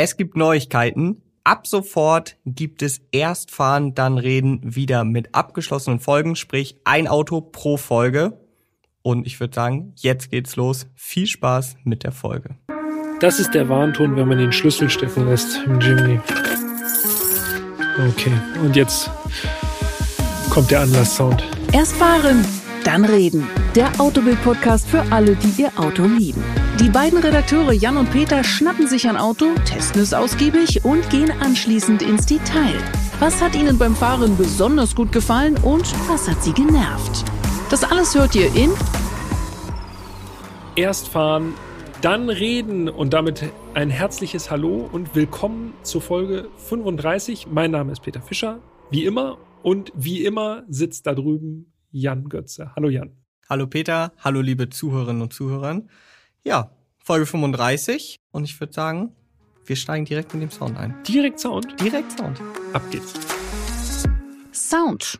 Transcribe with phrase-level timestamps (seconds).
[0.00, 1.22] Es gibt Neuigkeiten.
[1.42, 7.76] Ab sofort gibt es Erstfahren, dann reden wieder mit abgeschlossenen Folgen, sprich ein Auto pro
[7.76, 8.38] Folge.
[9.02, 10.86] Und ich würde sagen, jetzt geht's los.
[10.94, 12.54] Viel Spaß mit der Folge.
[13.18, 16.20] Das ist der Warnton, wenn man den Schlüssel stecken lässt im Jimny.
[18.10, 19.10] Okay, und jetzt
[20.50, 21.42] kommt der Anlasssound.
[21.72, 22.44] Erst fahren,
[22.84, 23.48] dann reden.
[23.74, 26.44] Der Autobild-Podcast für alle, die ihr Auto lieben.
[26.80, 31.32] Die beiden Redakteure Jan und Peter schnappen sich ein Auto, testen es ausgiebig und gehen
[31.32, 32.78] anschließend ins Detail.
[33.18, 37.24] Was hat ihnen beim Fahren besonders gut gefallen und was hat sie genervt?
[37.68, 38.70] Das alles hört ihr in
[40.76, 41.54] Erst fahren,
[42.00, 47.48] dann reden und damit ein herzliches Hallo und willkommen zur Folge 35.
[47.50, 48.60] Mein Name ist Peter Fischer,
[48.92, 49.38] wie immer.
[49.64, 52.70] Und wie immer sitzt da drüben Jan Götze.
[52.76, 53.16] Hallo Jan.
[53.50, 55.82] Hallo Peter, hallo liebe Zuhörerinnen und Zuhörer.
[56.44, 56.70] Ja,
[57.02, 59.12] Folge 35 und ich würde sagen,
[59.66, 60.94] wir steigen direkt mit dem Sound ein.
[61.06, 61.80] Direkt Sound?
[61.80, 62.40] Direkt Sound.
[62.72, 63.14] Ab geht's.
[64.52, 65.18] Sound.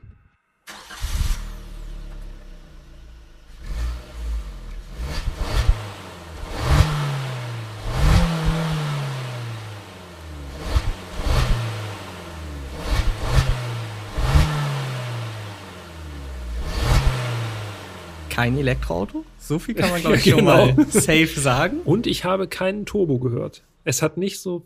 [18.38, 19.24] Kein Elektroauto?
[19.40, 20.72] So viel kann man, glaube ich, Ja, schon genau.
[20.72, 21.80] mal safe sagen.
[21.84, 23.64] Und ich habe keinen Turbo gehört.
[23.82, 24.64] Es hat nicht so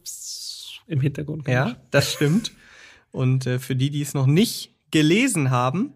[0.87, 2.53] im Hintergrund Ja, das stimmt.
[3.13, 5.95] Und äh, für die, die es noch nicht gelesen haben,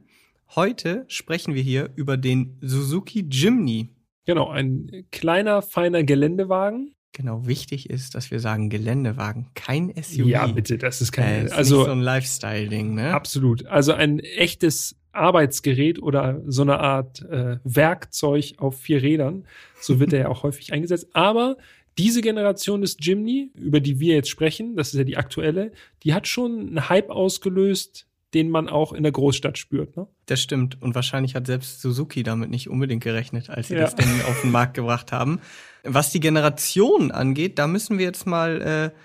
[0.55, 3.91] heute sprechen wir hier über den Suzuki Jimny.
[4.25, 6.95] Genau, ein kleiner, feiner Geländewagen.
[7.13, 10.25] Genau, wichtig ist, dass wir sagen Geländewagen, kein SUV.
[10.27, 11.47] Ja, bitte, das ist Äh, kein.
[11.47, 13.13] ist also so ein Lifestyle-Ding, ne?
[13.13, 13.67] Absolut.
[13.67, 19.45] Also ein echtes Arbeitsgerät oder so eine Art äh, Werkzeug auf vier Rädern.
[19.81, 21.09] So wird er ja auch häufig eingesetzt.
[21.13, 21.57] Aber
[21.99, 25.73] diese Generation des Jimny, über die wir jetzt sprechen, das ist ja die aktuelle,
[26.03, 29.97] die hat schon einen Hype ausgelöst, den man auch in der Großstadt spürt.
[29.97, 30.07] Ne?
[30.27, 30.83] Das stimmt.
[30.83, 33.81] Und wahrscheinlich hat selbst Suzuki damit nicht unbedingt gerechnet, als sie Ja.
[33.83, 35.41] das Ding auf den Markt gebracht haben.
[35.85, 38.99] Was die Generation angeht, da müssen wir jetzt mal äh,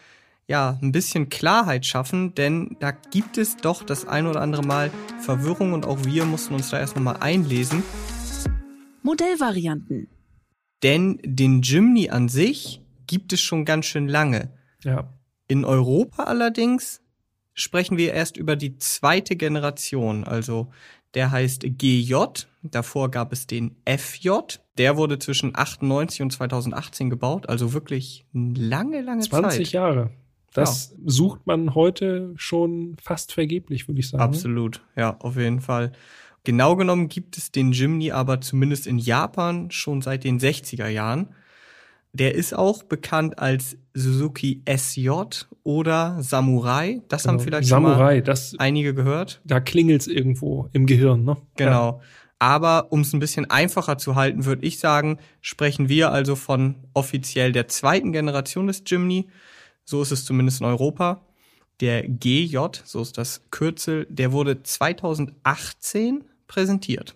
[0.51, 4.91] ja ein bisschen Klarheit schaffen, denn da gibt es doch das ein oder andere Mal
[5.21, 7.83] Verwirrung und auch wir mussten uns da erst noch mal einlesen.
[9.01, 10.09] Modellvarianten.
[10.83, 14.51] Denn den Jimny an sich gibt es schon ganz schön lange.
[14.83, 15.13] Ja.
[15.47, 17.01] In Europa allerdings
[17.53, 20.25] sprechen wir erst über die zweite Generation.
[20.25, 20.69] Also
[21.13, 22.15] der heißt GJ.
[22.61, 24.29] Davor gab es den FJ.
[24.77, 27.47] Der wurde zwischen 98 und 2018 gebaut.
[27.47, 29.73] Also wirklich lange, lange 20 Zeit.
[29.73, 30.11] Jahre.
[30.53, 34.23] Das sucht man heute schon fast vergeblich, würde ich sagen.
[34.23, 34.81] Absolut.
[34.95, 35.91] Ja, auf jeden Fall.
[36.43, 41.29] Genau genommen gibt es den Jimny aber zumindest in Japan schon seit den 60er Jahren.
[42.13, 45.09] Der ist auch bekannt als Suzuki SJ
[45.63, 47.01] oder Samurai.
[47.07, 47.43] Das haben Genau.
[47.45, 49.39] vielleicht schon mal Samurai, das, einige gehört.
[49.45, 51.37] da klingelt's irgendwo im Gehirn, ne?
[51.55, 52.01] Genau.
[52.39, 56.75] Aber um es ein bisschen einfacher zu halten, würde ich sagen, sprechen wir also von
[56.93, 59.27] offiziell der zweiten Generation des Jimny.
[59.85, 61.25] So ist es zumindest in Europa.
[61.79, 67.15] Der GJ, so ist das Kürzel, der wurde 2018 präsentiert.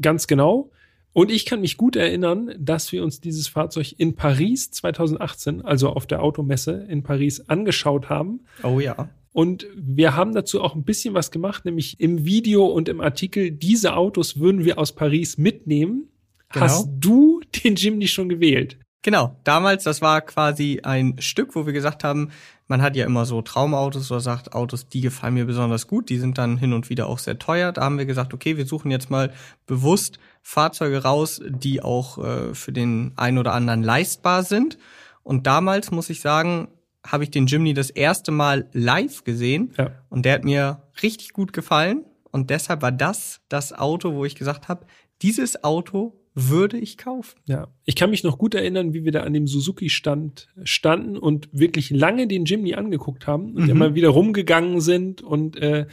[0.00, 0.70] Ganz genau.
[1.14, 5.90] Und ich kann mich gut erinnern, dass wir uns dieses Fahrzeug in Paris 2018, also
[5.90, 8.40] auf der Automesse in Paris, angeschaut haben.
[8.62, 9.10] Oh ja.
[9.32, 13.50] Und wir haben dazu auch ein bisschen was gemacht, nämlich im Video und im Artikel,
[13.50, 16.08] diese Autos würden wir aus Paris mitnehmen.
[16.50, 16.66] Genau.
[16.66, 18.78] Hast du den Jimny schon gewählt?
[19.02, 22.30] Genau, damals, das war quasi ein Stück, wo wir gesagt haben,
[22.68, 26.18] man hat ja immer so Traumautos oder sagt, Autos, die gefallen mir besonders gut, die
[26.18, 27.72] sind dann hin und wieder auch sehr teuer.
[27.72, 29.32] Da haben wir gesagt, okay, wir suchen jetzt mal
[29.66, 34.78] bewusst Fahrzeuge raus, die auch äh, für den einen oder anderen leistbar sind.
[35.24, 36.68] Und damals, muss ich sagen,
[37.04, 39.90] habe ich den Jimny das erste Mal live gesehen Ja.
[40.08, 42.04] und der hat mir richtig gut gefallen.
[42.30, 44.86] Und deshalb war das das Auto, wo ich gesagt habe,
[45.20, 47.38] dieses Auto würde ich kaufen.
[47.46, 51.48] Ja, ich kann mich noch gut erinnern, wie wir da an dem Suzuki-Stand standen und
[51.52, 53.70] wirklich lange den Jimny angeguckt haben und Mhm.
[53.70, 55.20] immer wieder rumgegangen sind.
[55.22, 55.86] Und äh,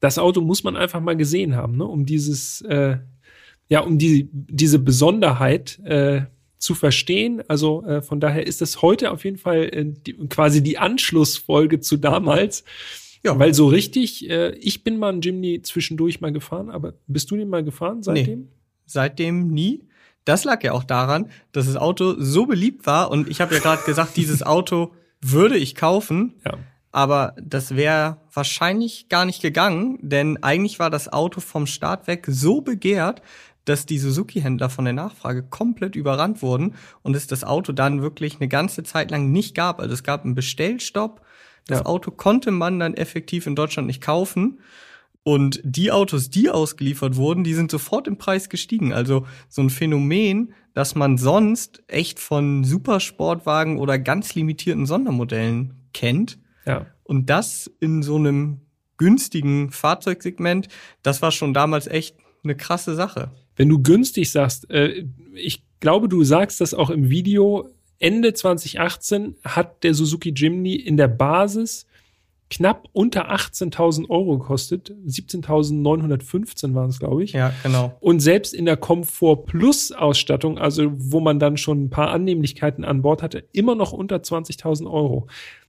[0.00, 1.84] das Auto muss man einfach mal gesehen haben, ne?
[1.86, 2.98] um dieses, äh,
[3.70, 6.22] ja, um die, diese Besonderheit äh,
[6.58, 7.42] zu verstehen.
[7.48, 11.80] Also äh, von daher ist das heute auf jeden Fall äh, die, quasi die Anschlussfolge
[11.80, 12.64] zu damals.
[13.22, 13.38] Ja.
[13.38, 17.36] Weil so richtig, äh, ich bin mal einen Jimny zwischendurch mal gefahren, aber bist du
[17.36, 18.48] den mal gefahren seitdem?
[18.86, 19.86] Seitdem nie.
[20.24, 23.60] Das lag ja auch daran, dass das Auto so beliebt war und ich habe ja
[23.60, 26.58] gerade gesagt, dieses Auto würde ich kaufen, Ja.
[26.92, 32.24] aber das wäre wahrscheinlich gar nicht gegangen, denn eigentlich war das Auto vom Start weg
[32.28, 33.22] so begehrt,
[33.66, 38.36] dass die Suzuki-Händler von der Nachfrage komplett überrannt wurden und es das Auto dann wirklich
[38.38, 39.80] eine ganze Zeit lang nicht gab.
[39.80, 41.22] Also es gab einen Bestellstopp.
[41.66, 41.86] Das Ja.
[41.86, 44.58] Auto konnte man dann effektiv in Deutschland nicht kaufen.
[45.24, 48.92] Und die Autos, die ausgeliefert wurden, die sind sofort im Preis gestiegen.
[48.92, 56.38] Also so ein Phänomen, das man sonst echt von Supersportwagen oder ganz limitierten Sondermodellen kennt.
[56.66, 56.86] Ja.
[57.04, 58.60] Und das in so einem
[58.98, 60.68] günstigen Fahrzeugsegment,
[61.02, 63.30] das war schon damals echt eine krasse Sache.
[63.56, 69.36] Wenn du günstig sagst, äh, ich glaube, du sagst das auch im Video, Ende 2018
[69.42, 71.86] hat der Suzuki Jimny in der Basis
[72.50, 74.94] knapp unter 18.000 Euro gekostet.
[75.06, 77.32] 17.915 waren es, glaube ich.
[77.32, 77.96] Ja, genau.
[78.00, 82.84] Und selbst in der Komfort Plus Ausstattung, also wo man dann schon ein paar Annehmlichkeiten
[82.84, 85.26] an Bord hatte, immer noch unter 20.000 Euro.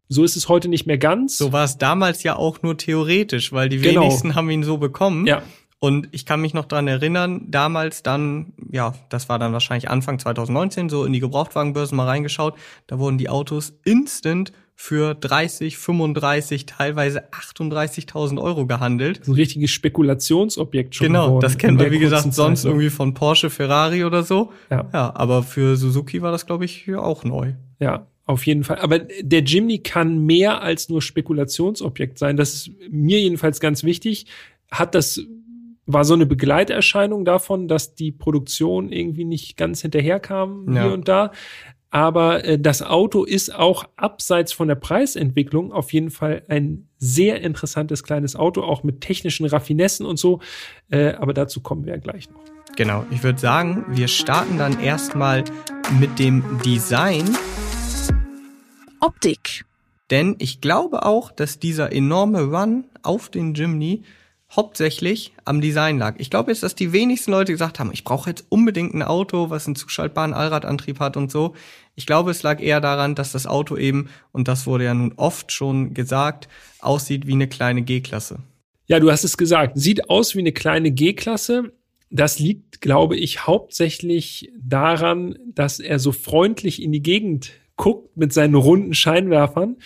[0.07, 1.37] So ist es heute nicht mehr ganz.
[1.37, 4.01] So war es damals ja auch nur theoretisch, weil die Genau.
[4.01, 5.25] wenigsten haben ihn so bekommen.
[5.25, 5.41] Ja,
[5.79, 10.19] Und ich kann mich noch dran erinnern, damals dann, ja, das war dann wahrscheinlich Anfang
[10.19, 12.55] 2019, so in die Gebrauchtwagenbörsen mal reingeschaut,
[12.87, 19.23] da wurden die Autos instant für 30, 35, teilweise 38.000 Euro gehandelt.
[19.23, 22.69] so ein richtiges Spekulationsobjekt schon Genau, geworden das kennen wir, wie gesagt, sonst Zeit.
[22.71, 24.51] irgendwie von Porsche, Ferrari oder so.
[24.69, 24.89] Ja.
[24.93, 27.53] Ja, aber für Suzuki war das, glaube ich, auch neu.
[27.79, 28.79] Ja, auf jeden Fall.
[28.79, 32.35] Aber der Jimny kann mehr als nur Spekulationsobjekt sein.
[32.37, 34.25] Das ist mir jedenfalls ganz wichtig.
[34.71, 35.21] Hat das,
[35.85, 40.83] war so eine Begleiterscheinung davon, dass die Produktion irgendwie nicht ganz hinterherkam Ja.
[40.83, 41.31] hier und da.
[41.89, 47.41] Aber äh, das Auto ist auch abseits von der Preisentwicklung auf jeden Fall ein sehr
[47.41, 50.41] interessantes kleines Auto, auch mit technischen Raffinessen und so.
[50.89, 52.41] Äh, aber dazu kommen wir ja gleich noch.
[52.75, 55.45] Genau, ich würde sagen, wir starten dann erstmal
[55.99, 57.23] mit dem Design,
[58.99, 59.65] Optik.
[60.11, 64.03] denn ich glaube auch, dass dieser enorme Run auf den Jimny
[64.55, 66.15] hauptsächlich am Design lag.
[66.17, 69.49] Ich glaube jetzt, dass die wenigsten Leute gesagt haben, ich brauche jetzt unbedingt ein Auto,
[69.49, 71.55] was einen zuschaltbaren Allradantrieb hat und so.
[71.95, 75.13] Ich glaube, es lag eher daran, dass das Auto eben, und das wurde ja nun
[75.17, 76.47] oft schon gesagt,
[76.79, 78.39] aussieht wie eine kleine G-Klasse.
[78.87, 79.77] Ja, du hast es gesagt.
[79.77, 81.73] Sieht aus wie eine kleine G-Klasse.
[82.11, 88.31] Das liegt, glaube ich, hauptsächlich daran, dass er so freundlich in die Gegend guckt mit
[88.31, 89.77] seinen runden Scheinwerfern.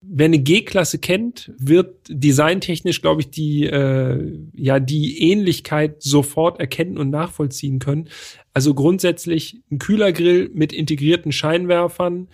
[0.00, 6.98] Wer eine G-Klasse kennt, wird designtechnisch, glaube ich, die, äh, ja, die Ähnlichkeit sofort erkennen
[6.98, 8.08] und nachvollziehen können.
[8.52, 12.28] Also grundsätzlich ein Kühlergrill mit integrierten Scheinwerfern.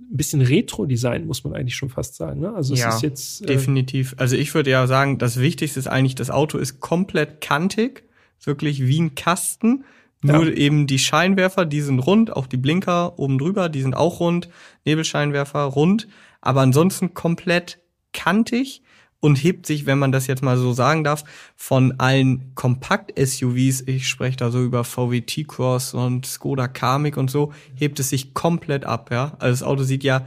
[0.00, 2.40] Ein bisschen Retro-Design, muss man eigentlich schon fast sagen.
[2.40, 2.52] Ne?
[2.52, 3.42] Also es Ja, ist jetzt.
[3.42, 4.14] Äh, Definitiv.
[4.16, 8.04] Also ich würde ja sagen, das Wichtigste ist eigentlich, das Auto ist komplett kantig,
[8.44, 9.84] wirklich wie ein Kasten.
[10.20, 10.52] Nur Ja.
[10.52, 14.48] eben die Scheinwerfer, die sind rund, auch die Blinker oben drüber, die sind auch rund,
[14.84, 16.08] Nebelscheinwerfer rund,
[16.40, 17.78] aber ansonsten komplett
[18.12, 18.82] kantig
[19.20, 21.24] und hebt sich, wenn man das jetzt mal so sagen darf,
[21.56, 27.52] von allen Kompakt-SUVs, ich spreche da so über VW T-Cross und Skoda Kamiq und so,
[27.74, 29.36] hebt es sich komplett ab, ja.
[29.38, 30.26] Also das Auto sieht ja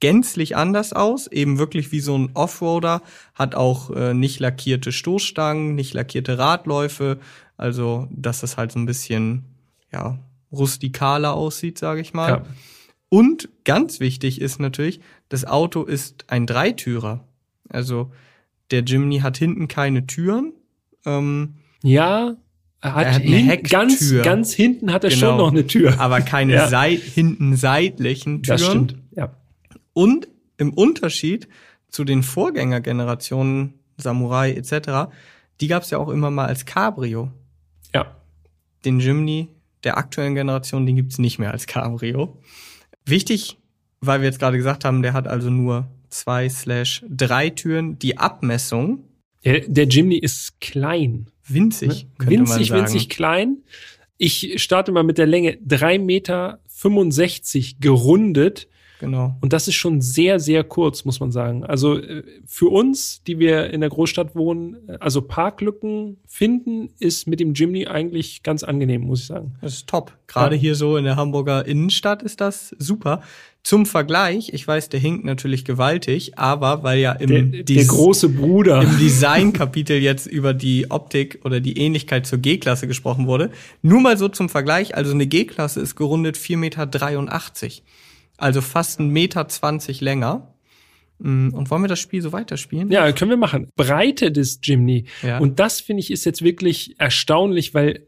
[0.00, 3.02] gänzlich anders aus, eben wirklich wie so ein Offroader,
[3.34, 7.18] hat auch äh, nicht lackierte Stoßstangen, nicht lackierte Radläufe,
[7.62, 9.44] also dass das halt so ein bisschen
[9.92, 10.18] ja
[10.52, 12.28] rustikaler aussieht, sage ich mal.
[12.28, 12.42] ja.
[13.08, 17.24] Und ganz wichtig ist natürlich, das Auto ist ein Dreitürer.
[17.68, 18.10] Also
[18.70, 20.52] der Jimny hat hinten keine Türen.
[21.04, 22.36] Ähm, Ja,
[22.80, 24.22] er hat, Er hat eine hin, ganz, Hecktür.
[24.22, 25.20] ganz hinten hat er Genau.
[25.26, 26.00] schon noch eine Tür.
[26.00, 26.68] aber keine Ja.
[26.68, 28.58] Seit hinten seitlichen Türen.
[28.58, 28.96] das stimmt.
[29.14, 29.36] Ja.
[29.92, 30.26] Und
[30.56, 31.48] im Unterschied
[31.88, 35.12] zu den Vorgängergenerationen, Samurai etc.,
[35.60, 37.30] die gab es ja auch immer mal als Cabrio.
[38.84, 38.90] Ja.
[38.90, 39.48] Den Jimny
[39.84, 42.38] der aktuellen Generation, den gibt's nicht mehr als Cabrio.
[43.04, 43.58] Wichtig,
[44.00, 47.98] weil wir jetzt gerade gesagt haben, der hat also nur zwei slash drei Türen.
[47.98, 49.04] Die Abmessung,
[49.44, 51.26] Der, der Jimny ist klein.
[51.48, 52.26] winzig, Ne?
[52.30, 52.80] winzig, man sagen.
[52.82, 53.56] winzig klein.
[54.18, 56.60] Ich starte mal mit der Länge 3,65 Meter
[57.80, 58.68] gerundet.
[59.02, 59.34] Genau.
[59.40, 61.64] Und das ist schon sehr, sehr kurz, muss man sagen.
[61.64, 67.26] Also äh, für uns, die wir in der Großstadt wohnen, äh, also Parklücken finden, ist
[67.26, 69.56] mit dem Jimny eigentlich ganz angenehm, muss ich sagen.
[69.60, 70.12] Das ist top.
[70.28, 70.60] Gerade Ja.
[70.60, 73.22] hier so in der Hamburger Innenstadt ist das super.
[73.64, 78.28] Zum Vergleich, ich weiß, der hinkt natürlich gewaltig, aber weil ja im, Der, der große
[78.28, 78.82] Bruder.
[78.82, 83.50] im Designkapitel jetzt über die Optik oder die Ähnlichkeit zur G-Klasse gesprochen wurde.
[83.82, 86.86] Nur mal so zum Vergleich, also eine G-Klasse ist gerundet 4,83 Meter.
[88.42, 90.54] Also fast 1,20 Meter länger.
[91.18, 92.90] Mm, Und wollen wir das Spiel so weiterspielen?
[92.90, 93.68] Ja, können wir machen.
[93.76, 95.04] Breite des Jimny.
[95.22, 95.38] Ja.
[95.38, 98.06] Und das finde ich ist jetzt wirklich erstaunlich, weil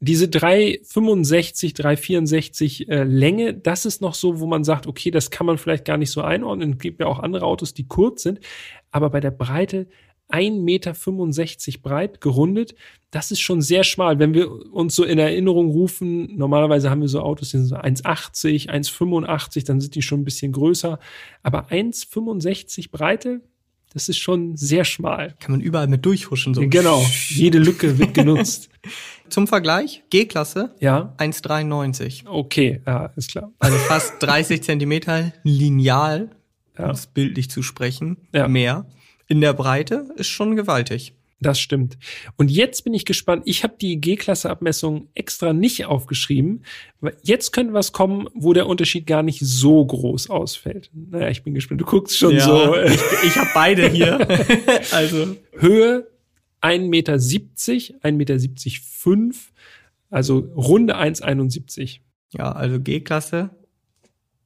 [0.00, 5.46] diese 365, 364 äh, Länge, das ist noch so, wo man sagt, okay, das kann
[5.46, 6.72] man vielleicht gar nicht so einordnen.
[6.72, 8.40] Es gibt ja auch andere Autos, die kurz sind.
[8.90, 9.86] Aber bei der Breite
[10.32, 12.74] 1,65 Meter breit, gerundet.
[13.10, 14.18] Das ist schon sehr schmal.
[14.18, 17.76] Wenn wir uns so in Erinnerung rufen, normalerweise haben wir so Autos, die sind so
[17.76, 20.98] 1,80, 1,85, dann sind die schon ein bisschen größer.
[21.42, 23.40] Aber 1,65 Breite,
[23.92, 25.34] das ist schon sehr schmal.
[25.40, 26.54] Kann man überall mit durchhuschen.
[26.54, 26.60] So.
[26.68, 28.68] Genau, jede Lücke wird genutzt.
[29.28, 32.26] Zum Vergleich, G-Klasse Ja, 1,93.
[32.26, 33.52] okay, ja, ist klar.
[33.58, 36.30] Also fast 30 Zentimeter lineal,
[36.78, 36.90] um Ja.
[36.92, 38.46] es bildlich zu sprechen, Ja.
[38.48, 38.86] mehr.
[39.30, 41.14] In der Breite ist schon gewaltig.
[41.38, 41.96] Das stimmt.
[42.36, 43.44] Und jetzt bin ich gespannt.
[43.46, 46.64] Ich habe die G-Klasse-Abmessung extra nicht aufgeschrieben.
[47.22, 50.90] Jetzt könnte was kommen, wo der Unterschied gar nicht so groß ausfällt.
[50.92, 51.80] Naja, ich bin gespannt.
[51.80, 52.74] Du guckst schon so.
[52.74, 54.18] äh, ich ich habe beide hier.
[54.90, 56.08] also Höhe
[56.60, 58.38] 1,70 Meter, 1,70 Meter
[58.98, 59.52] 5,
[60.10, 62.00] also runde 1,71.
[62.32, 63.50] ja, also G-Klasse,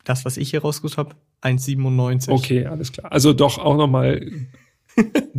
[0.05, 2.29] das was ich hier rausgesucht habe, 1,97.
[2.29, 3.11] Okay, alles klar.
[3.11, 4.21] Also doch auch noch mal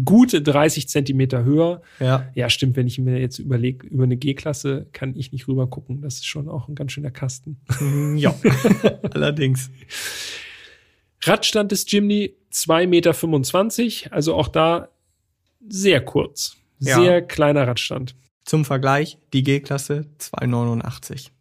[0.05, 1.81] gute 30 Zentimeter höher.
[1.99, 2.29] Ja.
[2.35, 6.01] Ja, stimmt, wenn ich mir jetzt überlege, über eine G-Klasse kann ich nicht rüber gucken.
[6.01, 7.57] Das ist schon auch ein ganz schöner Kasten.
[8.15, 8.35] Ja.
[9.13, 9.69] Allerdings.
[11.23, 14.89] Radstand des Jimny 2,25 Meter, also auch da
[15.67, 16.57] sehr kurz.
[16.79, 16.99] Ja.
[16.99, 18.15] Sehr kleiner Radstand.
[18.43, 21.31] Zum Vergleich, die G-Klasse 289.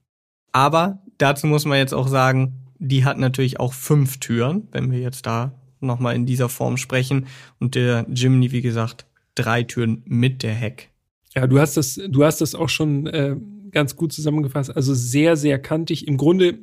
[0.52, 5.00] Aber dazu muss man jetzt auch sagen, die hat natürlich auch fünf Türen, wenn wir
[5.00, 5.52] jetzt da
[5.84, 7.26] nochmal in dieser Form sprechen.
[7.58, 10.90] Und der Jimny, wie gesagt, drei Türen mit der Heck.
[11.34, 13.36] Ja, du hast das, du hast das auch schon äh,
[13.70, 14.74] ganz gut zusammengefasst.
[14.74, 16.06] Also sehr, sehr kantig.
[16.06, 16.58] Im Grunde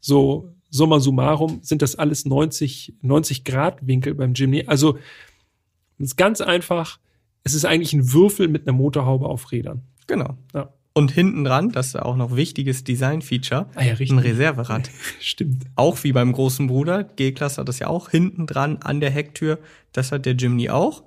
[0.00, 4.64] so summa summarum sind das alles 90, 90 Grad Winkel beim Jimny.
[4.66, 4.98] Also
[5.98, 6.98] es ist ganz einfach.
[7.44, 9.82] Es ist eigentlich ein Würfel mit einer Motorhaube auf Rädern.
[10.06, 10.36] Genau.
[10.54, 10.72] Ja.
[10.98, 14.90] Und hinten dran, das ist auch noch wichtiges Design-Feature, Ah ja, ein Reserverad.
[15.20, 15.62] Stimmt.
[15.76, 19.60] Auch wie beim großen Bruder, G-Klasse hat das ja auch hinten dran an der Hecktür.
[19.92, 21.04] Das hat der Jimny auch.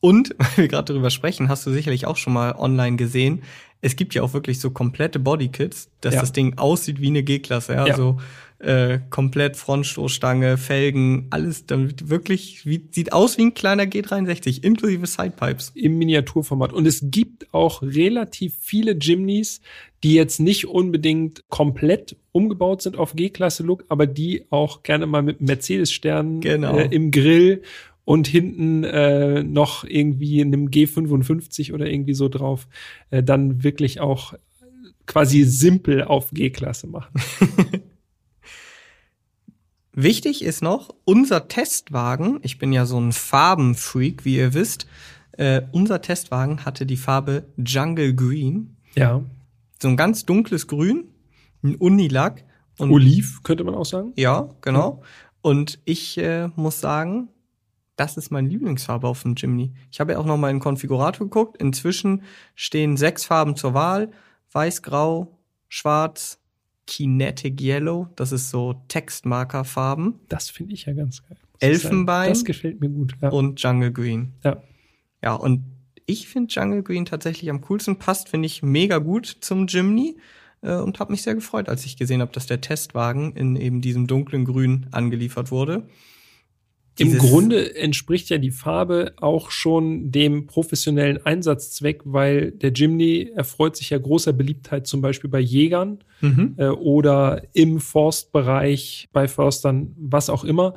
[0.00, 3.42] Und, weil wir gerade darüber sprechen, hast du sicherlich auch schon mal online gesehen.
[3.82, 6.20] Es gibt ja auch wirklich so komplette Bodykits, dass Ja.
[6.20, 7.74] das Ding aussieht wie eine G-Klasse.
[7.74, 7.86] Ja?
[7.86, 8.16] Ja.
[8.60, 15.06] Äh, komplett Frontstoßstange, Felgen, alles damit wirklich wie, sieht aus wie ein kleiner G63, inklusive
[15.06, 15.72] Sidepipes.
[15.74, 16.72] im Miniaturformat.
[16.72, 19.60] Und es gibt auch relativ viele Jimnys,
[20.02, 25.40] die jetzt nicht unbedingt komplett umgebaut sind auf G-Klasse-Look, aber die auch gerne mal mit
[25.40, 26.76] Mercedes-Sternen Genau.
[26.78, 27.62] äh, im Grill
[28.04, 32.68] und hinten äh, noch irgendwie in einem G55 oder irgendwie so drauf,
[33.10, 34.34] äh, dann wirklich auch
[35.06, 37.20] quasi simpel auf G-Klasse machen.
[39.94, 44.86] Wichtig ist noch, unser Testwagen, ich bin ja so ein Farbenfreak, wie ihr wisst,
[45.32, 49.22] äh, unser Testwagen hatte die Farbe Jungle Green, Ja.
[49.80, 51.04] so ein ganz dunkles Grün,
[51.62, 52.44] ein Unilack.
[52.78, 54.12] Und Oliv, könnte man auch sagen.
[54.16, 55.02] Ja, genau.
[55.42, 57.28] Und ich äh, muss sagen,
[57.96, 59.72] das ist meine Lieblingsfarbe auf dem Jimny.
[59.92, 61.56] Ich habe ja auch noch mal in den Konfigurator geguckt.
[61.62, 62.22] Inzwischen
[62.56, 64.10] stehen sechs Farben zur Wahl.
[64.50, 66.38] Weiß, Grau, Schwarz,
[66.86, 68.08] Kinetic Yellow.
[68.16, 70.14] Das ist so Textmarkerfarben.
[70.28, 71.38] Das finde ich ja ganz geil.
[71.60, 72.30] Elfenbein.
[72.30, 73.14] Das gefällt mir gut.
[73.22, 73.30] Ja.
[73.30, 74.32] und Jungle Green.
[74.44, 74.62] ja.
[75.22, 75.64] Ja, und
[76.04, 77.96] ich finde Jungle Green tatsächlich am coolsten.
[77.96, 80.18] Passt, finde ich, mega gut zum Jimny.
[80.60, 83.80] Äh, und habe mich sehr gefreut, als ich gesehen habe, dass der Testwagen in eben
[83.80, 85.88] diesem dunklen Grün angeliefert wurde.
[86.96, 93.76] Im Grunde entspricht ja die Farbe auch schon dem professionellen Einsatzzweck, weil der Jimny erfreut
[93.76, 96.54] sich ja großer Beliebtheit zum Beispiel bei Jägern Mhm.
[96.56, 100.74] äh, oder im Forstbereich bei Förstern, was auch immer.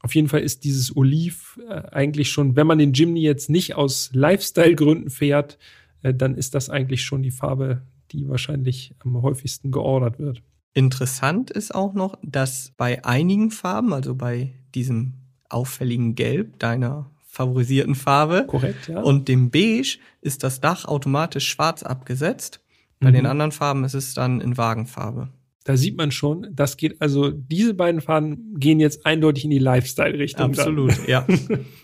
[0.00, 3.74] Auf jeden Fall ist dieses Oliv äh, eigentlich schon, wenn man den Jimny jetzt nicht
[3.74, 5.58] aus Lifestyle-Gründen fährt,
[6.02, 7.82] äh, dann ist das eigentlich schon die Farbe,
[8.12, 10.42] die wahrscheinlich am häufigsten geordert wird.
[10.74, 15.14] Interessant ist auch noch, dass bei einigen Farben, also bei diesem
[15.48, 19.00] auffälligen Gelb, deiner favorisierten Farbe, Korrekt, ja?
[19.00, 22.60] und dem Beige, ist das Dach automatisch schwarz abgesetzt.
[23.00, 23.14] Bei Mhm.
[23.14, 25.28] den anderen Farben ist es dann in Wagenfarbe.
[25.64, 29.58] Da sieht man schon, das geht, also diese beiden Farben gehen jetzt eindeutig in die
[29.58, 30.52] Lifestyle-Richtung.
[30.52, 30.58] dann.
[30.58, 31.26] Absolut, ja.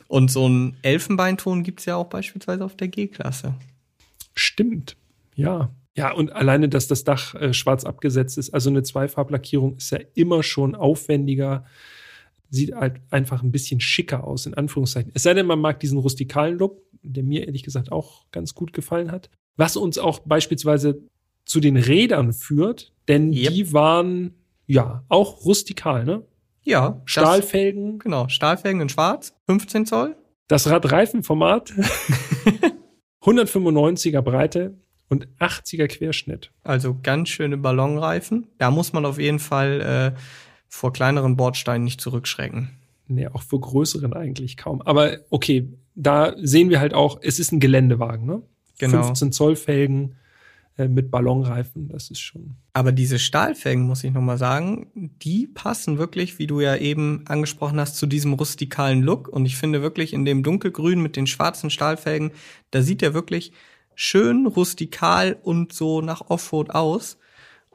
[0.08, 3.54] Und so einen Elfenbeinton gibt's ja auch beispielsweise auf der G-Klasse.
[4.34, 4.96] Stimmt,
[5.34, 5.70] ja.
[5.96, 9.98] Ja, und alleine, dass das Dach äh, schwarz abgesetzt ist, also eine Zweifarblackierung ist ja
[10.14, 11.64] immer schon aufwendiger,
[12.54, 15.12] sieht halt einfach ein bisschen schicker aus, in Anführungszeichen.
[15.14, 18.72] Es sei denn, man mag diesen rustikalen Look, der mir ehrlich gesagt auch ganz gut
[18.72, 19.30] gefallen hat.
[19.56, 21.00] Was uns auch beispielsweise
[21.44, 23.52] zu den Rädern führt, denn Yep.
[23.52, 24.34] die waren
[24.66, 26.24] ja auch rustikal, ne?
[26.62, 30.16] Ja, das, Stahlfelgen, genau, Stahlfelgen in schwarz, 15 Zoll.
[30.48, 31.74] Das Radreifenformat
[33.22, 36.52] 195er Breite und 80er Querschnitt.
[36.62, 38.46] Also ganz schöne Ballonreifen.
[38.58, 40.20] Da muss man auf jeden Fall äh,
[40.74, 42.70] vor kleineren Bordsteinen nicht zurückschrecken.
[43.06, 44.82] Nee, auch für größeren eigentlich kaum.
[44.82, 48.42] Aber okay, da sehen wir halt auch, es ist ein Geländewagen, ne?
[48.78, 49.04] Genau.
[49.04, 50.16] 15 Zoll Felgen
[50.76, 52.56] äh, mit Ballonreifen, das ist schon.
[52.72, 54.88] Aber diese Stahlfelgen, muss ich nochmal sagen,
[55.22, 59.28] die passen wirklich, wie du ja eben angesprochen hast, zu diesem rustikalen Look.
[59.28, 62.32] Und ich finde wirklich in dem dunkelgrün mit den schwarzen Stahlfelgen,
[62.72, 63.52] da sieht er wirklich
[63.94, 67.16] schön rustikal und so nach Offroad aus.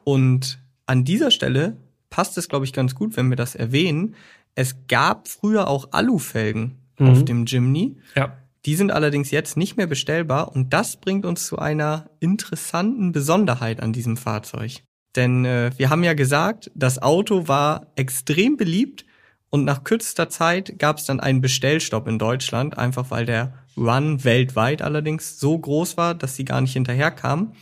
[0.04, 1.78] Und an dieser Stelle
[2.10, 4.14] passt es, glaube ich, ganz gut, wenn wir das erwähnen.
[4.54, 7.08] Es gab früher auch Alufelgen Mhm.
[7.08, 7.96] auf dem Jimny.
[8.14, 8.36] Ja.
[8.66, 13.80] Die sind allerdings jetzt nicht mehr bestellbar und das bringt uns zu einer interessanten Besonderheit
[13.80, 14.82] an diesem Fahrzeug.
[15.16, 19.06] Denn äh, wir haben ja gesagt, das Auto war extrem beliebt
[19.48, 24.24] und nach kürzester Zeit gab es dann einen Bestellstopp in Deutschland, einfach weil der Run
[24.24, 27.52] weltweit allerdings so groß war, dass sie gar nicht hinterherkamen.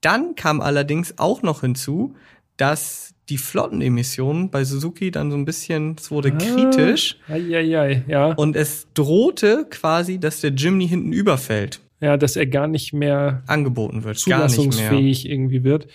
[0.00, 2.14] Dann kam allerdings auch noch hinzu,
[2.56, 8.32] dass die Flottenemissionen bei Suzuki dann so ein bisschen, es wurde kritisch Eieiei, ja.
[8.32, 13.42] und es drohte quasi, dass der Jimny hinten überfällt, Ja, dass er gar nicht mehr
[13.46, 14.22] angeboten wird.
[14.26, 14.66] Gar nicht mehr.
[14.66, 15.86] zulassungsfähig irgendwie wird.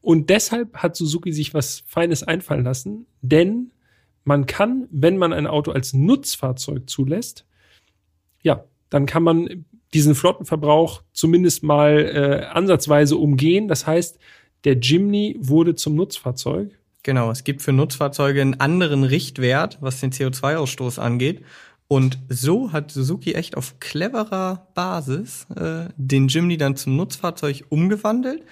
[0.00, 3.72] Und deshalb hat Suzuki sich was Feines einfallen lassen, denn
[4.24, 7.44] man kann, wenn man ein Auto als Nutzfahrzeug zulässt,
[8.42, 9.64] ja, dann kann man
[9.94, 13.68] diesen Flottenverbrauch zumindest mal äh, ansatzweise umgehen.
[13.68, 14.18] Das heißt,
[14.64, 16.77] der Jimny wurde zum Nutzfahrzeug.
[17.08, 21.42] Genau, es gibt für Nutzfahrzeuge einen anderen Richtwert, was den CO2-Ausstoß angeht.
[21.86, 28.42] Und so hat Suzuki echt auf cleverer Basis äh, den Jimny dann zum Nutzfahrzeug umgewandelt.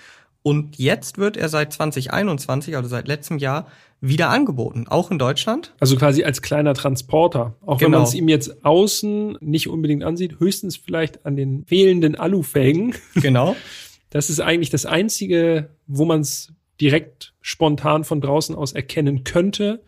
[0.42, 3.66] Und jetzt wird er seit 2021, also seit letztem Jahr,
[4.00, 5.74] wieder angeboten, auch in Deutschland.
[5.78, 7.56] Also quasi als kleiner Transporter.
[7.66, 7.98] Auch wenn Genau.
[7.98, 12.94] man es ihm jetzt außen nicht unbedingt ansieht, höchstens vielleicht an den fehlenden Alufelgen.
[13.16, 13.54] Genau.
[14.08, 19.82] Das ist eigentlich das Einzige, wo man es direkt spontan von draußen aus erkennen könnte,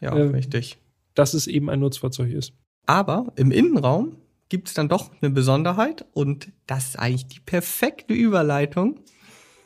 [0.00, 0.78] Ja, Ähm, richtig.
[1.14, 2.52] dass es eben ein Nutzfahrzeug ist.
[2.86, 4.16] Aber im Innenraum
[4.48, 8.98] gibt es dann doch eine Besonderheit und das ist eigentlich die perfekte Überleitung.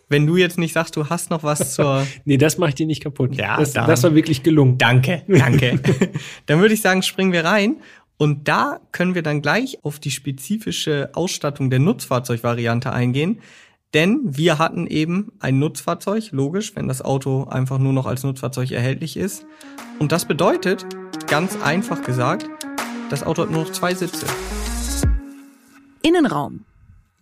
[0.09, 2.87] Wenn du jetzt nicht sagst, du hast noch was zur Nee, das mache ich dir
[2.87, 3.35] nicht kaputt.
[3.37, 4.77] Ja, das, dann- das war wirklich gelungen.
[4.77, 5.81] Danke, danke.
[6.47, 7.77] dann würde ich sagen, springen wir rein.
[8.17, 13.41] Und da können wir dann gleich auf die spezifische Ausstattung der Nutzfahrzeugvariante eingehen.
[13.95, 18.73] Denn wir hatten eben ein Nutzfahrzeug, logisch, wenn das Auto einfach nur noch als Nutzfahrzeug
[18.73, 19.47] erhältlich ist.
[20.01, 20.85] Und das bedeutet,
[21.29, 22.51] ganz einfach gesagt,
[23.09, 24.27] das Auto hat nur noch zwei Sitze.
[26.03, 26.65] Innenraum.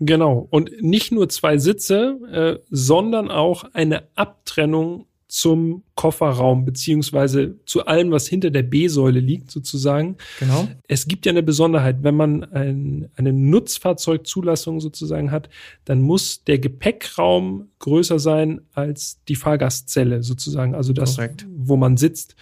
[0.00, 0.46] Genau.
[0.48, 8.10] Und nicht nur zwei Sitze, äh, sondern auch eine Abtrennung zum Kofferraum, beziehungsweise zu allem,
[8.10, 10.18] was hinter der B-Säule liegt, sozusagen.
[10.38, 10.68] Genau.
[10.88, 15.48] Es gibt ja eine Besonderheit, wenn man ein, eine Nutzfahrzeugzulassung sozusagen hat,
[15.86, 21.46] dann muss der Gepäckraum größer sein als die Fahrgastzelle sozusagen, also das, Korrekt.
[21.48, 22.36] wo man sitzt.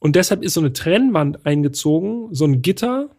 [0.00, 3.10] Und deshalb ist so eine Trennwand eingezogen, so ein Gitter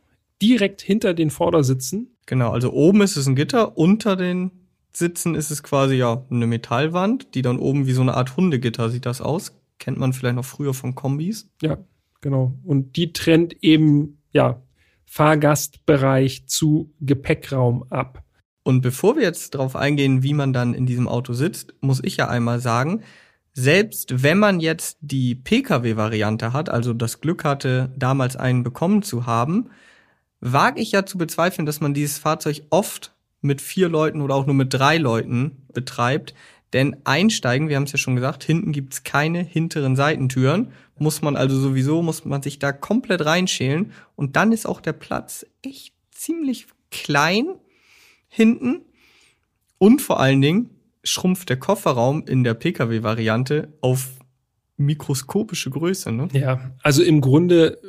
[0.41, 2.17] direkt hinter den Vordersitzen.
[2.25, 4.51] Genau, also oben ist es ein Gitter, unter den
[4.95, 8.89] Sitzen ist es quasi ja eine Metallwand, die dann oben wie so eine Art Hundegitter
[8.89, 9.59] sieht das aus.
[9.79, 11.49] Kennt man vielleicht noch früher von Kombis.
[11.61, 11.77] Ja,
[12.21, 12.53] genau.
[12.63, 14.61] Und die trennt eben, ja,
[15.05, 18.23] Fahrgastbereich zu Gepäckraum ab.
[18.63, 22.17] Und bevor wir jetzt darauf eingehen, wie man dann in diesem Auto sitzt, muss ich
[22.17, 23.03] ja einmal sagen,
[23.53, 29.25] selbst wenn man jetzt die Pkw-Variante hat, also das Glück hatte, damals einen bekommen zu
[29.25, 29.69] haben,
[30.39, 34.45] wage ich ja zu bezweifeln, dass man dieses Fahrzeug oft mit vier Leuten oder auch
[34.45, 36.33] nur mit drei Leuten betreibt.
[36.71, 40.71] Denn einsteigen, wir haben es ja schon gesagt, hinten gibt's keine hinteren Seitentüren.
[40.97, 43.91] Muss man also sowieso, muss man sich da komplett reinschälen.
[44.15, 47.47] Und dann ist auch der Platz echt ziemlich klein
[48.27, 48.81] hinten.
[49.77, 50.69] Und vor allen Dingen
[51.03, 54.09] schrumpft der Kofferraum in der Pkw-Variante auf
[54.77, 56.11] mikroskopische Größe.
[56.11, 56.29] Ne?
[56.31, 57.79] Ja, also im Grunde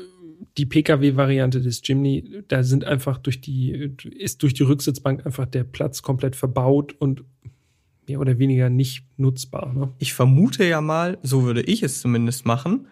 [0.57, 5.65] die Pkw-Variante des Jimny, da sind einfach durch die, ist durch die Rücksitzbank einfach der
[5.65, 7.25] Platz komplett verbaut und
[8.07, 9.73] mehr oder weniger nicht nutzbar.
[9.73, 9.93] Ne?
[9.99, 12.87] Ich vermute ja mal, so würde ich es zumindest machen,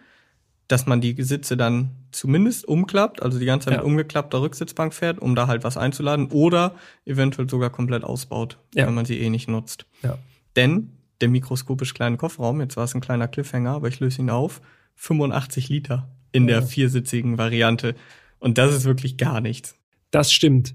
[0.68, 3.80] dass man die Sitze dann zumindest umklappt, also die ganze Zeit Ja.
[3.80, 6.74] mit umgeklappter Rücksitzbank fährt, um da halt was einzuladen oder
[7.04, 8.86] eventuell sogar komplett ausbaut, Ja.
[8.86, 9.86] wenn man sie eh nicht nutzt.
[10.02, 10.18] Ja.
[10.56, 14.30] Denn der mikroskopisch kleine Kofferraum, jetzt war es ein kleiner Cliffhanger, aber ich löse ihn
[14.30, 14.60] auf,
[14.96, 17.94] 85 Liter in der viersitzigen Variante.
[18.38, 19.76] Und das ist wirklich gar nichts.
[20.10, 20.74] Das stimmt.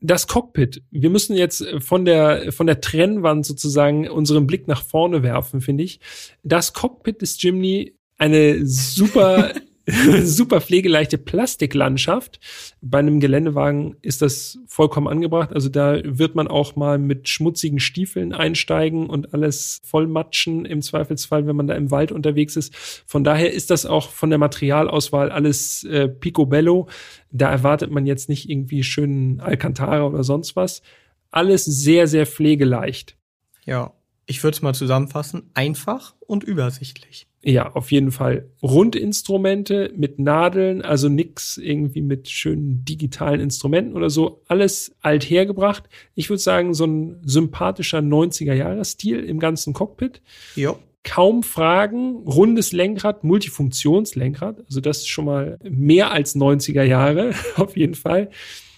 [0.00, 0.82] Das Cockpit.
[0.90, 5.84] Wir müssen jetzt von der, von der Trennwand sozusagen unseren Blick nach vorne werfen, finde
[5.84, 6.00] ich.
[6.42, 9.52] Das Cockpit des Jimny, eine super
[10.22, 12.40] super pflegeleichte Plastiklandschaft.
[12.80, 15.52] Bei einem Geländewagen ist das vollkommen angebracht.
[15.52, 21.46] Also da wird man auch mal mit schmutzigen Stiefeln einsteigen und alles vollmatschen im Zweifelsfall,
[21.46, 22.74] wenn man da im Wald unterwegs ist.
[23.06, 26.88] Von daher ist das auch von der Materialauswahl alles äh, picobello.
[27.30, 30.82] Da erwartet man jetzt nicht irgendwie schönen Alcantara oder sonst was.
[31.30, 33.16] Alles sehr, sehr pflegeleicht.
[33.64, 33.92] Ja,
[34.26, 35.50] ich würde es mal zusammenfassen.
[35.54, 37.28] Einfach und übersichtlich.
[37.44, 38.50] Ja, auf jeden Fall.
[38.60, 44.42] Rundinstrumente mit Nadeln, also nix irgendwie mit schönen digitalen Instrumenten oder so.
[44.48, 45.84] Alles alt hergebracht.
[46.16, 50.22] Ich würde sagen, so ein sympathischer 90er-Jahres-Stil im ganzen Cockpit.
[50.56, 50.76] Jo.
[51.04, 54.64] Kaum Fragen, rundes Lenkrad, Multifunktionslenkrad.
[54.66, 58.30] Also das ist schon mal mehr als 90er Jahre, auf jeden Fall.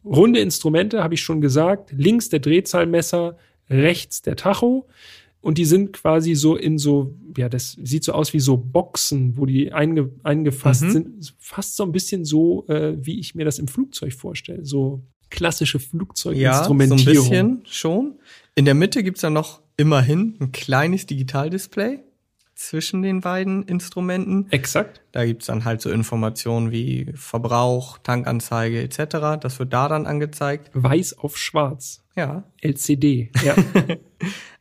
[0.04, 1.90] Runde Instrumente, habe ich schon gesagt.
[1.96, 3.38] Links der Drehzahlmesser,
[3.70, 4.86] rechts der Tacho.
[5.40, 9.36] Und die sind quasi so in so, ja, das sieht so aus wie so Boxen,
[9.36, 10.90] wo die einge, eingefasst Mhm.
[10.90, 11.34] sind.
[11.38, 14.64] Fast so ein bisschen so, äh, wie ich mir das im Flugzeug vorstelle.
[14.66, 15.92] So klassische Ja, so
[16.72, 17.60] ein Flugzeuginstrumentierung.
[17.60, 18.14] bisschen schon.
[18.56, 22.00] In der Mitte gibt's dann noch immerhin ein kleines Digitaldisplay
[22.56, 24.46] zwischen den beiden Instrumenten.
[24.50, 25.00] Exakt.
[25.12, 29.38] Da gibt's dann halt so Informationen wie Verbrauch, Tankanzeige etc.
[29.40, 30.70] Das wird da dann angezeigt.
[30.74, 32.02] Weiß auf schwarz.
[32.16, 33.30] Ja, LCD.
[33.44, 33.54] Ja.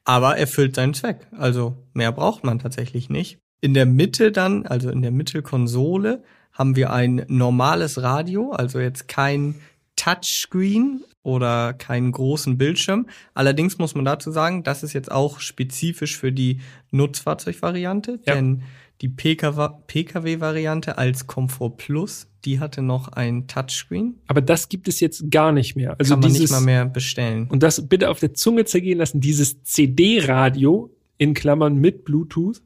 [0.08, 1.28] aber erfüllt seinen Zweck.
[1.38, 3.40] Also mehr braucht man tatsächlich nicht.
[3.60, 9.08] In der Mitte dann, also in der Mittelkonsole, haben wir ein normales Radio, also jetzt
[9.10, 9.56] kein
[9.98, 13.08] Touchscreen oder keinen großen Bildschirm.
[13.34, 18.36] Allerdings muss man dazu sagen, das ist jetzt auch spezifisch für die Nutzfahrzeugvariante, Ja.
[18.36, 18.64] denn
[19.02, 24.16] die PKW-Variante als Komfort Plus, die hatte noch ein Touchscreen.
[24.28, 25.96] Aber das gibt es jetzt gar nicht mehr.
[26.00, 27.48] Also Kann man dieses, nicht mal mehr bestellen.
[27.50, 32.62] und das bitte auf der Zunge zergehen lassen, dieses CD-Radio in Klammern mit Bluetooth,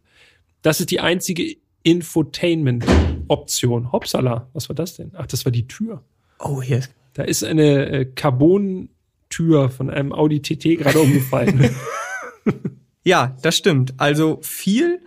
[0.62, 3.92] das ist die einzige Infotainment-Option.
[3.92, 5.12] Hopsala, was war das denn?
[5.16, 6.04] Ach, das war die Tür.
[6.40, 11.70] Oh, hier ist Da ist eine äh, Carbon-Tür von einem Audi TT gerade umgefallen.
[13.04, 13.96] Ja, das stimmt.
[13.98, 15.02] Also viel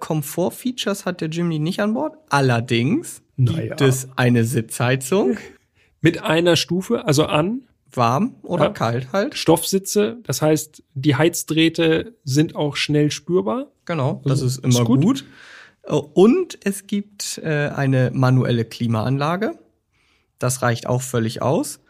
[0.00, 2.16] Komfort-Features hat der Jimny nicht an Bord.
[2.30, 3.60] Allerdings Naja.
[3.68, 5.36] gibt es eine Sitzheizung,
[6.02, 8.70] Mit einer Stufe, also an, warm oder Ja.
[8.70, 9.36] kalt halt.
[9.36, 13.72] Stoffsitze, das heißt, die Heizdrähte sind auch schnell spürbar.
[13.86, 15.02] Genau, das Also, ist ist immer gut.
[15.02, 15.24] gut.
[16.14, 19.58] Und es gibt äh, eine manuelle Klimaanlage.
[20.38, 21.80] Das reicht auch völlig aus.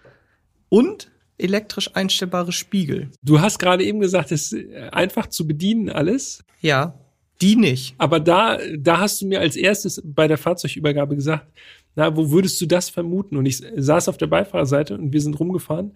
[0.69, 3.11] Und elektrisch einstellbare Spiegel.
[3.23, 6.45] Du hast gerade eben gesagt, es ist einfach zu bedienen alles.
[6.61, 6.95] Ja,
[7.43, 7.95] die nicht.
[7.99, 11.47] Aber da, da hast du mir als erstes bei der Fahrzeugübergabe gesagt,
[11.95, 13.37] na, wo würdest du das vermuten?
[13.37, 15.93] Und ich saß auf der Beifahrerseite und wir sind rumgefahren.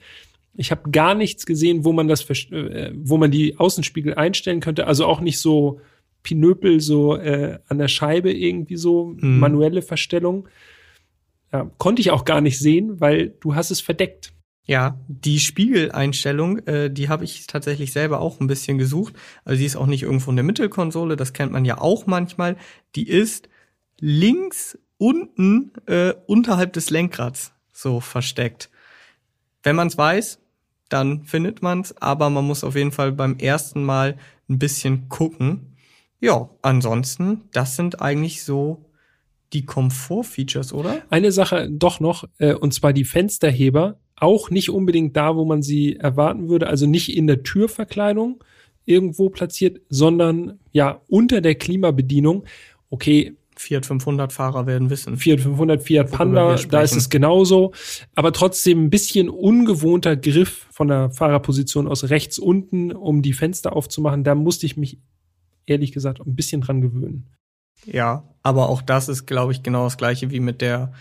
[0.56, 4.86] Ich habe gar nichts gesehen, wo man das, äh, wo man die Außenspiegel einstellen könnte.
[4.86, 5.80] Also auch nicht so
[6.22, 9.38] Pinöpel so äh, an der Scheibe irgendwie so Mhm.
[9.38, 10.48] manuelle Verstellung.
[11.52, 14.32] Ja, konnte ich auch gar nicht sehen, weil du hast es verdeckt.
[14.64, 19.14] Ja, die Spiegeleinstellung, äh, die habe ich tatsächlich selber auch ein bisschen gesucht.
[19.44, 22.56] Also die ist auch nicht irgendwo in der Mittelkonsole, das kennt man ja auch manchmal.
[22.94, 23.48] Die ist
[23.98, 28.70] links unten äh, unterhalb des Lenkrads so versteckt.
[29.62, 30.38] Wenn man es weiß,
[30.88, 34.18] dann findet man es, aber man muss auf jeden Fall beim ersten Mal
[34.48, 35.76] ein bisschen gucken.
[36.20, 38.89] Ja, ansonsten, das sind eigentlich so
[39.52, 41.02] die Komfort-Features, oder?
[41.10, 45.62] Eine Sache doch noch, äh, und zwar die Fensterheber, auch nicht unbedingt da, wo man
[45.62, 48.44] sie erwarten würde, also nicht in der Türverkleidung
[48.84, 52.44] irgendwo platziert, sondern ja unter der Klimabedienung.
[52.90, 55.16] Okay, Fiat 500 Fahrer werden wissen.
[55.16, 57.72] Fiat 500, Fiat Panda, da ist es genauso,
[58.14, 63.76] aber trotzdem ein bisschen ungewohnter Griff von der Fahrerposition aus rechts unten, um die Fenster
[63.76, 64.24] aufzumachen.
[64.24, 64.98] Da musste ich mich
[65.66, 67.26] ehrlich gesagt ein bisschen dran gewöhnen.
[67.84, 70.92] Ja, aber auch das ist, glaube ich, genau das gleiche wie mit der,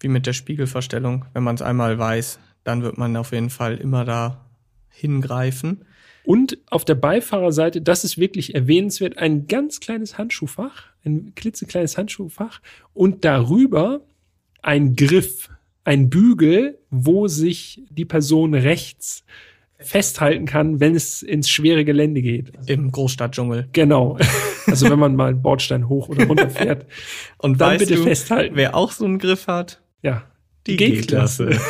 [0.00, 1.24] wie mit der Spiegelverstellung.
[1.32, 4.44] Wenn man es einmal weiß, dann wird man auf jeden Fall immer da
[4.88, 5.84] hingreifen.
[6.24, 12.60] Und auf der Beifahrerseite, das ist wirklich erwähnenswert, ein ganz kleines Handschuhfach, ein klitzekleines Handschuhfach
[12.94, 14.02] und darüber
[14.62, 15.50] ein Griff,
[15.84, 19.24] ein Bügel, wo sich die Person rechts
[19.82, 22.52] festhalten kann, wenn es ins schwere Gelände geht.
[22.66, 23.68] Im Großstadtdschungel.
[23.72, 24.18] Genau.
[24.66, 26.86] Also wenn man mal einen Bordstein hoch oder runter fährt.
[27.38, 28.56] Und Dann bitte du, festhalten.
[28.56, 29.82] wer auch so einen Griff hat?
[30.02, 30.24] Ja.
[30.66, 31.50] Die G-Klasse.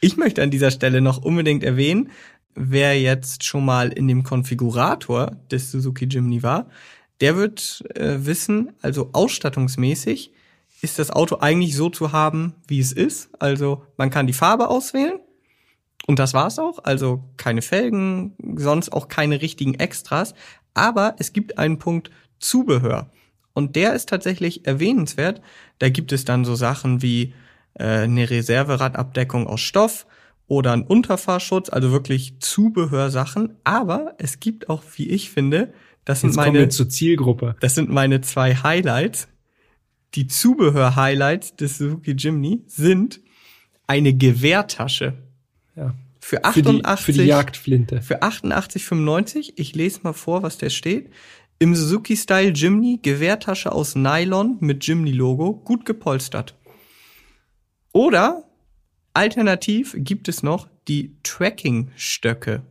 [0.00, 2.10] Ich möchte an dieser Stelle noch unbedingt erwähnen,
[2.54, 6.68] wer jetzt schon mal in dem Konfigurator des Suzuki Jimny war,
[7.20, 10.32] der wird äh, wissen, also ausstattungsmäßig
[10.80, 13.28] ist das Auto eigentlich so zu haben, wie es ist.
[13.38, 15.20] Also man kann die Farbe auswählen
[16.06, 16.84] und das war's auch.
[16.84, 20.34] Also keine Felgen, sonst auch keine richtigen Extras.
[20.74, 23.10] Aber es gibt einen Punkt Zubehör.
[23.52, 25.42] und der ist tatsächlich erwähnenswert.
[25.78, 27.34] Da gibt es dann so Sachen wie
[27.74, 30.06] äh, eine Reserveradabdeckung aus Stoff
[30.46, 33.56] oder ein Unterfahrschutz, also wirklich Zubehörsachen.
[33.62, 35.72] Aber es gibt auch, wie ich finde,
[36.04, 37.56] das sind Jetzt meine, zur Zielgruppe.
[37.60, 39.28] das sind meine zwei Highlights.
[40.14, 43.20] Die Zubehör-Highlights des Suzuki Jimny sind
[43.86, 45.29] eine Gewehrtasche
[45.80, 45.94] Ja.
[46.20, 48.02] für Für die, 88 für die Jagdflinte.
[48.02, 49.54] für 88,95.
[49.56, 51.10] Ich lese mal vor, was der steht.
[51.58, 56.54] Im Suzuki Style Jimny Gewehrtasche aus Nylon mit Jimny Logo, gut gepolstert.
[57.92, 58.44] Oder
[59.14, 62.62] alternativ gibt es noch die Tracking Stöcke.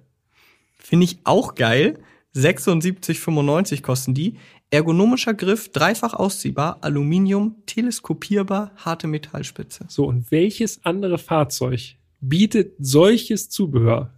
[0.77, 1.99] Finde ich auch geil.
[2.35, 4.37] 76,95 kosten die.
[4.71, 9.85] Ergonomischer Griff, dreifach ausziehbar, Aluminium, teleskopierbar, harte Metallspitze.
[9.87, 14.13] So, und welches andere Fahrzeug bietet solches Zubehör?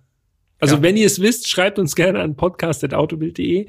[0.60, 0.82] Also, Ja.
[0.84, 3.66] wenn ihr es wisst, schreibt uns gerne an podcast.autobild.de.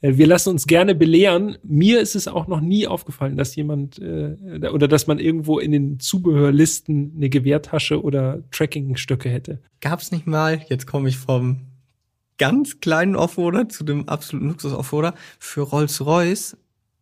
[0.00, 1.58] Äh, Wir lassen uns gerne belehren.
[1.64, 4.36] Mir ist es auch noch nie aufgefallen, dass jemand äh,
[4.72, 9.60] oder dass man irgendwo in den Zubehörlisten eine Gewehrtasche oder Trackingstöcke hätte.
[9.80, 11.62] Gab's nicht mal, jetzt komme ich vom
[12.38, 16.56] ganz kleinen Offroader zu dem absoluten Luxus-Offroader, für Rolls-Royce,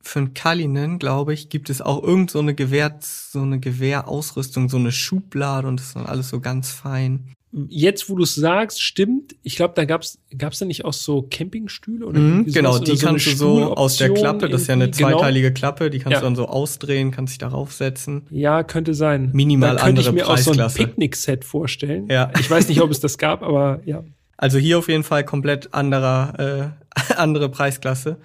[0.05, 4.69] für einen Cullinan, glaube ich, gibt es auch irgend so eine Gewehr, so eine Gewehrausrüstung,
[4.69, 7.31] so eine Schublade und das ist dann alles so ganz fein.
[7.69, 9.37] Jetzt, wo du es sagst, stimmt.
[9.45, 12.97] Ich glaube, da gab's gab's da nicht auch so Campingstühle oder Mhm, genau, Oder die
[12.97, 14.91] so eine kannst du so aus der Klappe, das ist ja eine?
[14.91, 15.11] Genau.
[15.11, 16.19] zweiteilige Klappe, die kannst Ja.
[16.21, 18.23] du dann so ausdrehen, kannst dich darauf setzen.
[18.31, 19.31] Ja, könnte sein.
[19.33, 20.69] Minimal da könnte ich andere mir auch so ein.
[20.69, 22.09] Picknick-Set vorstellen.
[22.11, 22.33] Ja.
[22.41, 24.03] Ich weiß nicht, ob es das gab, aber ja.
[24.37, 26.75] Also hier auf jeden Fall komplett anderer,
[27.07, 28.17] äh, andere Preisklasse.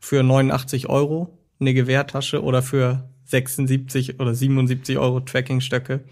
[0.00, 6.04] Für 89 Euro eine Gewehrtasche oder für 76 oder 77 Euro Trackingstöcke.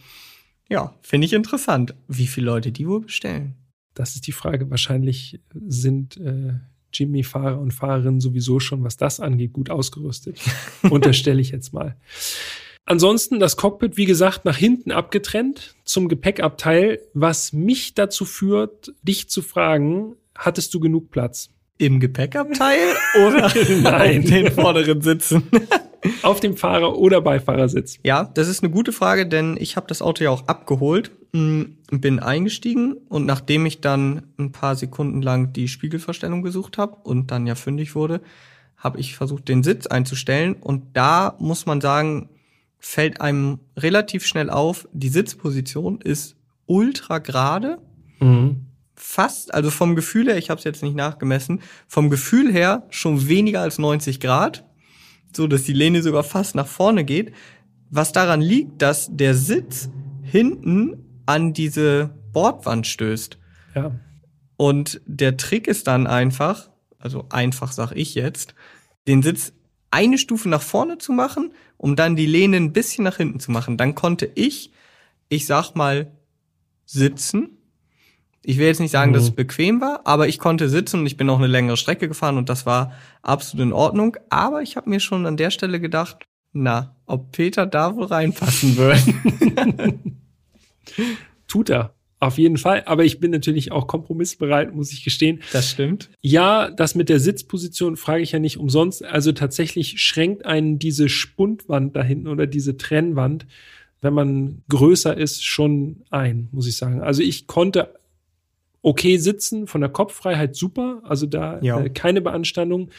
[0.68, 1.94] Ja, finde ich interessant.
[2.06, 3.54] Wie viele Leute die wohl bestellen?
[3.94, 4.70] Das ist die Frage.
[4.70, 6.54] Wahrscheinlich sind äh,
[6.92, 10.38] Jimny-Fahrer und Fahrerinnen sowieso schon, was das angeht, gut ausgerüstet.
[10.90, 11.96] Unterstelle ich jetzt mal.
[12.84, 19.28] Ansonsten das Cockpit, wie gesagt, nach hinten abgetrennt zum Gepäckabteil, was mich dazu führt, dich
[19.28, 21.50] zu fragen, hattest du genug Platz?
[21.78, 22.78] Im Gepäckabteil
[23.26, 24.20] oder Nein.
[24.22, 25.44] auf den vorderen Sitzen?
[26.22, 27.98] Auf dem Fahrer- oder Beifahrersitz?
[28.04, 31.66] Ja, das ist eine gute Frage, denn ich habe das Auto ja auch abgeholt, mh,
[31.90, 37.32] bin eingestiegen und nachdem ich dann ein paar Sekunden lang die Spiegelverstellung gesucht habe und
[37.32, 38.20] dann ja fündig wurde,
[38.76, 42.28] habe ich versucht, den Sitz einzustellen und da muss man sagen,
[42.78, 46.36] fällt einem relativ schnell auf, die Sitzposition ist
[46.66, 47.78] ultra gerade,
[49.18, 53.26] fast, also vom Gefühl her, ich habe es jetzt nicht nachgemessen, vom Gefühl her schon
[53.26, 54.64] weniger als 90 Grad,
[55.34, 57.32] so dass die Lehne sogar fast nach vorne geht,
[57.90, 59.88] was daran liegt, dass der Sitz
[60.22, 63.38] hinten an diese Bordwand stößt.
[63.74, 63.90] Ja.
[64.56, 68.54] Und der Trick ist dann einfach, also einfach sag ich jetzt,
[69.08, 69.52] den Sitz
[69.90, 73.50] eine Stufe nach vorne zu machen, um dann die Lehne ein bisschen nach hinten zu
[73.50, 73.78] machen.
[73.78, 74.70] Dann konnte ich,
[75.28, 76.12] ich sag mal,
[76.86, 77.57] sitzen.
[78.48, 79.34] Ich will jetzt nicht sagen, dass es Mhm.
[79.36, 82.48] bequem war, aber ich konnte sitzen und ich bin auch eine längere Strecke gefahren und
[82.48, 84.16] das war absolut in Ordnung.
[84.30, 88.78] Aber ich habe mir schon an der Stelle gedacht, na, ob Peter da wohl reinpassen
[88.78, 88.98] würde.
[91.46, 91.92] Tut er.
[92.20, 92.82] Auf jeden Fall.
[92.86, 95.40] Aber ich bin natürlich auch kompromissbereit, muss ich gestehen.
[95.52, 96.08] Das stimmt.
[96.22, 99.04] Ja, das mit der Sitzposition frage ich ja nicht umsonst.
[99.04, 103.46] Also tatsächlich schränkt einen diese Spundwand da hinten oder diese Trennwand,
[104.00, 107.02] wenn man größer ist, schon ein, muss ich sagen.
[107.02, 107.94] Also ich konnte
[108.82, 111.80] okay sitzen, von der Kopffreiheit super, also da Ja.
[111.80, 112.90] äh, keine Beanstandung.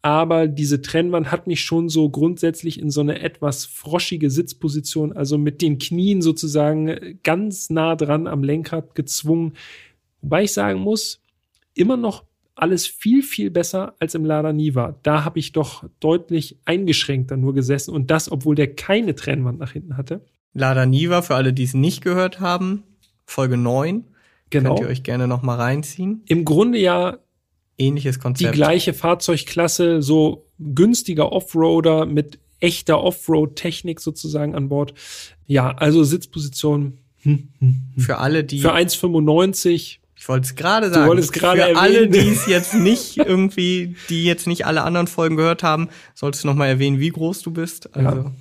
[0.00, 5.38] Aber diese Trennwand hat mich schon so grundsätzlich in so eine etwas froschige Sitzposition, also
[5.38, 9.54] mit den Knien sozusagen äh, ganz nah dran am Lenkrad gezwungen.
[10.22, 11.20] Wobei ich sagen muss,
[11.74, 14.98] immer noch alles viel, viel besser als im Lada Niva.
[15.02, 19.72] Da habe ich doch deutlich eingeschränkter nur gesessen und das, obwohl der keine Trennwand nach
[19.72, 20.24] hinten hatte.
[20.54, 22.82] Lada Niva, für alle, die es nicht gehört haben,
[23.26, 24.04] Folge 9.
[24.50, 24.74] Genau.
[24.74, 26.22] Könnt ihr euch gerne noch mal reinziehen.
[26.26, 27.18] Im Grunde ja
[27.76, 28.54] Ähnliches die Konzept.
[28.54, 34.94] gleiche Fahrzeugklasse, so günstiger Offroader mit echter Offroad-Technik sozusagen an Bord.
[35.46, 38.02] Ja, also Sitzposition hm, hm, hm.
[38.02, 39.98] Für alle, die, für 1,95.
[40.16, 44.24] ich wollte es gerade sagen, wolltest gerade für alle, die es jetzt nicht irgendwie, die
[44.24, 47.50] jetzt nicht alle anderen Folgen gehört haben, solltest du noch mal erwähnen, wie groß du
[47.50, 47.94] bist.
[47.94, 48.32] Also, Ja.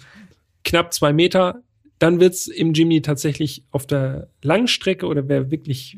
[0.63, 1.61] knapp zwei Meter.
[1.99, 5.97] Dann wird's im Jimny tatsächlich auf der Langstrecke oder wer wirklich,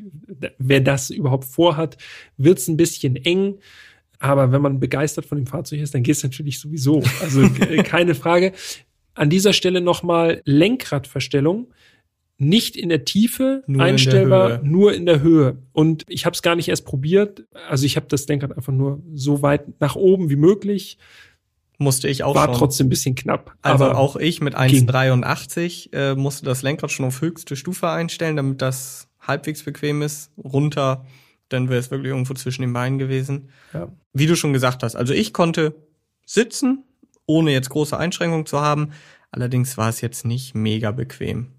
[0.58, 1.98] wer das überhaupt vorhat,
[2.36, 3.58] wird's ein bisschen eng.
[4.18, 7.02] Aber wenn man begeistert von dem Fahrzeug ist, dann geht's natürlich sowieso.
[7.20, 8.52] Also äh, keine Frage.
[9.14, 11.72] An dieser Stelle nochmal Lenkradverstellung.
[12.42, 14.60] Nicht in der Tiefe Nur in einstellbar, Höhe.
[14.66, 15.58] nur in der Höhe.
[15.72, 17.44] Und ich habe es gar nicht erst probiert.
[17.68, 20.96] Also ich habe das Lenkrad einfach nur so weit nach oben wie möglich
[21.82, 22.56] Musste ich auch War schon.
[22.56, 23.56] trotzdem ein bisschen knapp.
[23.62, 24.86] Also aber auch ich mit ging.
[24.86, 30.30] 1,83 äh, musste das Lenkrad schon auf höchste Stufe einstellen, damit das halbwegs bequem ist.
[30.36, 31.06] Runter,
[31.48, 33.48] dann wäre es wirklich irgendwo zwischen den Beinen gewesen.
[33.72, 33.88] Ja.
[34.12, 35.74] Wie du schon gesagt hast, also ich konnte
[36.26, 36.84] sitzen,
[37.24, 38.90] ohne jetzt große Einschränkungen zu haben.
[39.30, 41.52] Allerdings war es jetzt nicht mega bequem.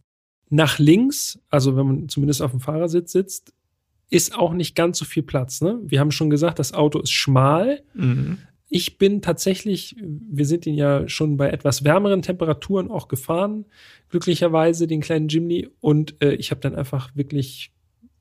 [0.50, 3.54] nach links, also wenn man zumindest auf dem Fahrersitz sitzt,
[4.12, 5.62] ist auch nicht ganz so viel Platz.
[5.62, 5.80] Ne?
[5.84, 7.82] Wir haben schon gesagt, das Auto ist schmal.
[7.96, 8.38] Mhm.
[8.74, 13.66] Ich bin tatsächlich, wir sind ihn ja schon bei etwas wärmeren Temperaturen auch gefahren,
[14.10, 15.68] glücklicherweise den kleinen Jimny.
[15.82, 17.74] Und äh, ich habe dann einfach wirklich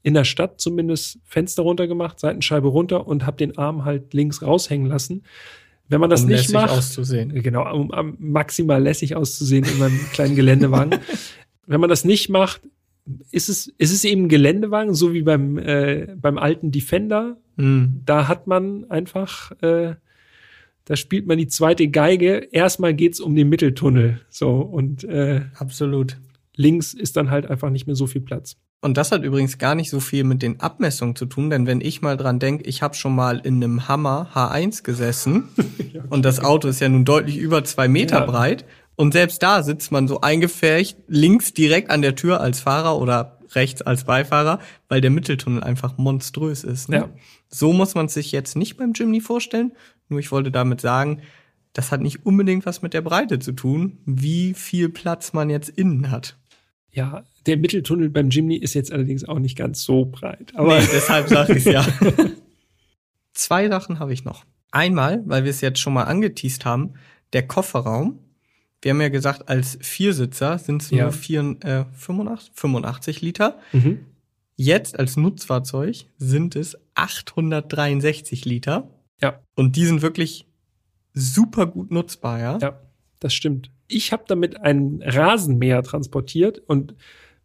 [0.03, 4.89] in der Stadt zumindest Fenster runtergemacht, Seitenscheibe runter und habe den Arm halt links raushängen
[4.89, 5.23] lassen.
[5.89, 7.33] Wenn man das um nicht lässig macht, auszusehen.
[7.43, 10.99] Genau, um am maximal lässig auszusehen in meinem kleinen Geländewagen.
[11.67, 12.63] Wenn man das nicht macht,
[13.31, 17.37] ist es, ist es eben ein Geländewagen, so wie beim, äh, beim alten Defender.
[17.55, 18.03] Mhm.
[18.05, 19.95] Da hat man einfach, äh,
[20.91, 22.49] da spielt man die zweite Geige.
[22.51, 24.23] Erstmal geht's um den Mitteltunnel.
[24.29, 26.17] So, und äh, Absolut.
[26.57, 28.57] links ist dann halt einfach nicht mehr so viel Platz.
[28.81, 31.81] Und das hat übrigens gar nicht so viel mit den Abmessungen zu tun, denn wenn
[31.81, 35.45] ich mal dran denke, ich habe schon mal in einem Hammer H1 gesessen
[36.11, 38.25] und das Auto ist ja nun deutlich über zwei Meter Ja.
[38.27, 38.65] breit
[38.97, 43.39] und selbst da sitzt man so eingefärcht links direkt an der Tür als Fahrer oder
[43.55, 46.89] rechts als Beifahrer, weil der Mitteltunnel einfach monströs ist.
[46.89, 46.97] Ne?
[46.97, 47.09] Ja.
[47.49, 49.73] So muss man sich jetzt nicht beim Jimny vorstellen,
[50.11, 51.21] nur ich wollte damit sagen,
[51.73, 55.69] das hat nicht unbedingt was mit der Breite zu tun, wie viel Platz man jetzt
[55.69, 56.37] innen hat.
[56.93, 60.53] Ja, der Mitteltunnel beim Jimny ist jetzt allerdings auch nicht ganz so breit.
[60.57, 61.87] Aber nee, deshalb sage ich ja.
[63.33, 64.45] Zwei Sachen habe ich noch.
[64.73, 66.95] Einmal, weil wir es jetzt schon mal angeteased haben,
[67.33, 68.19] der Kofferraum.
[68.83, 71.05] Wir haben ja gesagt, als Viersitzer sind es Ja.
[71.05, 73.59] nur vier, äh, 85, 85 Liter.
[73.73, 74.01] mhm.
[74.57, 78.91] Jetzt als Nutzfahrzeug sind es 863 Liter.
[79.23, 80.47] Ja, Und die sind wirklich
[81.15, 82.59] super gut nutzbar, ja?
[82.61, 82.81] Ja,
[83.19, 83.71] das stimmt.
[83.89, 86.95] Ich habe damit einen Rasenmäher transportiert und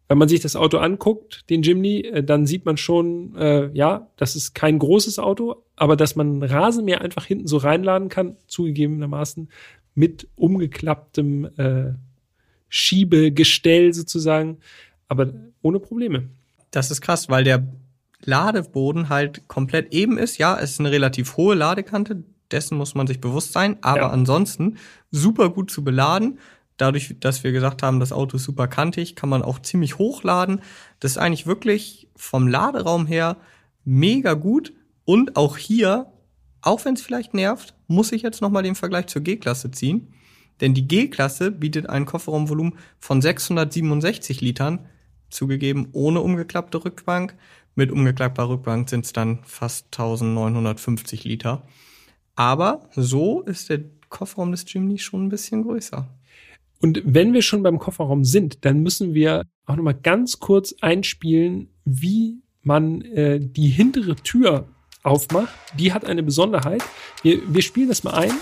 [0.08, 4.08] wenn man sich das Auto anguckt, den Jimny, äh, dann sieht man schon, äh, ja,
[4.16, 9.48] das ist kein großes Auto, aber dass man Rasenmäher einfach hinten so reinladen kann, zugegebenermaßen
[9.94, 11.94] mit umgeklapptem äh,
[12.68, 14.58] Schiebegestell sozusagen,
[15.08, 16.28] aber ohne Probleme.
[16.70, 17.66] Das ist krass, weil der
[18.26, 20.38] Ladeboden halt komplett eben ist.
[20.38, 24.10] Ja, es ist eine relativ hohe Ladekante, dessen muss man sich bewusst sein, aber Ja.
[24.10, 24.76] ansonsten
[25.10, 26.38] super gut zu beladen.
[26.76, 30.60] Dadurch, dass wir gesagt haben, das Auto ist super kantig, kann man auch ziemlich hochladen.
[31.00, 33.38] Das ist eigentlich wirklich vom Laderaum her
[33.84, 34.74] mega gut.
[35.04, 36.06] Und auch hier,
[36.60, 40.12] auch wenn es vielleicht nervt, muss ich jetzt nochmal den Vergleich zur G-Klasse ziehen.
[40.60, 44.86] Denn die G-Klasse bietet ein Kofferraumvolumen von 667 Litern,
[45.30, 47.36] zugegeben ohne umgeklappte Rückbank.
[47.74, 51.62] Mit umgeklappter Rückbank sind es dann fast 1950 Liter.
[52.34, 56.08] Aber so ist der Kofferraum des Jimny schon ein bisschen größer.
[56.80, 60.74] Und wenn wir schon beim Kofferraum sind, dann müssen wir auch noch mal ganz kurz
[60.80, 64.68] einspielen, wie man äh, die hintere Tür
[65.02, 65.54] aufmacht.
[65.78, 66.82] Die hat eine Besonderheit.
[67.22, 68.32] Wir, wir spielen das mal ein.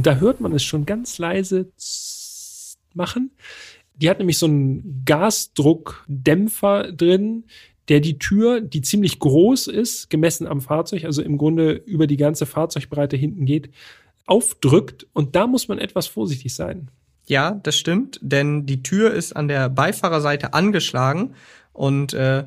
[0.00, 1.70] Und da hört man es schon ganz leise
[2.94, 3.32] machen.
[3.96, 7.44] Die hat nämlich so einen Gasdruckdämpfer drin,
[7.90, 12.16] der die Tür, die ziemlich groß ist, gemessen am Fahrzeug, also im Grunde über die
[12.16, 13.72] ganze Fahrzeugbreite hinten geht,
[14.24, 15.06] aufdrückt.
[15.12, 16.90] Und da muss man etwas vorsichtig sein.
[17.26, 21.34] Ja, das stimmt, denn die Tür ist an der Beifahrerseite angeschlagen
[21.74, 22.46] und äh,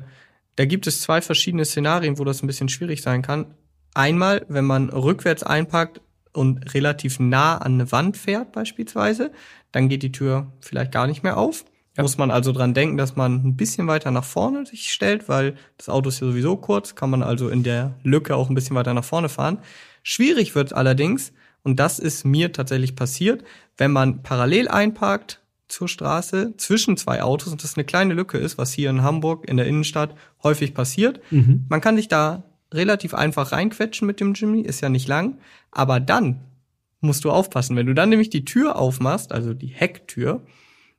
[0.56, 3.54] da gibt es zwei verschiedene Szenarien, wo das ein bisschen schwierig sein kann.
[3.94, 6.00] Einmal, wenn man rückwärts einpackt
[6.34, 9.32] und relativ nah an eine Wand fährt beispielsweise,
[9.72, 11.64] dann geht die Tür vielleicht gar nicht mehr auf.
[11.96, 12.02] Ja.
[12.02, 15.54] Muss man also dran denken, dass man ein bisschen weiter nach vorne sich stellt, weil
[15.78, 18.74] das Auto ist ja sowieso kurz, kann man also in der Lücke auch ein bisschen
[18.74, 19.58] weiter nach vorne fahren.
[20.02, 23.44] Schwierig wird allerdings, und das ist mir tatsächlich passiert,
[23.78, 28.58] wenn man parallel einparkt zur Straße zwischen zwei Autos und das eine kleine Lücke ist,
[28.58, 31.20] was hier in Hamburg in der Innenstadt häufig passiert.
[31.68, 32.42] Man kann sich da
[32.74, 35.38] relativ einfach reinquetschen mit dem Jimny, ist ja nicht lang,
[35.70, 36.40] aber dann
[37.00, 40.42] musst du aufpassen, wenn du dann nämlich die Tür aufmachst, also die Hecktür,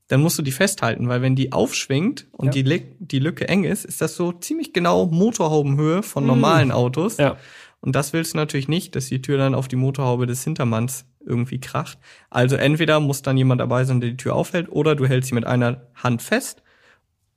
[0.07, 2.61] dann musst du die festhalten, weil wenn die aufschwingt und Ja.
[2.61, 7.17] die, die Lücke eng ist, ist das so ziemlich genau Motorhaubenhöhe von normalen Autos.
[7.17, 7.37] Ja.
[7.81, 11.05] Und das willst du natürlich nicht, dass die Tür dann auf die Motorhaube des Hintermanns
[11.25, 11.97] irgendwie kracht.
[12.29, 15.35] Also entweder muss dann jemand dabei sein, der die Tür aufhält, oder du hältst sie
[15.35, 16.61] mit einer Hand fest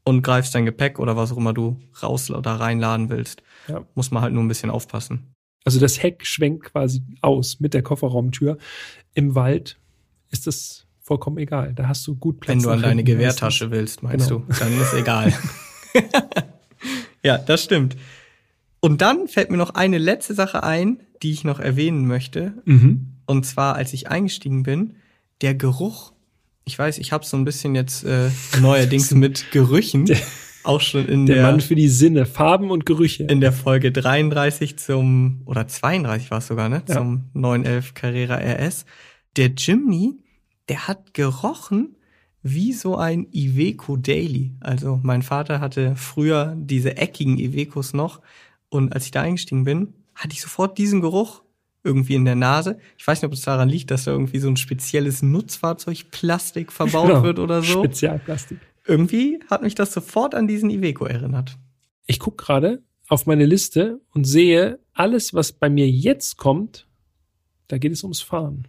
[0.04, 3.42] und greifst dein Gepäck oder was auch immer du raus oder reinladen willst.
[3.68, 3.84] Ja.
[3.94, 5.32] Muss man halt nur ein bisschen aufpassen.
[5.64, 8.58] Also das Heck schwenkt quasi aus mit der Kofferraumtür.
[9.14, 9.78] Im Wald
[10.30, 11.74] ist das vollkommen egal.
[11.74, 12.56] Da hast du gut Platz.
[12.56, 14.40] Wenn du an deine Gewehrtasche willst, meinst Genau.
[14.48, 15.32] du, dann ist egal.
[17.24, 17.96] Ja, das stimmt.
[18.80, 22.54] Und dann fällt mir noch eine letzte Sache ein, die ich noch erwähnen möchte.
[22.64, 23.14] Mhm.
[23.26, 24.94] Und zwar, als ich eingestiegen bin,
[25.40, 26.12] der Geruch.
[26.64, 30.08] Ich weiß, ich habe so ein bisschen jetzt äh, neuerdings mit Gerüchen.
[30.64, 33.24] Auch schon in Der der, Mann für die Sinne, Farben und Gerüche.
[33.24, 36.82] in der Folge 33 zum, oder 32 war es sogar, ne?
[36.88, 36.96] Ja.
[36.96, 38.84] Zum 911 Carrera RS.
[39.36, 40.18] Der Jimny,
[40.68, 41.96] der hat gerochen
[42.42, 44.54] wie so ein Iveco Daily.
[44.60, 48.20] Also mein Vater hatte früher diese eckigen Ivecos noch
[48.68, 51.42] und als ich da eingestiegen bin, hatte ich sofort diesen Geruch
[51.84, 52.78] irgendwie in der Nase.
[52.96, 56.72] Ich weiß nicht, ob es daran liegt, dass da irgendwie so ein spezielles Nutzfahrzeug Plastik
[56.72, 57.22] verbaut Genau.
[57.22, 57.84] wird oder so.
[57.84, 58.58] Spezialplastik.
[58.88, 61.56] Irgendwie hat mich das sofort an diesen Iveco erinnert.
[62.06, 66.88] Ich gucke gerade auf meine Liste und sehe, alles, was bei mir jetzt kommt,
[67.68, 68.66] da geht es ums Fahren.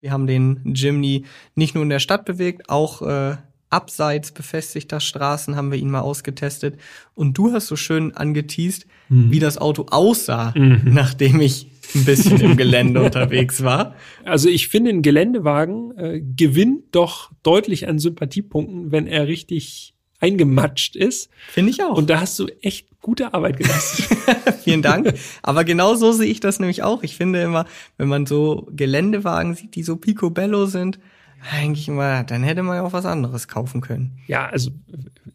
[0.00, 3.36] Wir haben den Jimny nicht nur in der Stadt bewegt, auch äh,
[3.68, 6.80] abseits befestigter Straßen haben wir ihn mal ausgetestet.
[7.14, 9.30] Und du hast so schön angeteased, Mhm.
[9.30, 10.80] wie das Auto aussah, Mhm.
[10.94, 13.94] nachdem ich ein bisschen im Gelände unterwegs war.
[14.24, 20.96] Also ich finde, ein Geländewagen äh, gewinnt doch deutlich an Sympathiepunkten, wenn er richtig eingematscht
[20.96, 21.30] ist.
[21.48, 21.96] Finde ich auch.
[21.96, 24.06] Und da hast du echt gute Arbeit geleistet.
[24.62, 25.14] Vielen Dank.
[25.42, 27.02] Aber genau so sehe ich das nämlich auch.
[27.02, 27.64] Ich finde immer,
[27.96, 30.98] wenn man so Geländewagen sieht, die so picobello sind,
[31.52, 34.18] eigentlich immer, dann hätte man ja auch was anderes kaufen können.
[34.26, 34.70] ja, also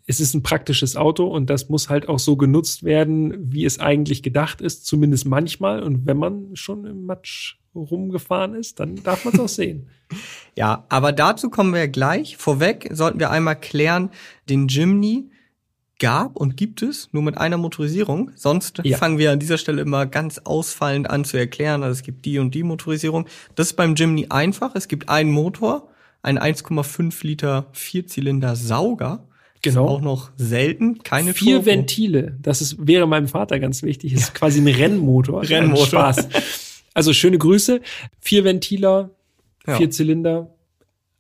[0.08, 3.80] es ist ein praktisches Auto und das muss halt auch so genutzt werden, wie es
[3.80, 5.82] eigentlich gedacht ist, zumindest manchmal.
[5.82, 9.88] Und wenn man schon im Matsch rumgefahren ist, dann darf man es auch sehen.
[10.56, 12.38] Ja, aber dazu kommen wir gleich.
[12.38, 14.12] Vorweg sollten wir einmal klären,
[14.48, 15.30] den Jimny
[16.00, 18.32] gab und gibt es nur mit einer Motorisierung.
[18.36, 18.98] Sonst Ja.
[18.98, 21.82] fangen wir an dieser Stelle immer ganz ausfallend an zu erklären.
[21.84, 23.26] Also es gibt die und die Motorisierung.
[23.56, 24.76] Das ist beim Jimny einfach.
[24.76, 25.90] Es gibt einen Motor,
[26.26, 29.28] einen 1,5 Liter Vierzylinder Sauger.
[29.62, 29.86] Genau.
[29.86, 31.02] Ist auch noch selten.
[31.04, 31.66] Keine Vier Turbo.
[31.68, 35.42] Ventile, das ist, wäre meinem Vater ganz wichtig, ist quasi ein Rennmotor.
[35.44, 35.86] Rennmotor.
[36.14, 36.28] Spaß.
[36.94, 37.82] Also schöne Grüße.
[38.20, 39.12] Vier Ventiler,
[39.66, 39.78] Ja.
[39.78, 40.52] vier Zylinder.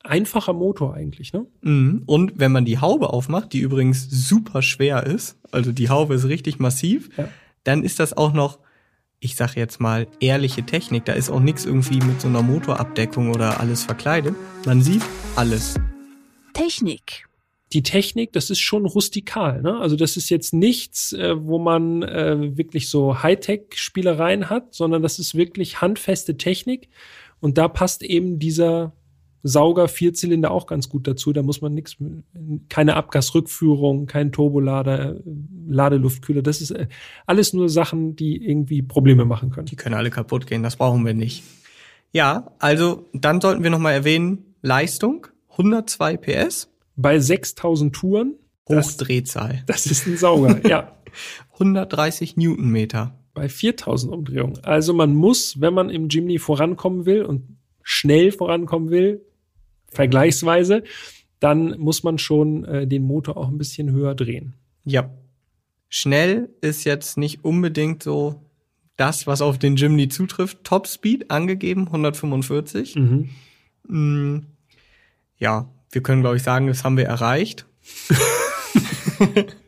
[0.03, 1.47] Einfacher Motor eigentlich, ne?
[1.61, 2.03] Mhm.
[2.05, 6.25] Und wenn man die Haube aufmacht, die übrigens super schwer ist, also die Haube ist
[6.25, 7.27] richtig massiv, Ja.
[7.63, 8.59] dann ist das auch noch,
[9.19, 11.05] ich sag jetzt mal, ehrliche Technik.
[11.05, 14.35] Da ist auch nichts irgendwie mit so einer Motorabdeckung oder alles verkleidet.
[14.65, 15.01] Man sieht
[15.35, 15.75] alles.
[16.53, 17.27] Technik.
[17.73, 19.79] Die Technik, das ist schon rustikal, ne?
[19.79, 25.19] Also das ist jetzt nichts, äh, wo man äh, wirklich so Hightech-Spielereien hat, sondern das
[25.19, 26.89] ist wirklich handfeste Technik.
[27.41, 28.93] Und da passt eben dieser
[29.47, 31.31] Sauger Vierzylinder auch ganz gut dazu.
[31.31, 31.97] Da muss man nichts,
[32.67, 35.21] keine Abgasrückführung, kein Turbolader, äh,
[35.69, 36.41] Ladeluftkühler.
[36.41, 36.87] Das ist äh,
[37.27, 39.67] alles nur Sachen, die irgendwie Probleme machen können.
[39.67, 41.43] Die können alle kaputt gehen, das brauchen wir nicht.
[42.11, 48.33] Ja, also dann sollten wir nochmal erwähnen, Leistung, 102 PS, Bei 6000 Touren,
[48.65, 50.91] das, Hochdrehzahl, das ist ein Sauger, ja.
[51.53, 53.13] 130 Newtonmeter.
[53.35, 54.63] Bei 4000 Umdrehungen.
[54.63, 57.43] Also man muss, wenn man im Jimny vorankommen will und
[57.83, 59.21] schnell vorankommen will,
[59.95, 60.83] vergleichsweise,
[61.39, 64.53] dann muss man schon äh, den Motor auch ein bisschen höher drehen.
[64.83, 65.09] Ja.
[65.89, 68.41] Schnell ist jetzt nicht unbedingt so
[68.97, 70.63] das, was auf den Jimny zutrifft.
[70.63, 72.95] Top Speed angegeben, 145.
[72.95, 73.29] Mhm.
[73.87, 74.45] Mm,
[75.37, 77.65] ja, wir können, glaube ich, sagen, das haben wir erreicht.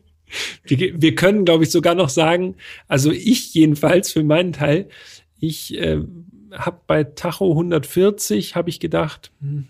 [0.64, 2.56] Wir, wir können, glaube ich, sogar noch sagen,
[2.88, 4.90] also ich jedenfalls für meinen Teil,
[5.40, 6.02] ich äh,
[6.52, 9.68] habe bei Tacho 140, habe ich gedacht, hm,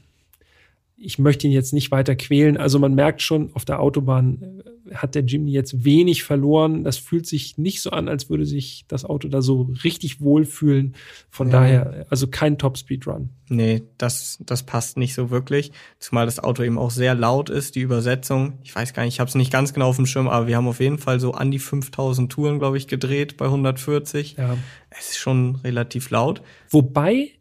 [0.99, 2.57] ich möchte ihn jetzt nicht weiter quälen.
[2.57, 6.83] Also man merkt schon, auf der Autobahn äh, hat der Jimny jetzt wenig verloren.
[6.83, 10.95] Das fühlt sich nicht so an, als würde sich das Auto da so richtig wohlfühlen.
[11.29, 11.51] Von Ja.
[11.59, 13.29] daher, also kein Top-Speed-Run.
[13.49, 15.71] Nee, das, das passt nicht so wirklich.
[15.99, 18.53] Zumal das Auto eben auch sehr laut ist, die Übersetzung.
[18.63, 20.57] Ich weiß gar nicht, ich habe es nicht ganz genau auf dem Schirm, aber wir
[20.57, 24.35] haben auf jeden Fall so an die 5000 Touren, glaube ich, gedreht bei 140.
[24.37, 24.57] Ja.
[24.89, 26.41] Es ist schon relativ laut.
[26.71, 27.31] Wobei,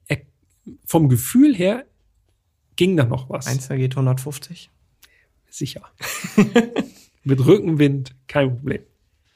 [0.84, 1.84] vom Gefühl her,
[2.76, 3.46] ging da noch was.
[3.46, 4.70] Eins, da geht 150.
[5.50, 5.82] Sicher.
[7.24, 8.82] Mit Rückenwind kein Problem.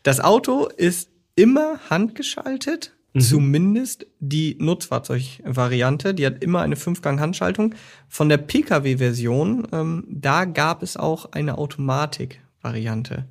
[0.02, 3.20] Das Auto ist immer handgeschaltet, Mhm.
[3.22, 6.14] zumindest die Nutzfahrzeugvariante.
[6.14, 7.74] Die hat immer eine Fünfgang-Handschaltung.
[8.08, 13.26] Von der Pkw-Version, ähm, da gab es auch eine Automatik-Variante.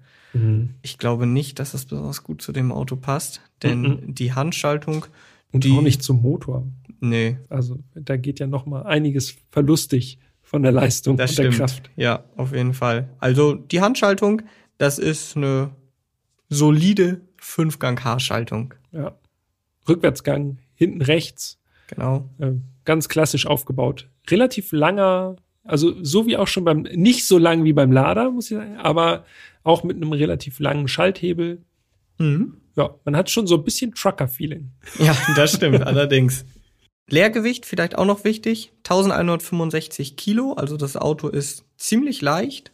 [0.83, 4.13] Ich glaube nicht, dass das besonders gut zu dem Auto passt, denn Mhm.
[4.15, 5.05] die Handschaltung,
[5.51, 6.67] Und die, auch nicht zum Motor.
[6.99, 11.51] Nee, Also da geht ja noch mal einiges verlustig von der Leistung das und der
[11.51, 11.57] stimmt.
[11.57, 11.91] Kraft.
[11.95, 13.09] Ja, auf jeden Fall.
[13.19, 14.41] Also die Handschaltung,
[14.77, 15.71] das ist eine
[16.49, 18.73] solide Fünfgang-H-Schaltung.
[18.91, 19.15] Ja.
[19.87, 22.29] Rückwärtsgang, hinten rechts, Genau.
[22.39, 22.51] äh,
[22.85, 24.09] ganz klassisch aufgebaut.
[24.29, 28.49] Relativ langer, also so wie auch schon beim, nicht so lang wie beim Lader, muss
[28.51, 29.25] ich sagen, aber
[29.63, 31.61] auch mit einem relativ langen Schalthebel.
[32.17, 32.57] Mhm.
[32.75, 34.71] Ja, man hat schon so ein bisschen Trucker-Feeling.
[34.99, 36.45] Ja, das stimmt, allerdings.
[37.11, 38.71] Leergewicht vielleicht auch noch wichtig.
[38.79, 42.71] 1165 Kilo, also das Auto ist ziemlich leicht.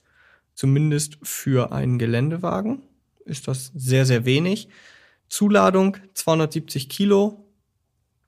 [0.53, 2.81] Zumindest für einen Geländewagen
[3.25, 4.69] ist das sehr, sehr wenig.
[5.27, 7.45] Zuladung 270 Kilo.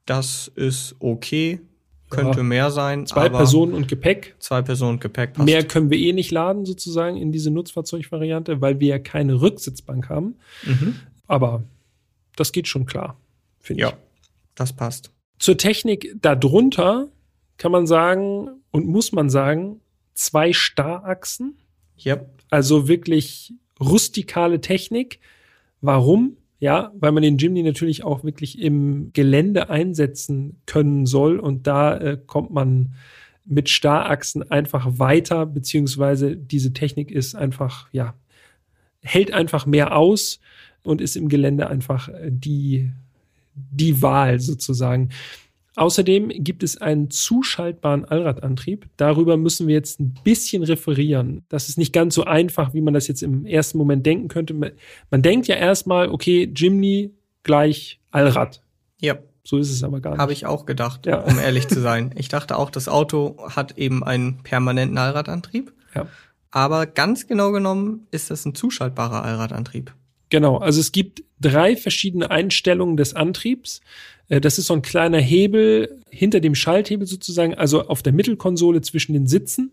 [0.05, 1.61] Das ist okay.
[2.09, 2.43] Könnte Ja.
[2.43, 3.05] mehr sein.
[3.05, 4.35] Zwei Personen und Gepäck.
[4.39, 5.45] Zwei Personen Gepäck passt.
[5.45, 10.07] Mehr können wir eh nicht laden, sozusagen, in diese Nutzfahrzeugvariante, weil wir ja keine Rücksitzbank
[10.09, 10.35] haben.
[10.63, 10.95] Mhm.
[11.27, 11.63] Aber
[12.37, 13.17] das geht schon klar,
[13.59, 13.95] finde Ja, ich.
[14.55, 15.11] das passt.
[15.39, 17.09] Zur Technik darunter
[17.57, 19.81] kann man sagen und muss man sagen,
[20.13, 21.57] zwei Starrachsen,
[22.03, 22.29] Yep.
[22.49, 25.19] also wirklich rustikale Technik.
[25.81, 26.37] Warum?
[26.59, 31.95] Ja, weil man den Jimny natürlich auch wirklich im Gelände einsetzen können soll und da
[31.97, 32.93] äh, kommt man
[33.45, 38.15] mit Starrachsen einfach weiter, beziehungsweise diese Technik ist einfach, ja,
[39.01, 40.39] hält einfach mehr aus
[40.83, 42.91] und ist im Gelände einfach äh, die,
[43.71, 45.09] die Wahl sozusagen.
[45.75, 48.87] Außerdem gibt es einen zuschaltbaren Allradantrieb.
[48.97, 51.43] Darüber müssen wir jetzt ein bisschen referieren.
[51.49, 54.55] Das ist nicht ganz so einfach, wie man das jetzt im ersten Moment denken könnte.
[54.55, 57.11] Man denkt ja erstmal, okay, Jimny
[57.43, 58.63] gleich Allrad.
[59.03, 59.29] Yep.
[59.43, 60.19] So ist es aber gar nicht.
[60.19, 61.19] Habe ich auch gedacht, Ja.
[61.21, 62.13] um ehrlich zu sein.
[62.17, 65.71] Ich dachte auch, das Auto hat eben einen permanenten Allradantrieb.
[65.95, 66.07] Ja.
[66.49, 69.93] Aber ganz genau genommen ist das ein zuschaltbarer Allradantrieb.
[70.29, 73.81] Genau, also es gibt drei verschiedene Einstellungen des Antriebs.
[74.29, 78.81] Äh, Das ist so ein kleiner Hebel hinter dem Schalthebel sozusagen, also auf der Mittelkonsole
[78.81, 79.71] zwischen den Sitzen.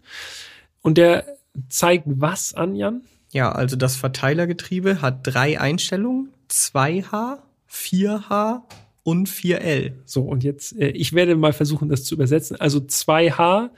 [0.82, 1.26] Und der
[1.68, 3.02] zeigt was an, Jan?
[3.32, 6.30] Ja, also das Verteilergetriebe hat drei Einstellungen.
[6.50, 7.38] 2H,
[7.70, 8.62] 4H
[9.02, 9.92] und 4L.
[10.04, 12.60] So, und jetzt, äh, ich werde mal versuchen, das zu übersetzen.
[12.60, 13.70] Also 2H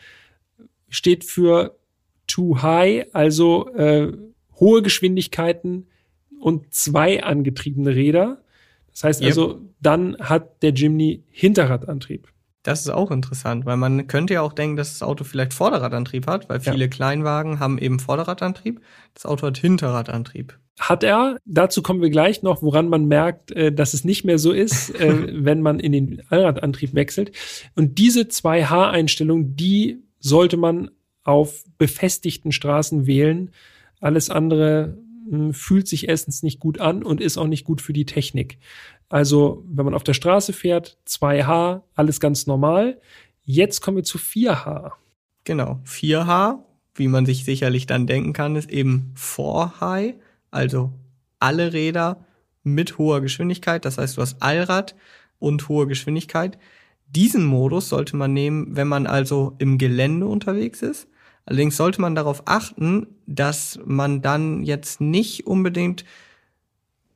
[0.88, 1.76] steht für
[2.26, 4.12] too high, also äh,
[4.58, 5.86] hohe Geschwindigkeiten
[6.40, 8.42] und zwei angetriebene Räder.
[8.92, 9.28] Das heißt Yep.
[9.28, 12.28] also, dann hat der Jimny Hinterradantrieb.
[12.62, 16.26] Das ist auch interessant, weil man könnte ja auch denken, dass das Auto vielleicht Vorderradantrieb
[16.26, 16.72] hat, weil Ja.
[16.72, 18.80] viele Kleinwagen haben eben Vorderradantrieb.
[19.14, 20.58] Das Auto hat Hinterradantrieb.
[20.80, 24.38] Hat er, dazu kommen wir gleich noch, woran man merkt, äh, dass es nicht mehr
[24.38, 27.30] so ist, äh, wenn man in den Allradantrieb wechselt.
[27.76, 30.90] Und diese 2H-Einstellung, die sollte man
[31.22, 33.50] auf befestigten Straßen wählen.
[34.00, 34.98] Alles andere
[35.52, 38.58] fühlt sich erstens nicht gut an und ist auch nicht gut für die Technik.
[39.08, 43.00] Also, wenn man auf der Straße fährt, 2H, alles ganz normal.
[43.44, 44.92] Jetzt kommen wir zu 4H.
[45.44, 45.80] Genau.
[45.86, 46.58] 4H,
[46.94, 50.14] wie man sich sicherlich dann denken kann, ist eben 4High,
[50.50, 50.92] also
[51.38, 52.24] alle Räder
[52.64, 53.84] mit hoher Geschwindigkeit.
[53.84, 54.96] Das heißt, du hast Allrad
[55.38, 56.58] und hohe Geschwindigkeit.
[57.08, 61.08] Diesen Modus sollte man nehmen, wenn man also im Gelände unterwegs ist.
[61.46, 66.04] Allerdings sollte man darauf achten, dass man dann jetzt nicht unbedingt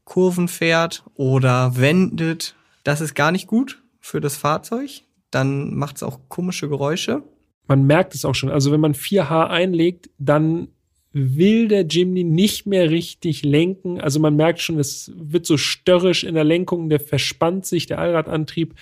[0.04, 2.54] Kurven fährt oder wendet.
[2.84, 5.02] Das ist gar nicht gut für das Fahrzeug.
[5.30, 7.22] Dann macht es auch komische Geräusche.
[7.66, 8.50] man merkt es auch schon.
[8.50, 10.68] Also wenn man 4H einlegt, dann
[11.12, 14.00] will der Jimny nicht mehr richtig lenken.
[14.00, 17.98] Also man merkt schon, es wird so störrisch in der Lenkung, der verspannt sich, der
[17.98, 18.74] Allradantrieb.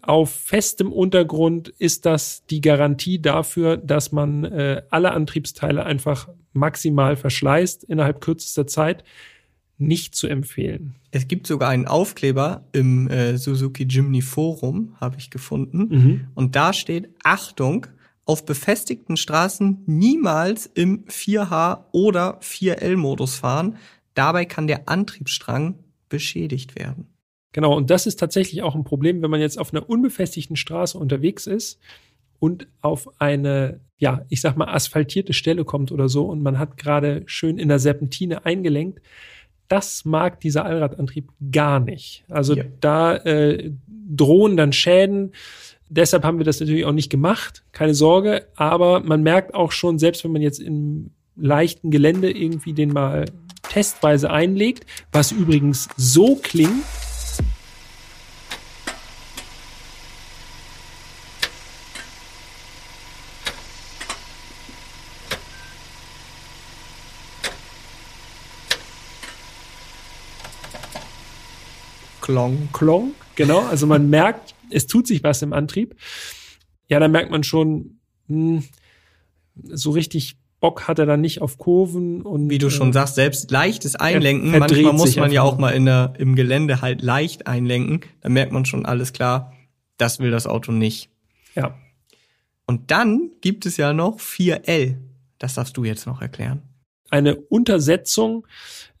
[0.00, 7.16] Auf festem Untergrund ist das die Garantie dafür, dass man äh, alle Antriebsteile einfach maximal
[7.16, 9.02] verschleißt innerhalb kürzester Zeit.
[9.78, 10.94] Nicht zu empfehlen.
[11.10, 15.88] Es gibt sogar einen Aufkleber im äh, Suzuki Jimny Forum, habe ich gefunden.
[15.90, 16.28] Mhm.
[16.34, 17.88] Und da steht, Achtung,
[18.24, 23.76] auf befestigten Straßen niemals im 4H oder 4L-Modus fahren.
[24.14, 27.06] Dabei kann der Antriebsstrang beschädigt werden.
[27.52, 30.96] Genau, und das ist tatsächlich auch ein Problem, wenn man jetzt auf einer unbefestigten Straße
[30.96, 31.78] unterwegs ist
[32.38, 36.76] und auf eine, ja, ich sag mal, asphaltierte Stelle kommt oder so und man hat
[36.76, 39.00] gerade schön in der Serpentine eingelenkt.
[39.68, 42.24] Das mag dieser Allradantrieb gar nicht.
[42.28, 42.64] Also Ja.
[42.80, 45.32] da äh, drohen dann Schäden.
[45.94, 48.46] Deshalb haben wir das natürlich auch nicht gemacht, keine Sorge.
[48.56, 53.26] Aber man merkt auch schon, selbst wenn man jetzt im leichten Gelände irgendwie den mal
[53.68, 56.82] testweise einlegt, was übrigens so klingt,
[72.22, 72.68] Klong.
[72.72, 73.60] Klong, genau.
[73.66, 75.94] Also man merkt, es tut sich was im Antrieb.
[76.88, 77.98] Ja, da merkt man schon,
[78.28, 78.64] hm,
[79.54, 83.16] so richtig Bock hat er dann nicht auf Kurven und Wie du schon äh, sagst,
[83.16, 87.48] selbst leichtes Einlenken, manchmal muss man ja auch mal in der, im Gelände halt leicht
[87.48, 88.00] einlenken.
[88.20, 89.52] Da merkt man schon alles klar,
[89.98, 91.10] das will das Auto nicht.
[91.56, 91.74] Ja,
[92.66, 94.98] Und dann gibt es ja noch 4L.
[95.38, 96.62] Das darfst du jetzt noch erklären.
[97.12, 98.46] Eine Untersetzung,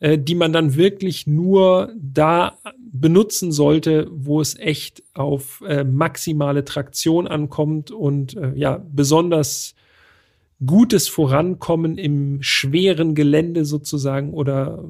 [0.00, 6.64] äh, die man dann wirklich nur da benutzen sollte, wo es echt auf äh, maximale
[6.64, 9.74] Traktion ankommt und äh, ja, besonders
[10.64, 14.84] gutes Vorankommen im schweren Gelände sozusagen oder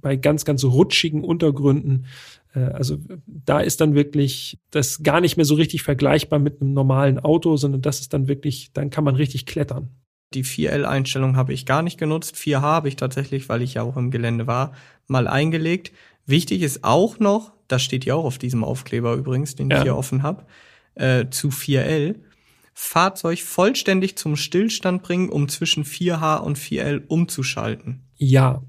[0.00, 2.06] bei ganz, ganz rutschigen Untergründen.
[2.54, 6.74] Äh, also da ist dann wirklich das gar nicht mehr so richtig vergleichbar mit einem
[6.74, 9.88] normalen Auto, sondern das ist dann wirklich, dann kann man richtig klettern.
[10.36, 12.36] Die 4L-Einstellung habe ich gar nicht genutzt.
[12.36, 14.72] 4H habe ich tatsächlich, weil ich ja auch im Gelände war,
[15.06, 15.92] mal eingelegt.
[16.26, 19.78] Wichtig ist auch noch, das steht ja auch auf diesem Aufkleber übrigens, den ja.
[19.78, 20.44] ich hier offen habe,
[20.94, 22.16] äh, zu 4L.
[22.74, 28.02] Fahrzeug vollständig zum Stillstand bringen, um zwischen 4H und 4L umzuschalten.
[28.16, 28.60] Ja.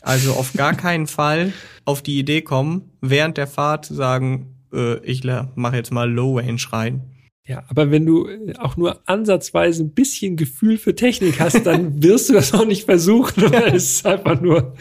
[0.00, 1.52] Also auf gar keinen Fall
[1.84, 5.22] auf die Idee kommen, während der Fahrt zu sagen, äh, ich
[5.54, 7.11] mache jetzt mal Low Range rein.
[7.44, 12.02] Ja, aber wenn du äh, auch nur ansatzweise ein bisschen Gefühl für Technik hast, dann
[12.02, 14.74] wirst du das auch nicht versuchen, weil es ist einfach nur,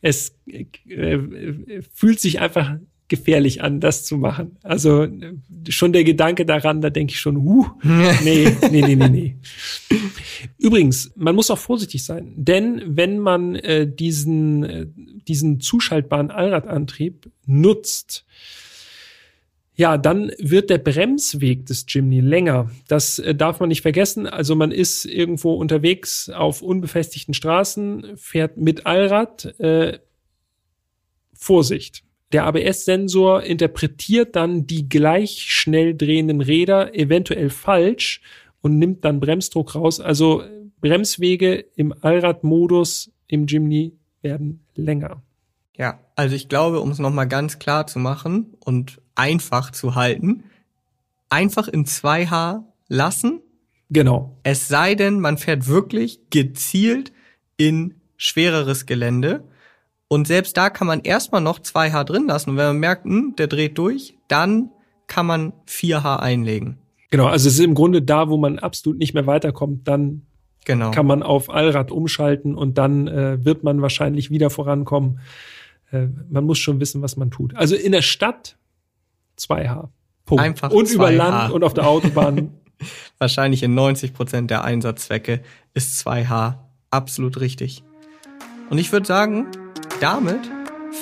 [0.00, 1.18] es äh,
[1.94, 2.78] fühlt sich einfach
[3.10, 4.56] gefährlich an, das zu machen.
[4.62, 5.06] Also
[5.68, 9.36] schon der Gedanke daran, da denke ich schon, huh, nee, nee, nee, nee, nee.
[10.58, 14.86] Übrigens, man muss auch vorsichtig sein, denn wenn man äh, diesen, äh,
[15.28, 18.24] diesen zuschaltbaren Allradantrieb nutzt,
[19.80, 22.70] ja, dann wird der Bremsweg des Jimny länger.
[22.86, 24.26] Das äh, darf man nicht vergessen.
[24.26, 29.58] Also man ist irgendwo unterwegs auf unbefestigten Straßen, fährt mit Allrad.
[29.58, 30.00] Äh,
[31.32, 32.04] Vorsicht.
[32.32, 38.20] Der ABS-Sensor interpretiert dann die gleich schnell drehenden Räder eventuell falsch
[38.60, 39.98] und nimmt dann Bremsdruck raus.
[39.98, 40.42] Also
[40.82, 45.22] Bremswege im Allradmodus im Jimny werden länger.
[45.78, 50.44] Ja, also ich glaube, um es nochmal ganz klar zu machen und einfach zu halten,
[51.28, 53.40] einfach in 2H lassen.
[53.90, 54.36] Genau.
[54.42, 57.12] Es sei denn, man fährt wirklich gezielt
[57.56, 59.44] in schwereres Gelände.
[60.08, 62.50] Und selbst da kann man erstmal noch 2H drin lassen.
[62.50, 64.70] Und wenn man merkt, hm, der dreht durch, dann
[65.06, 66.78] kann man 4H einlegen.
[67.10, 70.22] Genau, also es ist im Grunde da, wo man absolut nicht mehr weiterkommt, dann
[70.64, 70.92] genau.
[70.92, 75.18] kann man auf Allrad umschalten und dann äh, wird man wahrscheinlich wieder vorankommen.
[75.90, 77.56] Äh, man muss schon wissen, was man tut.
[77.56, 78.56] Also in der Stadt
[79.40, 79.88] 2H.
[80.26, 80.44] Punkt.
[80.44, 80.94] Einfach und 2H.
[80.94, 82.54] über Land und auf der Autobahn.
[83.18, 85.42] Wahrscheinlich in 90 Prozent der Einsatzzwecke
[85.74, 86.58] ist 2H
[86.90, 87.82] absolut richtig.
[88.70, 89.46] Und ich würde sagen,
[90.00, 90.40] damit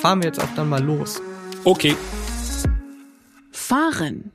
[0.01, 1.21] fahren wir jetzt auch dann mal los.
[1.63, 1.95] Okay.
[3.51, 4.31] Fahren.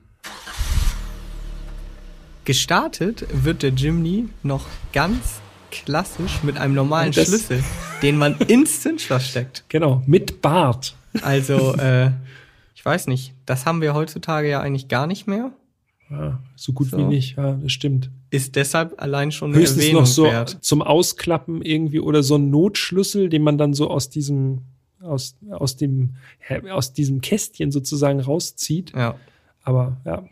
[2.45, 5.41] Gestartet wird der Jimny noch ganz
[5.71, 7.63] klassisch mit einem normalen das Schlüssel,
[8.01, 9.65] den man ins Zündschloss steckt.
[9.67, 10.95] Genau, mit Bart.
[11.21, 12.11] Also, äh,
[12.85, 15.51] ich weiß nicht, das haben wir heutzutage ja eigentlich gar nicht mehr.
[16.11, 16.97] Ja, so gut so.
[16.99, 18.11] wie nicht, ja, das stimmt.
[18.29, 20.59] Ist deshalb allein schon eine Höchstens Erwähnung noch so wert.
[20.61, 24.61] zum Ausklappen irgendwie oder so ein Notschlüssel, den man dann so aus diesem
[25.01, 26.17] aus aus dem
[26.69, 28.93] aus diesem Kästchen sozusagen rauszieht.
[28.95, 29.15] Ja.
[29.63, 30.23] Aber ja.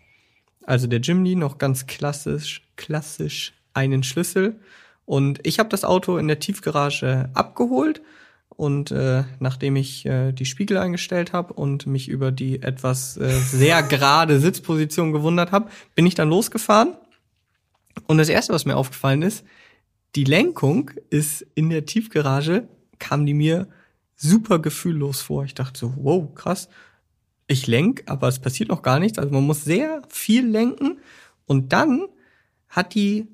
[0.63, 4.59] Also der Jimny noch ganz klassisch klassisch einen Schlüssel
[5.05, 8.03] und ich habe das Auto in der Tiefgarage abgeholt
[8.55, 13.29] und äh, nachdem ich äh, die Spiegel eingestellt habe und mich über die etwas äh,
[13.29, 16.95] sehr gerade Sitzposition gewundert habe, bin ich dann losgefahren.
[18.07, 19.43] Und das erste, was mir aufgefallen ist,
[20.15, 22.67] die Lenkung ist in der Tiefgarage,
[22.99, 23.67] kam die mir
[24.15, 25.43] super gefühllos vor.
[25.43, 26.69] Ich dachte so, wow, krass.
[27.47, 29.17] Ich lenk, aber es passiert noch gar nichts.
[29.17, 30.99] Also man muss sehr viel lenken.
[31.45, 32.07] Und dann
[32.69, 33.27] hat die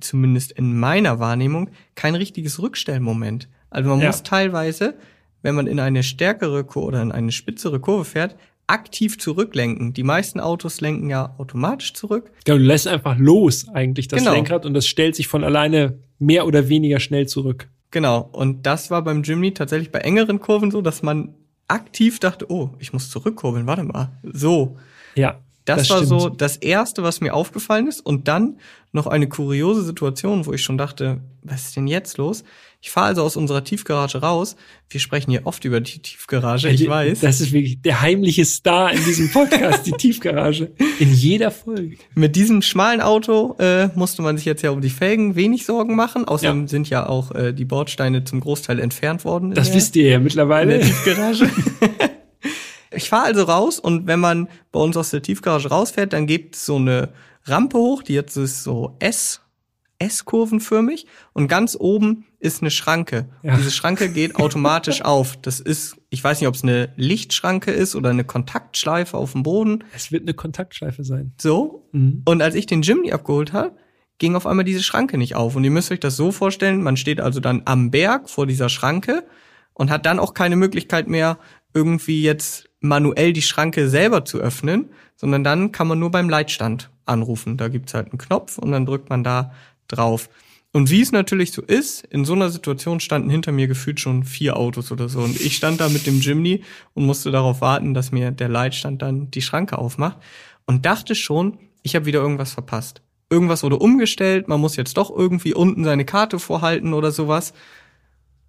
[0.00, 3.48] zumindest in meiner Wahrnehmung, kein richtiges Rückstellmoment.
[3.70, 4.06] Also man ja.
[4.06, 4.94] muss teilweise,
[5.42, 9.94] wenn man in eine stärkere Kurve oder in eine spitzere Kurve fährt, aktiv zurücklenken.
[9.94, 12.30] Die meisten Autos lenken ja automatisch zurück.
[12.46, 14.32] Ja, du lässt einfach los eigentlich das genau.
[14.32, 17.68] Lenkrad und das stellt sich von alleine mehr oder weniger schnell zurück.
[17.90, 18.28] Genau.
[18.32, 21.34] Und das war beim Jimny tatsächlich bei engeren Kurven so, dass man
[21.66, 24.12] aktiv dachte, oh, ich muss zurückkurbeln, warte mal.
[24.22, 24.76] So.
[25.14, 25.40] Ja.
[25.64, 26.20] Das, das war stimmt.
[26.20, 28.00] so das erste, was mir aufgefallen ist.
[28.00, 28.58] Und dann
[28.92, 32.42] noch eine kuriose Situation, wo ich schon dachte, was ist denn jetzt los?
[32.80, 34.54] Ich fahre also aus unserer Tiefgarage raus.
[34.88, 37.20] Wir sprechen hier oft über die Tiefgarage, ich weiß.
[37.20, 40.70] Das ist wirklich der heimliche Star in diesem Podcast, die Tiefgarage.
[41.00, 41.96] In jeder Folge.
[42.14, 45.96] Mit diesem schmalen Auto äh, musste man sich jetzt ja um die Felgen wenig Sorgen
[45.96, 46.24] machen.
[46.24, 46.68] Außerdem ja.
[46.68, 49.54] sind ja auch äh, die Bordsteine zum Großteil entfernt worden.
[49.54, 50.74] Das wisst ihr ja mittlerweile.
[50.74, 51.50] In der Tiefgarage.
[52.90, 56.56] Ich fahre also raus und wenn man bei uns aus der Tiefgarage rausfährt, dann gibt
[56.56, 57.10] es so eine
[57.44, 59.42] Rampe hoch, die jetzt ist so S,
[59.98, 63.28] S-kurvenförmig und ganz oben ist eine Schranke.
[63.42, 63.56] Ja.
[63.56, 65.36] Diese Schranke geht automatisch auf.
[65.42, 69.42] Das ist, ich weiß nicht, ob es eine Lichtschranke ist oder eine Kontaktschleife auf dem
[69.42, 69.84] Boden.
[69.94, 71.32] Es wird eine Kontaktschleife sein.
[71.40, 71.88] So.
[71.92, 72.22] Mhm.
[72.24, 73.76] Und als ich den Jimny abgeholt habe,
[74.18, 75.56] ging auf einmal diese Schranke nicht auf.
[75.56, 78.68] Und ihr müsst euch das so vorstellen, man steht also dann am Berg vor dieser
[78.68, 79.24] Schranke
[79.74, 81.38] und hat dann auch keine Möglichkeit mehr,
[81.74, 86.90] irgendwie jetzt manuell die Schranke selber zu öffnen, sondern dann kann man nur beim Leitstand
[87.06, 87.56] anrufen.
[87.56, 89.52] Da gibt's halt einen Knopf und dann drückt man da
[89.88, 90.28] drauf.
[90.72, 94.24] Und wie es natürlich so ist, in so einer Situation standen hinter mir gefühlt schon
[94.24, 95.20] vier Autos oder so.
[95.20, 96.62] Und ich stand da mit dem Jimny
[96.94, 100.18] und musste darauf warten, dass mir der Leitstand dann die Schranke aufmacht.
[100.66, 103.00] Und dachte schon, ich habe wieder irgendwas verpasst.
[103.30, 107.54] Irgendwas wurde umgestellt, man muss jetzt doch irgendwie unten seine Karte vorhalten oder sowas.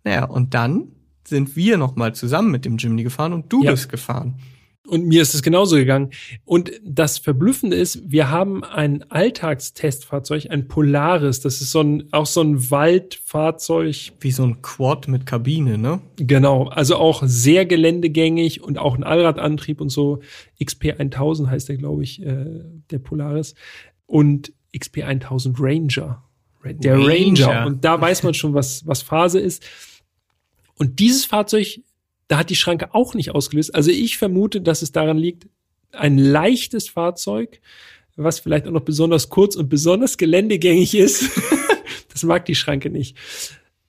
[0.04, 0.90] Naja, und dann
[1.26, 3.72] sind wir nochmal zusammen mit dem Jimny gefahren und du Ja.
[3.72, 4.36] bist gefahren.
[4.90, 6.10] Und mir ist es genauso gegangen.
[6.46, 11.42] Und das Verblüffende ist, wir haben ein Alltagstestfahrzeug, ein Polaris.
[11.42, 14.14] Das ist so ein, auch so ein Waldfahrzeug.
[14.20, 16.02] Wie so ein Quad mit Kabine, ne?
[16.18, 16.68] Genau.
[16.70, 20.22] Also auch sehr geländegängig und auch ein Allradantrieb und so.
[20.64, 22.46] XP 1000 heißt der, glaube ich, äh,
[22.90, 23.54] der Polaris.
[24.08, 26.24] Und XP 1000 Ranger.
[26.64, 27.48] Der Ranger.
[27.48, 27.66] Ranger.
[27.68, 29.64] Und da weiß man schon, was, was Phase ist.
[30.76, 31.82] Und dieses Fahrzeug,
[32.30, 33.76] da hat die Schranke auch nicht ausgelöst.
[33.76, 35.48] Also ich vermute, dass es daran liegt,
[35.92, 37.60] ein leichtes Fahrzeug,
[38.16, 41.30] was vielleicht auch noch besonders kurz und besonders geländegängig ist.
[42.14, 43.18] das mag die Schranke nicht.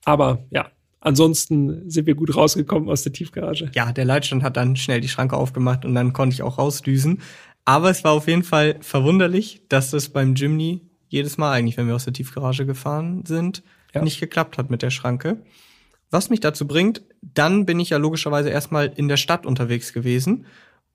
[0.03, 3.69] Aber ja, ansonsten sind wir gut rausgekommen aus der Tiefgarage.
[3.75, 7.21] Ja, der Leitstand hat dann schnell die Schranke aufgemacht und dann konnte ich auch rausdüsen.
[7.63, 11.87] Aber es war auf jeden Fall verwunderlich, dass das beim Jimny jedes Mal eigentlich, wenn
[11.87, 13.61] wir aus der Tiefgarage gefahren sind,
[13.93, 14.01] Ja.
[14.01, 15.43] nicht geklappt hat mit der Schranke.
[16.11, 20.45] Was mich dazu bringt, dann bin ich ja logischerweise erstmal in der Stadt unterwegs gewesen.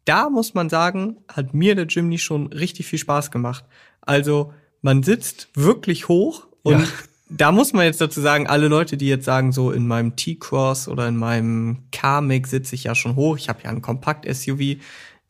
[0.04, 3.64] Da muss man sagen, hat mir der Jimny schon richtig viel Spaß gemacht.
[4.02, 4.52] Also
[4.82, 6.86] man sitzt wirklich hoch und Ja.
[7.30, 10.86] da muss man jetzt dazu sagen, alle Leute, die jetzt sagen, so in meinem T-Cross
[10.86, 14.76] oder in meinem Karmic sitze ich ja schon hoch, ich habe ja ein Kompakt-SUV,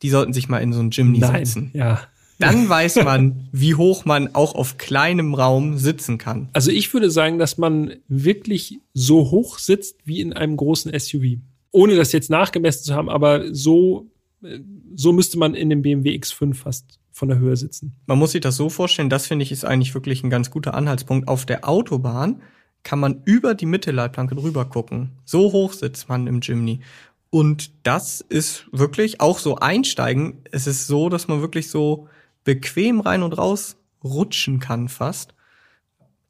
[0.01, 1.71] die sollten sich mal in so ein Jimny setzen.
[1.73, 2.01] ja.
[2.39, 6.49] Dann weiß man, wie hoch man auch auf kleinem Raum sitzen kann.
[6.53, 11.39] Also ich würde sagen, dass man wirklich so hoch sitzt wie in einem großen SUV.
[11.71, 14.07] Ohne das jetzt nachgemessen zu haben, aber so,
[14.43, 14.59] äh,
[14.95, 17.95] so müsste man in dem BMW X5 fast von der Höhe sitzen.
[18.05, 20.75] Man muss sich das so vorstellen, das finde ich ist eigentlich wirklich ein ganz guter
[20.75, 21.27] Anhaltspunkt.
[21.27, 22.41] Auf der Autobahn
[22.83, 25.11] kann man über die Mittelleitplanke drüber gucken.
[25.25, 26.81] So hoch sitzt man im Jimny.
[27.29, 30.43] Und das ist wirklich auch so einsteigen.
[30.51, 32.07] Es ist so, dass man wirklich so
[32.47, 35.33] bequem rein und raus rutschen kann fast.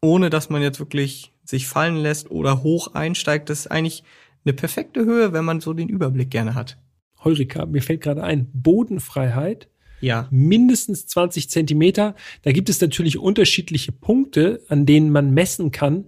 [0.01, 3.51] Ohne dass man jetzt wirklich sich fallen lässt oder hoch einsteigt.
[3.51, 4.03] Das ist eigentlich
[4.43, 6.79] eine perfekte Höhe, wenn man so den Überblick gerne hat.
[7.23, 9.69] Heurika, mir fällt gerade ein, Bodenfreiheit
[9.99, 10.27] Ja.
[10.31, 12.15] mindestens 20 Zentimeter.
[12.43, 16.05] Da gibt es natürlich unterschiedliche Punkte, an denen man messen kann.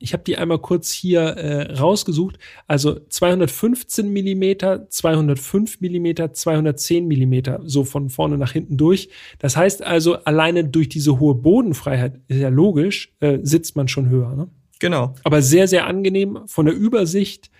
[0.00, 2.38] Ich habe die einmal kurz hier äh, rausgesucht.
[2.66, 9.08] Also 215 Millimeter, 205 Millimeter, 210 Millimeter, so von vorne nach hinten durch.
[9.38, 14.08] Das heißt also, alleine durch diese hohe Bodenfreiheit, ist ja logisch, äh, sitzt man schon
[14.08, 14.36] höher.
[14.36, 14.48] Ne?
[14.78, 15.14] Genau.
[15.24, 17.50] aber sehr, sehr angenehm von der Übersicht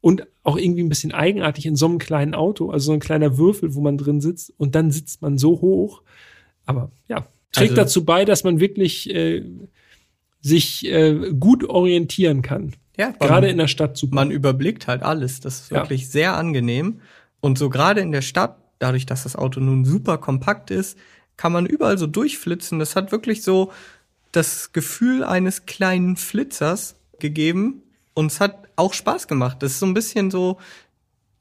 [0.00, 3.36] und auch irgendwie ein bisschen eigenartig in so einem kleinen Auto, also so ein kleiner
[3.38, 6.02] Würfel, wo man drin sitzt und dann sitzt man so hoch.
[6.66, 9.44] Aber ja, trägt Also- dazu bei, dass man wirklich äh,
[10.40, 12.74] sich äh, gut orientieren kann.
[12.96, 14.14] Ja, Gerade in der Stadt super.
[14.16, 15.40] man überblickt halt alles.
[15.40, 15.78] Das ist Ja.
[15.82, 17.00] wirklich sehr angenehm.
[17.40, 20.98] Und so gerade in der Stadt, dadurch, dass das Auto nun super kompakt ist,
[21.36, 22.78] kann man überall so durchflitzen.
[22.80, 23.70] Das hat wirklich so
[24.32, 27.82] das Gefühl eines kleinen Flitzers gegeben.
[28.14, 29.62] Und es hat auch Spaß gemacht.
[29.62, 30.58] Das ist so ein bisschen so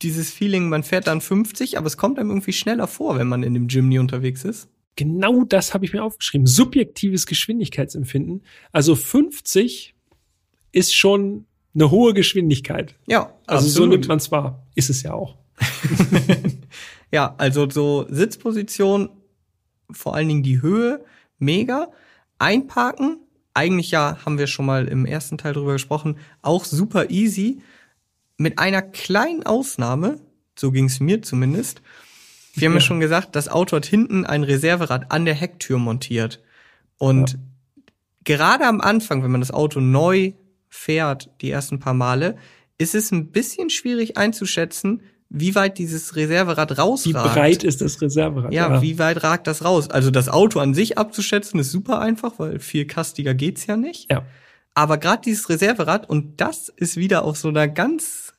[0.01, 3.43] dieses Feeling, man fährt dann 50, aber es kommt einem irgendwie schneller vor, wenn man
[3.43, 4.67] in dem Jimny unterwegs ist.
[4.95, 6.45] genau das habe ich mir aufgeschrieben.
[6.47, 8.43] Subjektives Geschwindigkeitsempfinden.
[8.71, 9.95] Also 50
[10.71, 12.95] ist schon eine hohe Geschwindigkeit.
[13.07, 13.89] Ja, Also so absolut.
[13.91, 14.65] nimmt man es wahr.
[14.75, 15.37] Ist es ja auch.
[17.11, 19.09] Ja, also so Sitzposition,
[19.91, 21.05] vor allen Dingen die Höhe,
[21.39, 21.89] mega.
[22.37, 23.19] Einparken,
[23.57, 27.61] eigentlich ja, haben wir schon mal im ersten Teil drüber gesprochen, auch super easy.
[28.37, 30.19] Mit einer kleinen Ausnahme,
[30.57, 31.81] so ging es mir zumindest.
[32.53, 32.85] Wir haben ja Ja.
[32.85, 36.41] schon gesagt, das Auto hat hinten ein Reserverad an der Hecktür montiert.
[36.97, 37.39] Und Ja.
[38.23, 40.33] gerade am Anfang, wenn man das Auto neu
[40.69, 42.37] fährt, die ersten paar Male,
[42.77, 47.05] ist es ein bisschen schwierig einzuschätzen, wie weit dieses Reserverad rausragt.
[47.05, 48.53] Wie breit ist das Reserverad?
[48.53, 49.89] Ja, wie weit ragt das raus?
[49.89, 54.09] Also das Auto an sich abzuschätzen ist super einfach, weil viel kastiger geht's ja nicht.
[54.11, 54.25] Ja.
[54.73, 58.33] Aber gerade dieses Reserverad und das ist wieder auf so einer ganz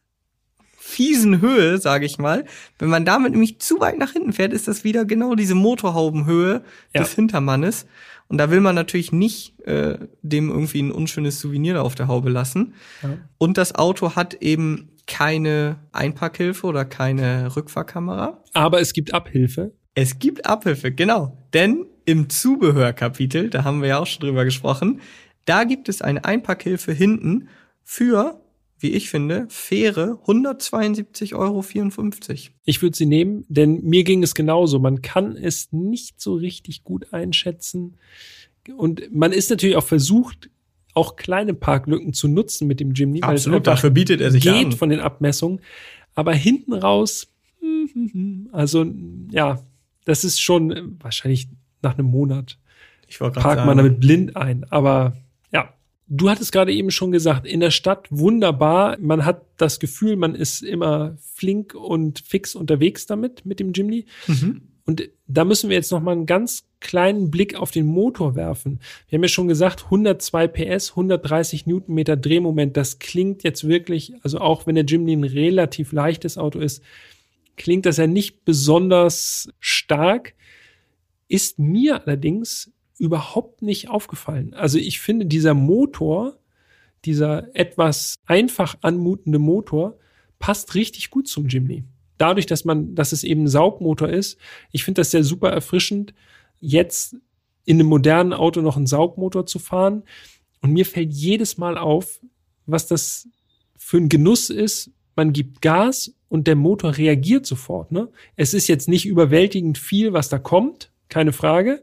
[0.79, 2.45] fiesen Höhe, sage ich mal.
[2.79, 6.63] Wenn man damit nämlich zu weit nach hinten fährt, ist das wieder genau diese Motorhaubenhöhe
[6.95, 7.03] Ja.
[7.03, 7.87] des Hintermannes.
[8.29, 12.09] Und da will man natürlich nicht äh, dem irgendwie ein unschönes Souvenir da auf der
[12.09, 12.73] Haube lassen.
[13.03, 13.11] Ja.
[13.37, 18.45] Und das Auto hat eben keine Einparkhilfe oder keine Rückfahrkamera.
[18.53, 19.73] Aber es gibt Abhilfe.
[19.95, 21.37] Es gibt Abhilfe, genau.
[21.53, 25.01] Denn im Zubehörkapitel, da haben wir ja auch schon drüber gesprochen,
[25.45, 27.49] da gibt es eine Einpackhilfe hinten
[27.83, 28.41] für,
[28.79, 31.65] wie ich finde, faire 172,54 Euro.
[32.65, 34.79] Ich würde sie nehmen, denn mir ging es genauso.
[34.79, 37.97] Man kann es nicht so richtig gut einschätzen.
[38.77, 40.51] Und man ist natürlich auch versucht,
[40.99, 44.73] auch kleine Parklücken zu nutzen mit dem Jimny, Absolut, dafür bietet er sich geht an.
[44.73, 45.61] von den Abmessungen.
[46.15, 47.29] Aber hinten raus,
[48.53, 48.85] also
[49.31, 49.63] ja,
[50.05, 51.49] das ist schon wahrscheinlich
[51.83, 52.59] nach einem Monat.
[53.07, 53.67] Ich parkt sagen.
[53.67, 54.65] man damit blind ein.
[54.71, 55.17] Aber
[55.53, 55.73] ja,
[56.09, 58.99] du hattest gerade eben schon gesagt, in der Stadt wunderbar.
[58.99, 64.07] Man hat das Gefühl, man ist immer flink und fix unterwegs damit, mit dem Jimny.
[64.27, 64.63] Mhm.
[64.89, 68.81] Und da müssen wir jetzt noch mal einen ganz kleinen Blick auf den Motor werfen.
[69.07, 72.75] Wir haben ja schon gesagt, 102 PS, 130 Newtonmeter Drehmoment.
[72.75, 76.83] Das klingt jetzt wirklich, also auch wenn der Jimny ein relativ leichtes Auto ist,
[77.59, 80.33] klingt das ja nicht besonders stark.
[81.29, 84.55] Ist mir allerdings überhaupt nicht aufgefallen.
[84.55, 86.39] Also ich finde, dieser Motor,
[87.05, 89.99] dieser etwas einfach anmutende Motor,
[90.39, 91.85] passt richtig gut zum Jimny
[92.19, 94.39] dadurch, dass man, dass es eben ein Saugmotor ist,
[94.73, 96.15] ich finde das sehr super erfrischend,
[96.61, 97.17] jetzt
[97.65, 100.03] in einem modernen Auto noch einen Saugmotor zu fahren.
[100.61, 102.21] Und mir fällt jedes Mal auf,
[102.67, 103.29] was das
[103.77, 104.91] für ein Genuss ist.
[105.17, 107.93] Man gibt Gas und der Motor reagiert sofort.
[107.93, 108.09] Ne?
[108.37, 111.83] Es ist jetzt nicht überwältigend viel, was da kommt, keine Frage.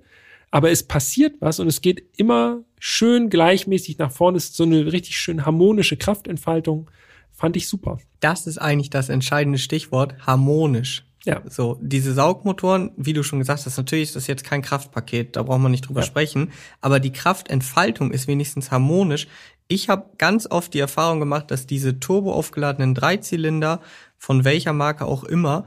[0.51, 4.37] Aber es passiert was und es geht immer schön gleichmäßig nach vorne.
[4.37, 6.89] Es ist so eine richtig schön harmonische Kraftentfaltung.
[7.35, 7.97] Fand ich super.
[8.19, 11.05] Das ist eigentlich das entscheidende Stichwort, harmonisch.
[11.25, 11.41] Ja.
[11.49, 15.43] So, diese Saugmotoren, wie du schon gesagt hast, natürlich ist das jetzt kein Kraftpaket, da
[15.43, 16.05] braucht man nicht drüber ja.
[16.05, 19.27] sprechen, aber die Kraftentfaltung ist wenigstens harmonisch.
[19.67, 23.81] Ich habe ganz oft die Erfahrung gemacht, dass diese turbo aufgeladenen Dreizylinder,
[24.17, 25.65] von welcher Marke auch immer,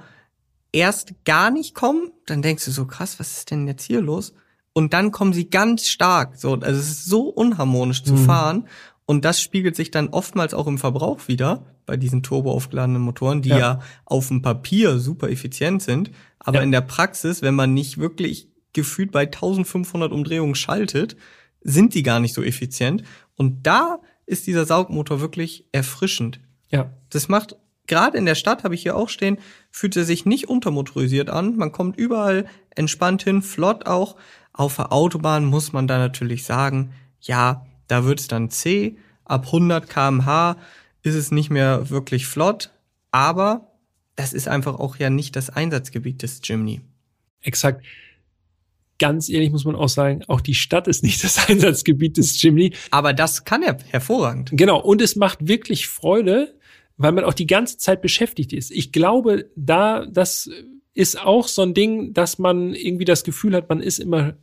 [0.73, 4.35] erst gar nicht kommen, dann denkst du so, krass, was ist denn jetzt hier los?
[4.73, 6.37] Und dann kommen sie ganz stark.
[6.37, 8.27] So, also es ist so unharmonisch zu mhm.
[8.27, 8.69] fahren.
[9.11, 13.41] Und das spiegelt sich dann oftmals auch im Verbrauch wieder bei diesen turbo aufgeladenen Motoren,
[13.41, 16.11] die ja, ja auf dem Papier super effizient sind.
[16.39, 16.63] Aber ja.
[16.63, 21.17] in der Praxis, wenn man nicht wirklich gefühlt bei 1500 Umdrehungen schaltet,
[21.63, 23.03] sind die gar nicht so effizient.
[23.35, 26.39] Und da ist dieser Saugmotor wirklich erfrischend.
[26.69, 26.93] Ja.
[27.09, 27.57] Das macht,
[27.87, 29.39] gerade in der Stadt habe ich hier auch stehen,
[29.71, 31.57] fühlt er sich nicht untermotorisiert an.
[31.57, 32.45] Man kommt überall
[32.77, 34.17] entspannt hin, flott auch.
[34.53, 36.93] Auf der Autobahn muss man da natürlich sagen,
[37.23, 38.97] ja, da wird's dann C.
[39.25, 40.57] Ab 100 kmh
[41.03, 42.71] ist es nicht mehr wirklich flott,
[43.11, 43.73] aber
[44.17, 46.81] das ist einfach auch ja nicht das Einsatzgebiet des Jimny.
[47.41, 47.85] Exakt.
[48.99, 52.75] Ganz ehrlich muss man auch sagen, auch die Stadt ist nicht das Einsatzgebiet des Jimny.
[52.91, 54.51] Aber das kann er hervorragend.
[54.53, 54.81] Genau.
[54.81, 56.55] Und es macht wirklich Freude,
[56.97, 58.73] weil man auch die ganze Zeit beschäftigt ist.
[58.73, 60.51] Ich glaube, da, das
[60.95, 64.35] ist auch so ein Ding, dass man irgendwie das Gefühl hat, man ist immer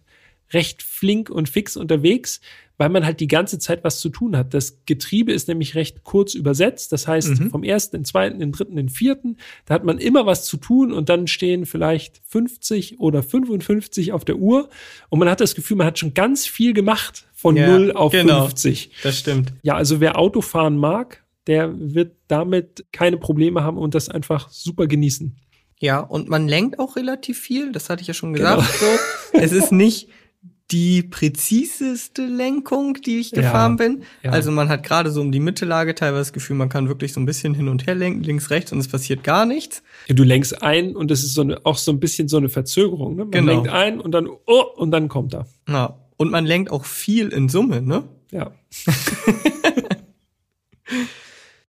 [0.51, 2.41] recht flink und fix unterwegs,
[2.77, 4.53] weil man halt die ganze Zeit was zu tun hat.
[4.53, 6.91] Das Getriebe ist nämlich recht kurz übersetzt.
[6.91, 7.49] Das heißt, mhm.
[7.49, 10.91] vom ersten, den zweiten, den dritten, den vierten, da hat man immer was zu tun
[10.91, 14.69] und dann stehen vielleicht 50 oder 55 auf der Uhr
[15.09, 18.11] und man hat das Gefühl, man hat schon ganz viel gemacht von ja, 0 auf
[18.11, 18.91] genau, 50.
[19.03, 19.53] Das stimmt.
[19.61, 24.87] Ja, also wer Autofahren mag, der wird damit keine Probleme haben und das einfach super
[24.87, 25.37] genießen.
[25.79, 28.63] Ja, und man lenkt auch relativ viel, das hatte ich ja schon gesagt.
[28.79, 28.91] Genau.
[28.91, 29.39] So.
[29.39, 30.09] Es ist nicht
[30.71, 34.03] die präziseste Lenkung, die ich gefahren ja, bin.
[34.23, 34.31] Ja.
[34.31, 37.19] Also man hat gerade so um die Mittellage teilweise das Gefühl, man kann wirklich so
[37.19, 39.83] ein bisschen hin und her lenken, links, rechts und es passiert gar nichts.
[40.07, 43.15] Du lenkst ein und das ist so eine, auch so ein bisschen so eine Verzögerung.
[43.15, 43.25] Ne?
[43.25, 43.51] Man genau.
[43.51, 45.45] lenkt ein und dann, oh, und dann kommt er.
[45.69, 45.99] Ja.
[46.17, 48.03] Und man lenkt auch viel in Summe, ne?
[48.31, 48.51] Ja.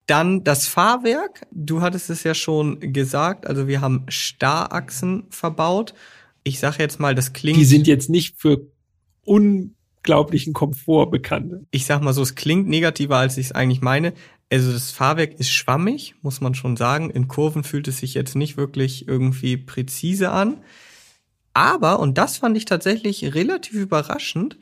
[0.06, 1.46] Dann das Fahrwerk.
[1.50, 3.46] Du hattest es ja schon gesagt.
[3.46, 5.94] Also wir haben Starrachsen verbaut.
[6.44, 7.58] Ich sage jetzt mal, das klingt.
[7.58, 8.68] Die sind jetzt nicht für
[9.26, 11.66] unglaublichen Komfort bekannt.
[11.70, 14.14] Ich sag mal so, es klingt negativer, als ich es eigentlich meine.
[14.50, 17.10] Also das Fahrwerk ist schwammig, muss man schon sagen.
[17.10, 20.58] In Kurven fühlt es sich jetzt nicht wirklich irgendwie präzise an.
[21.52, 24.58] Aber, und das fand ich tatsächlich relativ überraschend,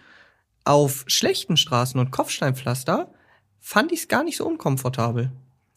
[0.64, 3.12] auf schlechten Straßen und Kopfsteinpflaster
[3.60, 5.30] fand ich es gar nicht so unkomfortabel.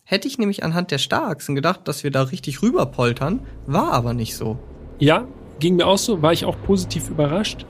[0.04, 4.36] Hätte ich nämlich anhand der Starrachsen gedacht, dass wir da richtig rüberpoltern, war aber nicht
[4.36, 4.58] so.
[5.00, 5.28] Ja,
[5.60, 7.66] ging mir auch so, war ich auch positiv überrascht.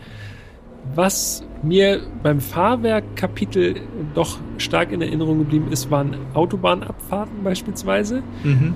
[0.96, 3.76] Was mir beim Fahrwerkkapitel
[4.14, 8.24] doch stark in Erinnerung geblieben ist, waren Autobahnabfahrten beispielsweise.
[8.44, 8.74] Mhm.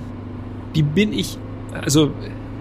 [0.75, 1.37] Die bin ich,
[1.73, 2.11] also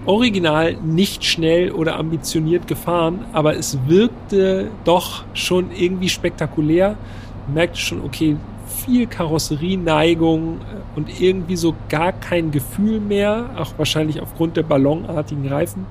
[0.05, 6.97] original nicht schnell oder ambitioniert gefahren, aber es wirkte doch schon irgendwie spektakulär.
[7.45, 8.37] Man merkte schon, okay,
[8.85, 10.61] viel Karosserieneigung
[10.95, 15.85] und irgendwie so gar kein Gefühl mehr, auch wahrscheinlich aufgrund der ballonartigen Reifen.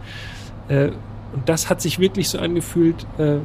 [1.33, 3.39] Und das hat sich wirklich so angefühlt, äh,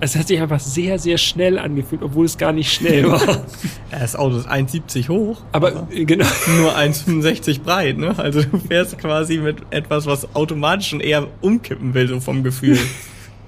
[0.00, 3.20] es hat sich einfach sehr, sehr schnell angefühlt, obwohl es gar nicht schnell war.
[3.90, 6.24] Das Auto ist 1,70 hoch, Aber äh, genau.
[6.60, 8.16] nur 1,65 breit, ne?
[8.16, 12.78] Also du fährst quasi mit etwas, was automatisch schon eher umkippen will, so vom Gefühl.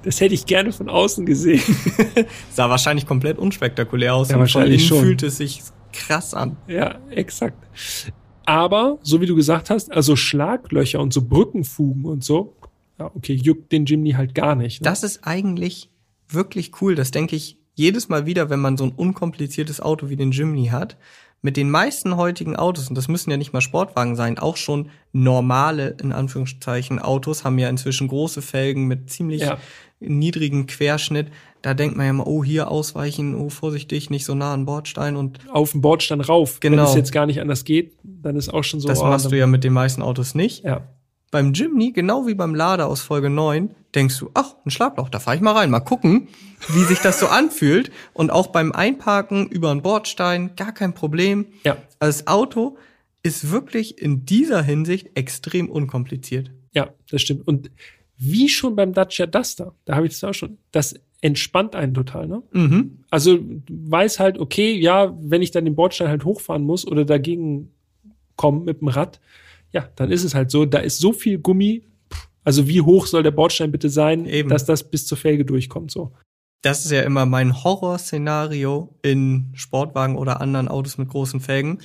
[0.02, 1.60] Das hätte ich gerne von außen gesehen.
[2.50, 5.04] Sah wahrscheinlich komplett unspektakulär aus Ja, und von wahrscheinlich innen schon.
[5.04, 5.60] fühlt es sich
[5.92, 6.56] krass an.
[6.68, 7.58] Ja, exakt.
[8.46, 12.56] Aber, so wie du gesagt hast, also Schlaglöcher und so Brückenfugen und so,
[13.06, 14.80] okay, juckt den Jimny halt gar nicht.
[14.80, 14.84] Ne?
[14.84, 15.90] Das ist eigentlich
[16.28, 16.94] wirklich cool.
[16.94, 20.66] Das denke ich jedes Mal wieder, wenn man so ein unkompliziertes Auto wie den Jimny
[20.66, 20.96] hat.
[21.42, 24.90] Mit den meisten heutigen Autos, und das müssen ja nicht mal Sportwagen sein, auch schon
[25.12, 29.56] normale, in Anführungszeichen, Autos haben ja inzwischen große Felgen mit ziemlich Ja.
[30.00, 31.28] niedrigen Querschnitt.
[31.62, 35.16] Da denkt man ja mal, oh, hier ausweichen, oh, vorsichtig, nicht so nah an Bordstein
[35.16, 36.58] und auf den Bordstein rauf.
[36.60, 36.84] Wenn Genau.
[36.84, 38.88] es jetzt gar nicht anders geht, dann ist auch schon so.
[38.88, 40.64] das oh, machst du ja mit den meisten Autos nicht.
[40.64, 40.82] Ja,
[41.30, 45.20] Beim Jimny, genau wie beim Lader aus Folge 9, denkst du, ach, ein Schlagloch, da
[45.20, 46.28] fahr ich mal rein, mal gucken,
[46.68, 47.90] wie sich das so anfühlt.
[48.12, 51.46] Und auch beim Einparken über einen Bordstein, gar kein Problem.
[51.64, 52.76] ja, Also das Auto
[53.22, 56.50] ist wirklich in dieser Hinsicht extrem unkompliziert.
[56.72, 57.46] ja, das stimmt.
[57.46, 57.70] Und
[58.16, 62.28] wie schon beim Dacia Duster, da habe ich das auch schon, das entspannt einen total,
[62.28, 62.42] ne?
[62.52, 62.98] Mhm.
[63.10, 67.04] Also du weißt halt, okay, ja, wenn ich dann den Bordstein halt hochfahren muss oder
[67.04, 67.70] dagegen
[68.36, 69.20] kommen mit dem Rad,
[69.72, 71.82] ja, dann ist es halt so, da ist so viel Gummi,
[72.44, 74.48] also wie hoch soll der Bordstein bitte sein, Eben.
[74.48, 76.12] dass das bis zur Felge durchkommt, so.
[76.62, 81.78] Das ist ja immer mein Horrorszenario in Sportwagen oder anderen Autos mit großen Felgen,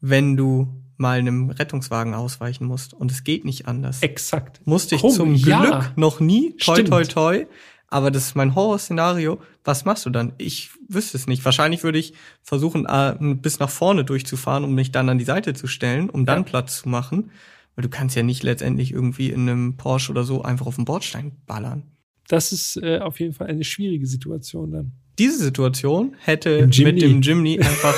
[0.00, 2.94] wenn du mal einem Rettungswagen ausweichen musst.
[2.94, 4.00] Und es geht nicht anders.
[4.02, 4.60] Exakt.
[4.64, 5.60] Musste ich Komm, zum ja.
[5.60, 6.56] Glück noch nie.
[6.56, 6.88] Toi, Stimmt.
[6.88, 7.46] toi, toi.
[7.94, 9.40] Aber das ist mein Horrorszenario.
[9.62, 10.32] Was machst du dann?
[10.36, 11.44] Ich wüsste es nicht.
[11.44, 15.54] Wahrscheinlich würde ich versuchen, äh, bis nach vorne durchzufahren, um mich dann an die Seite
[15.54, 16.42] zu stellen, um dann Ja.
[16.42, 17.30] Platz zu machen.
[17.76, 20.84] Weil du kannst ja nicht letztendlich irgendwie in einem Porsche oder so einfach auf den
[20.86, 21.84] Bordstein ballern.
[22.26, 24.92] Das ist äh, auf jeden Fall eine schwierige Situation dann.
[25.20, 27.94] Diese Situation hätte mit dem Jimny einfach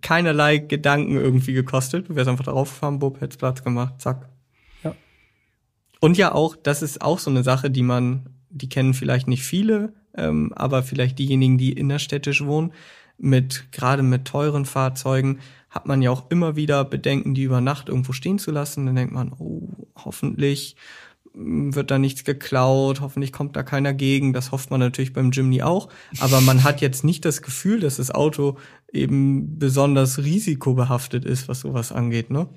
[0.00, 2.08] keinerlei Gedanken irgendwie gekostet.
[2.08, 4.28] Du wärst einfach drauf gefahren, Bub, hättest Platz gemacht, zack.
[4.82, 4.96] Ja.
[6.00, 9.42] Und ja auch, das ist auch so eine Sache, die man, die kennen vielleicht nicht
[9.42, 12.72] viele, ähm, aber vielleicht diejenigen, die innerstädtisch wohnen,
[13.18, 17.88] mit, gerade mit teuren Fahrzeugen, hat man ja auch immer wieder Bedenken, die über Nacht
[17.88, 18.86] irgendwo stehen zu lassen.
[18.86, 20.74] Dann denkt man, oh, hoffentlich
[21.34, 24.32] mm, wird da nichts geklaut, hoffentlich kommt da keiner gegen.
[24.32, 25.88] Das hofft man natürlich beim Jimny auch.
[26.18, 28.56] Aber man hat jetzt nicht das Gefühl, dass das Auto
[28.92, 32.48] eben besonders risikobehaftet ist, was sowas angeht, ne?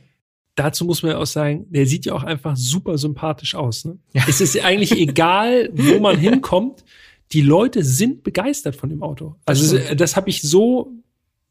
[0.56, 3.86] Dazu muss man ja auch sagen, der sieht ja auch einfach super sympathisch aus.
[3.86, 3.98] Ne?
[4.14, 4.24] Ja.
[4.28, 6.84] Es ist eigentlich egal, wo man hinkommt.
[7.32, 9.36] Die Leute sind begeistert von dem Auto.
[9.46, 10.92] Also Das das, das habe ich so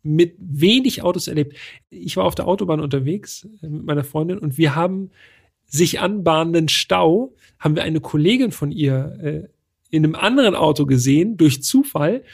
[0.03, 1.57] mit wenig Autos erlebt.
[1.90, 5.11] Ich war auf der Autobahn unterwegs äh, mit meiner Freundin und wir haben
[5.66, 9.48] sich anbahnenden Stau, haben wir eine Kollegin von ihr äh,
[9.90, 12.24] in einem anderen Auto gesehen, durch Zufall.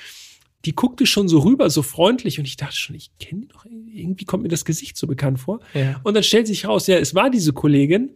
[0.64, 3.64] Die guckte schon so rüber, so freundlich und ich dachte schon, ich kenne die doch,
[3.64, 5.60] irgendwie kommt mir das Gesicht so bekannt vor.
[5.74, 6.00] Ja.
[6.02, 8.10] Und dann stellt sich raus, ja, es war diese Kollegin.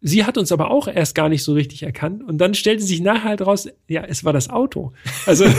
[0.00, 2.22] Sie hat uns aber auch erst gar nicht so richtig erkannt.
[2.22, 4.92] Und dann stellte sich nachher halt raus, ja, es war das Auto.
[5.26, 5.44] Also,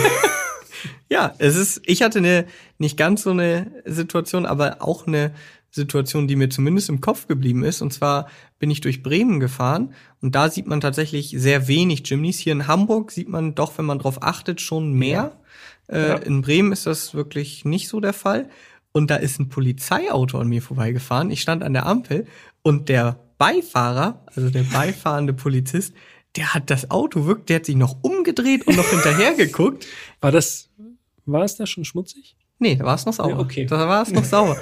[1.10, 2.46] Ja, es ist, ich hatte eine,
[2.78, 5.32] nicht ganz so eine Situation, aber auch eine
[5.72, 7.82] Situation, die mir zumindest im Kopf geblieben ist.
[7.82, 8.28] Und zwar
[8.60, 12.40] bin ich durch Bremen gefahren und da sieht man tatsächlich sehr wenig Jimnys.
[12.40, 15.39] Hier in Hamburg sieht man doch, wenn man drauf achtet, schon mehr.
[15.90, 16.16] Äh, Ja.
[16.16, 18.50] In Bremen ist das wirklich nicht so der Fall.
[18.92, 21.30] Und da ist ein Polizeiauto an mir vorbeigefahren.
[21.30, 22.26] Ich stand an der Ampel
[22.64, 25.94] und der Beifahrer, also der beifahrende Polizist,
[26.36, 29.86] der hat das Auto wirklich, der hat sich noch umgedreht und noch hinterher geguckt.
[30.22, 30.70] war das,
[31.26, 32.36] war es da schon schmutzig?
[32.58, 33.32] Nee, da war es noch sauber.
[33.32, 33.66] Ja, okay.
[33.66, 34.58] Da war es noch sauber.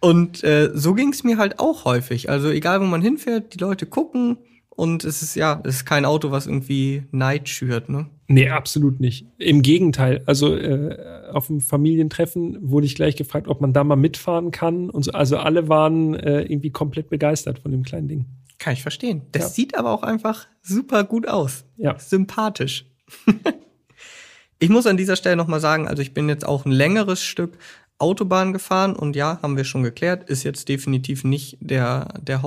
[0.00, 2.30] Und äh, so ging es mir halt auch häufig.
[2.30, 4.38] Also egal, wo man hinfährt, die Leute gucken
[4.80, 8.06] und es ist ja, es ist kein Auto, was irgendwie Neid schürt, ne?
[8.28, 9.26] Nee, absolut nicht.
[9.36, 10.22] Im Gegenteil.
[10.24, 14.88] Also äh, auf dem Familientreffen wurde ich gleich gefragt, ob man da mal mitfahren kann.
[14.88, 15.12] Und so.
[15.12, 18.24] Also alle waren äh, irgendwie komplett begeistert von dem kleinen Ding.
[18.58, 19.20] Kann ich verstehen.
[19.32, 19.48] Das Ja.
[19.50, 21.64] sieht aber auch einfach super gut aus.
[21.76, 21.98] Ja.
[21.98, 22.86] Sympathisch.
[24.58, 27.58] ich muss an dieser Stelle nochmal sagen, also ich bin jetzt auch ein längeres Stück
[27.98, 32.42] Autobahn gefahren und ja, haben wir schon geklärt, ist jetzt definitiv nicht der, der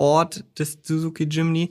[0.00, 1.70] Haupteinsatzort des Suzuki Jimny,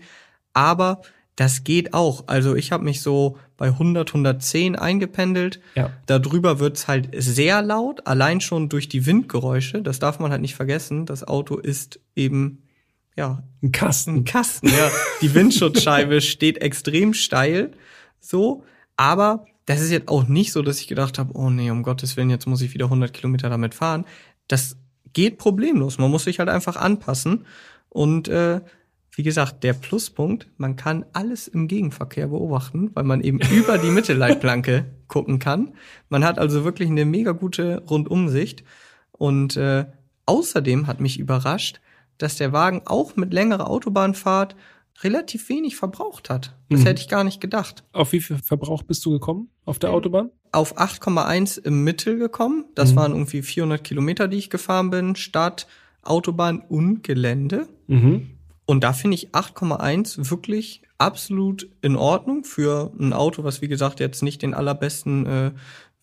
[0.54, 1.02] aber
[1.36, 2.24] das geht auch.
[2.28, 5.60] Also ich habe mich so bei 100, 110 eingependelt.
[5.76, 5.92] Ja.
[6.08, 9.82] Darüber wird's halt sehr laut, allein schon durch die Windgeräusche.
[9.84, 11.06] Das darf man halt nicht vergessen.
[11.06, 12.64] Das Auto ist eben,
[13.16, 14.16] ja, Ein Kasten.
[14.16, 14.90] ein Kasten, ja.
[15.22, 17.72] Die Windschutzscheibe steht extrem steil,
[18.20, 18.64] so.
[18.96, 22.18] Aber das ist jetzt auch nicht so, dass ich gedacht habe, oh nee, um Gottes
[22.18, 24.06] Willen, jetzt muss ich wieder 100 Kilometer damit fahren.
[24.48, 24.78] Das
[25.14, 26.00] geht problemlos.
[26.00, 27.46] Man muss sich halt einfach anpassen.
[27.98, 28.62] Und äh,
[29.16, 33.90] wie gesagt, der Pluspunkt, man kann alles im Gegenverkehr beobachten, weil man eben über die
[33.90, 35.74] Mittelleitplanke gucken kann.
[36.10, 38.64] Man hat also wirklich eine mega gute Rundumsicht.
[39.14, 39.86] Und äh,
[40.28, 41.82] außerdem hat mich überrascht,
[42.20, 44.56] dass der Wagen auch mit längerer Autobahnfahrt
[45.02, 46.56] relativ wenig verbraucht hat.
[46.70, 46.86] Das Mhm.
[46.86, 47.84] hätte ich gar nicht gedacht.
[47.94, 50.30] Auf wie viel Verbrauch bist du gekommen auf der Autobahn?
[50.52, 52.66] Auf 8,1 im Mittel gekommen.
[52.76, 52.96] Das Mhm.
[52.98, 55.16] waren irgendwie 400 Kilometer, die ich gefahren bin.
[55.16, 55.66] Stadt,
[56.10, 57.68] Autobahn und Gelände.
[57.88, 58.30] Mhm.
[58.66, 64.00] Und da finde ich 8,1 wirklich absolut in Ordnung für ein Auto, was wie gesagt
[64.00, 65.52] jetzt nicht den allerbesten äh,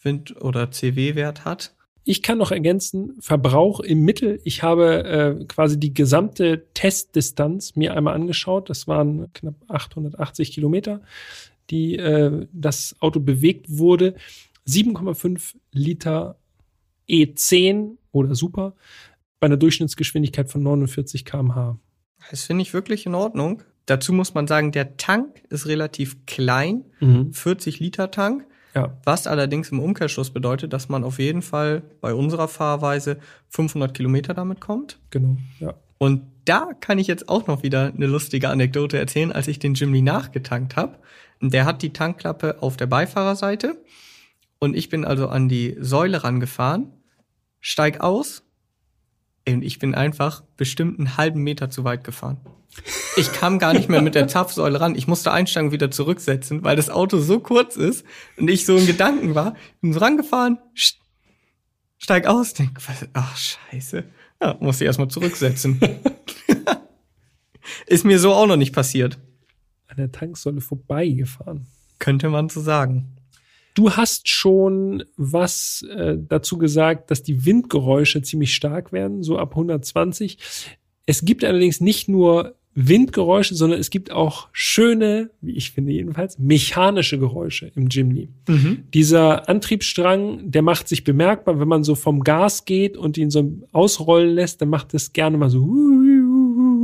[0.00, 1.74] Wind- oder CW-Wert hat.
[2.04, 4.40] Ich kann noch ergänzen, Verbrauch im Mittel.
[4.44, 8.68] Ich habe äh, quasi die gesamte Testdistanz mir einmal angeschaut.
[8.68, 11.00] Das waren knapp 880 Kilometer,
[11.70, 14.14] die äh, das Auto bewegt wurde.
[14.66, 16.36] 7,5 Liter
[17.08, 18.74] E10 oder Super
[19.44, 21.78] bei einer Durchschnittsgeschwindigkeit von 49 km/h.
[22.30, 23.62] Das finde ich wirklich in Ordnung.
[23.84, 27.34] Dazu muss man sagen, der Tank ist relativ klein, Mhm.
[27.34, 32.14] 40 Liter Tank, Ja, was allerdings im Umkehrschluss bedeutet, dass man auf jeden Fall bei
[32.14, 33.18] unserer Fahrweise
[33.50, 34.98] 500 Kilometer damit kommt.
[35.10, 35.36] genau.
[35.60, 35.74] Ja.
[35.98, 39.74] Und da kann ich jetzt auch noch wieder eine lustige Anekdote erzählen, als ich den
[39.74, 40.96] Jimny nachgetankt habe.
[41.42, 43.76] Der hat die Tankklappe auf der Beifahrerseite
[44.58, 46.86] und ich bin also an die Säule rangefahren,
[47.60, 48.42] steig aus
[49.48, 52.38] und ich bin einfach bestimmt einen halben Meter zu weit gefahren.
[53.16, 54.96] Ich kam gar nicht mehr mit der Zapfsäule ran.
[54.96, 58.04] Ich musste einsteigen wieder zurücksetzen, weil das Auto so kurz ist
[58.36, 59.54] und ich so in Gedanken war.
[59.80, 60.96] Bin so rangefahren, st-
[61.98, 64.04] steig aus, denk, was, ach scheiße.
[64.42, 65.78] Ja, muss ich erstmal zurücksetzen.
[67.86, 69.18] Ist mir so auch noch nicht passiert.
[69.88, 71.66] An der Tanksäule vorbeigefahren.
[71.98, 73.16] Könnte man so sagen.
[73.74, 79.50] Du hast schon was äh, dazu gesagt, dass die Windgeräusche ziemlich stark werden, so ab
[79.50, 80.38] 120.
[81.06, 86.38] Es gibt allerdings nicht nur Windgeräusche, sondern es gibt auch schöne, wie ich finde jedenfalls,
[86.38, 88.28] mechanische Geräusche im Jimny.
[88.92, 93.52] Dieser Antriebsstrang, der macht sich bemerkbar, wenn man so vom Gas geht und ihn so
[93.72, 95.64] ausrollen lässt, dann macht es gerne mal so.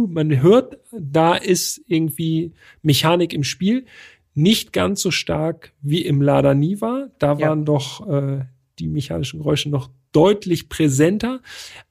[0.08, 3.84] Man hört, da ist irgendwie Mechanik im Spiel.
[4.42, 7.08] Nicht ganz so stark wie im Lada Niva.
[7.18, 7.48] Da Ja.
[7.48, 8.44] waren doch äh,
[8.78, 11.40] die mechanischen Geräusche noch deutlich präsenter.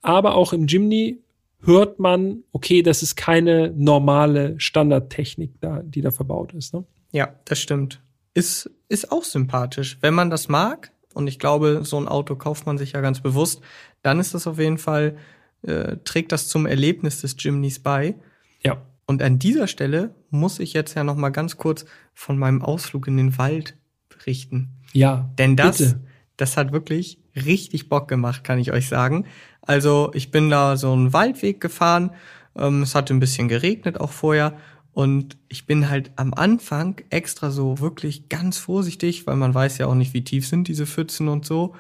[0.02, 1.20] Aber auch im Jimny
[1.62, 6.74] hört man, okay, das ist keine normale Standardtechnik da, die da verbaut ist.
[6.74, 6.86] Ne?
[7.12, 8.02] Ja, das stimmt.
[8.34, 9.98] Ist, ist auch sympathisch.
[10.02, 13.20] Wenn man das mag, und ich glaube, so ein Auto kauft man sich ja ganz
[13.22, 13.62] bewusst,
[14.02, 15.18] dann ist das auf jeden Fall,
[15.64, 18.16] äh, trägt das zum Erlebnis des Jimnys bei.
[18.64, 18.82] Ja.
[19.06, 23.08] Und an dieser Stelle muss ich jetzt ja noch mal ganz kurz von meinem Ausflug
[23.08, 23.78] in den Wald
[24.10, 24.70] berichten.
[24.94, 25.30] Ja.
[25.38, 26.02] Denn das, Bitte.
[26.38, 29.26] das hat wirklich richtig Bock gemacht, kann ich euch sagen.
[29.62, 32.12] Also ich bin da so einen Waldweg gefahren.
[32.56, 34.58] Ähm, es hatte ein bisschen geregnet auch vorher.
[34.92, 39.88] Und ich bin halt am Anfang extra so wirklich ganz vorsichtig, weil man weiß ja
[39.88, 41.76] auch nicht, wie tief sind diese Pfützen und so.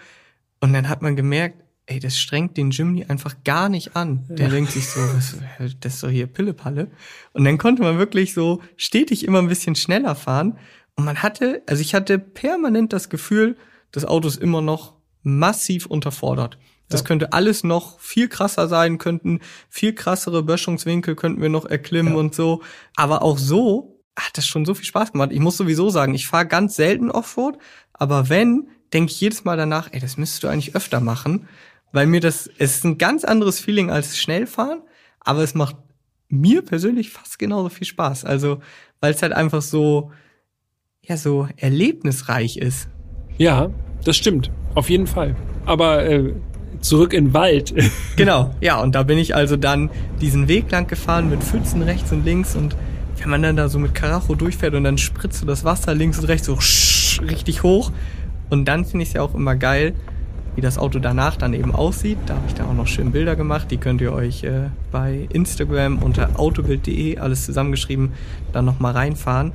[0.61, 4.25] Und dann hat man gemerkt, ey, das strengt den Jimny einfach gar nicht an.
[4.29, 4.51] Der Ja.
[4.53, 5.35] denkt sich so, was,
[5.81, 6.89] das ist doch hier Pillepalle.
[7.33, 10.57] Und dann konnte man wirklich so stetig immer ein bisschen schneller fahren.
[10.95, 13.57] Und man hatte, also ich hatte permanent das Gefühl,
[13.91, 16.57] das Auto ist immer noch massiv unterfordert.
[16.89, 17.07] Das Ja.
[17.07, 22.19] könnte alles noch viel krasser sein, könnten viel krassere Böschungswinkel könnten wir noch erklimmen Ja.
[22.19, 22.61] und so.
[22.95, 25.31] Aber auch so hat das schon so viel Spaß gemacht.
[25.31, 27.57] Ich muss sowieso sagen, ich fahre ganz selten Offroad,
[27.93, 31.47] aber wenn, denke ich jedes Mal danach, ey, das müsstest du eigentlich öfter machen,
[31.91, 34.81] weil mir das, es ist ein ganz anderes Feeling als Schnellfahren,
[35.19, 35.75] aber es macht
[36.29, 38.25] mir persönlich fast genauso viel Spaß.
[38.25, 38.59] Also,
[39.01, 40.11] weil es halt einfach so,
[41.01, 42.89] ja, so erlebnisreich ist.
[43.37, 43.71] Ja,
[44.03, 44.51] das stimmt.
[44.75, 45.35] Auf jeden Fall.
[45.65, 46.33] Aber äh,
[46.81, 47.73] zurück in den Wald.
[48.15, 52.11] Genau, ja, und da bin ich also dann diesen Weg lang gefahren mit Pfützen rechts
[52.11, 52.75] und links und
[53.17, 56.19] wenn man dann da so mit Karacho durchfährt und dann spritzt so das Wasser links
[56.19, 56.59] und rechts so
[57.23, 57.93] richtig hoch
[58.49, 59.93] und dann finde ich es ja auch immer geil,
[60.55, 62.17] wie das Auto danach dann eben aussieht.
[62.25, 65.27] Da habe ich da auch noch schön Bilder gemacht, die könnt ihr euch äh, bei
[65.31, 68.13] Instagram unter autobild.de, alles zusammengeschrieben,
[68.51, 69.51] dann nochmal reinfahren.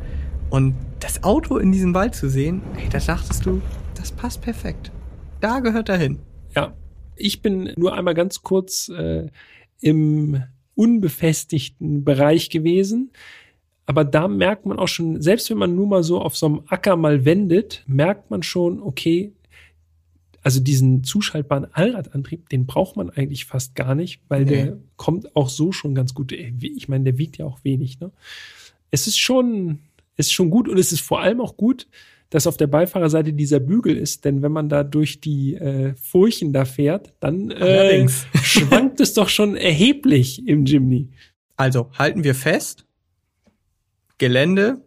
[0.50, 3.60] Und das Auto in diesem Wald zu sehen, ey, da dachtest du,
[3.94, 4.90] das passt perfekt.
[5.40, 6.18] Da gehört er hin.
[6.54, 6.74] Ja,
[7.16, 9.28] ich bin nur einmal ganz kurz äh,
[9.80, 10.42] im
[10.74, 13.12] unbefestigten Bereich gewesen.
[13.86, 16.62] Aber da merkt man auch schon, selbst wenn man nur mal so auf so einem
[16.68, 19.32] Acker mal wendet, merkt man schon, okay,
[20.44, 24.50] also diesen zuschaltbaren Allradantrieb, den braucht man eigentlich fast gar nicht, weil Nee.
[24.50, 26.32] der kommt auch so schon ganz gut.
[26.32, 27.98] Ich meine, der wiegt ja auch wenig.
[27.98, 28.12] Ne?
[28.90, 29.80] Es ist schon,
[30.16, 31.88] ist schon gut und es ist vor allem auch gut,
[32.30, 36.52] dass auf der Beifahrerseite dieser Bügel ist, denn wenn man da durch die äh, Furchen
[36.52, 38.06] da fährt, dann äh,
[38.42, 41.10] schwankt es doch schon erheblich im Jimny.
[41.56, 42.84] Also halten wir fest,
[44.18, 44.82] Gelände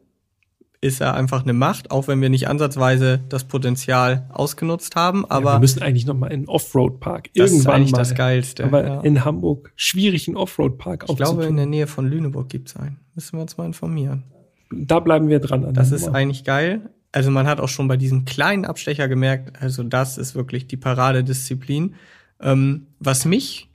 [0.79, 5.25] ist er einfach eine Macht, auch wenn wir nicht ansatzweise das Potenzial ausgenutzt haben.
[5.25, 7.97] Aber ja, wir müssen eigentlich noch mal in einen Offroad-Park das irgendwann ist eigentlich mal.
[7.97, 8.63] das Geilste.
[8.63, 9.01] Aber ja.
[9.01, 12.99] in Hamburg schwierig einen Offroad-Park ich glaube, in der Nähe von Lüneburg gibt's einen.
[13.15, 14.23] Müssen wir uns mal informieren.
[14.71, 15.65] Da bleiben wir dran.
[15.65, 16.17] An Das ist Nummer.
[16.17, 16.89] eigentlich geil.
[17.11, 20.77] Also man hat auch schon bei diesem kleinen Abstecher gemerkt, also das ist wirklich die
[20.77, 21.95] Paradedisziplin.
[22.39, 23.69] Ähm, was mich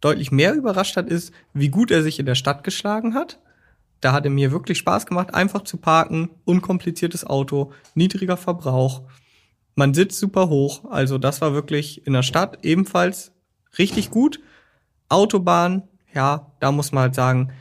[0.00, 3.38] deutlich mehr überrascht hat, ist, wie gut er sich in der Stadt geschlagen hat.
[4.00, 9.02] Da hat er mir wirklich Spaß gemacht, einfach zu parken, unkompliziertes Auto, niedriger Verbrauch.
[9.74, 13.32] Man sitzt super hoch, also das war wirklich in der Stadt ebenfalls
[13.78, 14.40] richtig gut.
[15.08, 17.52] Autobahn, ja, da muss man halt sagen,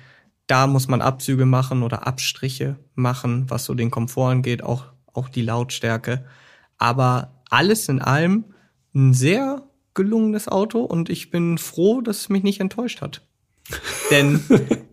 [0.47, 5.29] da muss man Abzüge machen oder Abstriche machen, was so den Komfort angeht, auch, auch
[5.29, 6.25] die Lautstärke.
[6.77, 8.45] Aber alles in allem
[8.95, 13.26] ein sehr gelungenes Auto und ich bin froh, dass es mich nicht enttäuscht hat.
[14.11, 14.39] Denn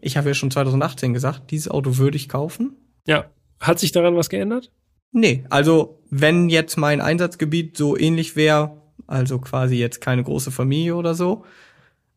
[0.01, 2.77] ich habe ja schon 2018 gesagt, dieses Auto würde ich kaufen.
[3.07, 3.27] Ja.
[3.61, 4.71] Hat sich daran was geändert?
[5.13, 10.97] Nee, also wenn jetzt mein Einsatzgebiet so ähnlich wäre, also quasi jetzt keine große Familie
[10.97, 11.45] oder so,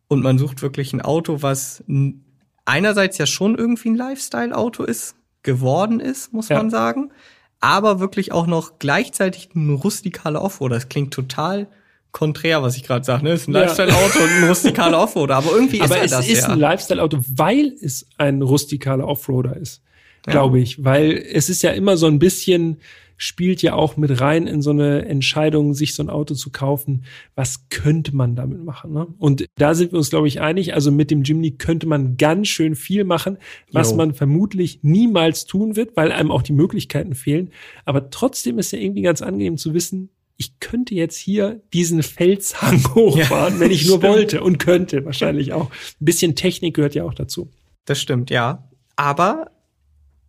[0.08, 1.84] und man sucht wirklich ein Auto, was
[2.64, 6.56] einerseits ja schon irgendwie ein Lifestyle-Auto ist, geworden ist, muss Ja.
[6.56, 7.12] man sagen,
[7.60, 10.74] aber wirklich auch noch gleichzeitig ein rustikaler Offroader.
[10.76, 11.68] Das klingt total
[12.18, 13.22] konträr, was ich gerade sage.
[13.22, 13.30] Ne?
[13.30, 13.60] Es ist ein Ja.
[13.60, 16.48] Lifestyle-Auto und ein rustikaler Offroader, aber irgendwie Aber ist er es das ist ja.
[16.48, 19.82] ein Lifestyle-Auto, weil es ein rustikaler Offroader ist,
[20.26, 20.32] Ja.
[20.32, 20.84] glaube ich.
[20.84, 22.78] Weil es ist ja immer so ein bisschen,
[23.16, 27.04] spielt ja auch mit rein in so eine Entscheidung, sich so ein Auto zu kaufen.
[27.36, 28.92] Was könnte man damit machen?
[28.92, 29.06] Ne?
[29.18, 30.74] Und da sind wir uns, glaube ich, einig.
[30.74, 33.38] Also mit dem Jimny könnte man ganz schön viel machen,
[33.72, 33.96] was Jo.
[33.96, 37.50] man vermutlich niemals tun wird, weil einem auch die Möglichkeiten fehlen.
[37.84, 42.82] Aber trotzdem ist ja irgendwie ganz angenehm zu wissen, ich könnte jetzt hier diesen Felshang
[42.94, 44.14] hochfahren, wenn ich nur stimmt.
[44.14, 45.70] wollte und könnte wahrscheinlich auch.
[45.70, 47.50] Ein bisschen Technik gehört ja auch dazu.
[47.84, 48.68] Das stimmt, ja.
[48.96, 49.50] Aber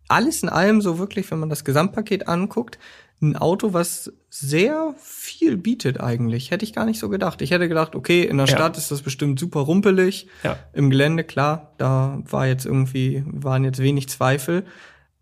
[0.08, 2.78] alles in allem so wirklich, wenn man das Gesamtpaket anguckt,
[3.22, 6.50] ein Auto, was sehr viel bietet eigentlich.
[6.50, 7.42] Hätte ich gar nicht so gedacht.
[7.42, 8.54] Ich hätte gedacht, okay, in der Ja.
[8.56, 10.26] Stadt ist das bestimmt super rumpelig.
[10.42, 10.58] Ja.
[10.72, 14.64] Im Gelände, klar, da war jetzt irgendwie, waren jetzt wenig Zweifel.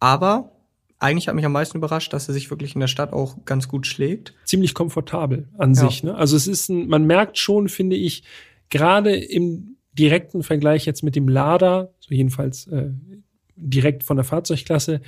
[0.00, 0.52] Aber
[1.00, 3.68] eigentlich hat mich am meisten überrascht, dass er sich wirklich in der Stadt auch ganz
[3.68, 4.34] gut schlägt.
[4.44, 5.88] Ziemlich komfortabel an Ja.
[5.88, 6.02] sich.
[6.02, 6.14] Ne?
[6.14, 8.24] Also es ist ein, man merkt schon, finde ich,
[8.70, 12.90] gerade im direkten Vergleich jetzt mit dem Lada, so jedenfalls äh,
[13.56, 15.00] direkt von der Fahrzeugklasse,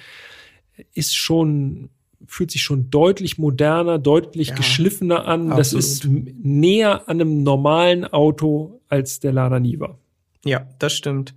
[0.95, 1.91] ist schon
[2.27, 5.49] fühlt sich schon deutlich moderner, deutlich Ja, geschliffener an.
[5.49, 5.85] Das absolut.
[5.85, 9.99] ist m- näher an einem normalen Auto als der Lada Niva.
[10.45, 11.35] Ja, das stimmt.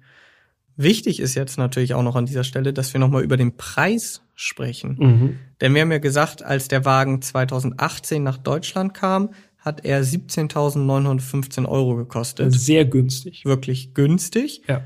[0.75, 4.22] Wichtig ist jetzt natürlich auch noch an dieser Stelle, dass wir nochmal über den Preis
[4.35, 5.39] sprechen.
[5.61, 9.29] Denn wir haben ja gesagt, als der Wagen 2018 nach Deutschland kam,
[9.59, 12.53] hat er 17.915 Euro gekostet.
[12.53, 13.45] Sehr günstig.
[13.45, 14.63] Wirklich günstig.
[14.67, 14.81] Ja.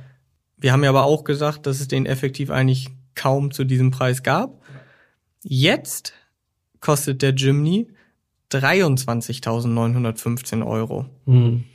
[0.57, 4.23] Wir haben ja aber auch gesagt, dass es den effektiv eigentlich kaum zu diesem Preis
[4.23, 4.61] gab.
[5.41, 6.13] Jetzt
[6.79, 7.87] kostet der Jimny
[8.51, 11.05] 23.915 Euro.
[11.25, 11.65] Mhm.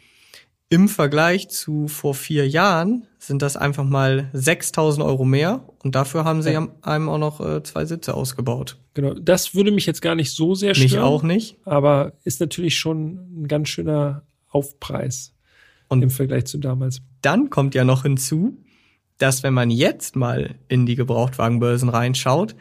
[0.72, 6.24] Im Vergleich zu vor vier Jahren sind das einfach mal 6000 Euro mehr und dafür
[6.24, 6.66] haben sie Ja.
[6.80, 8.78] einem auch noch äh, zwei Sitze ausgebaut.
[8.94, 9.12] Genau.
[9.12, 10.90] Das würde mich jetzt gar nicht so sehr stören.
[10.90, 11.58] Mich auch nicht.
[11.66, 15.34] aber ist natürlich schon ein ganz schöner Aufpreis
[15.88, 17.02] Und- im Vergleich zu damals.
[17.20, 18.56] Dann kommt ja noch hinzu,
[19.18, 22.56] dass wenn man jetzt mal in die Gebrauchtwagenbörsen reinschaut,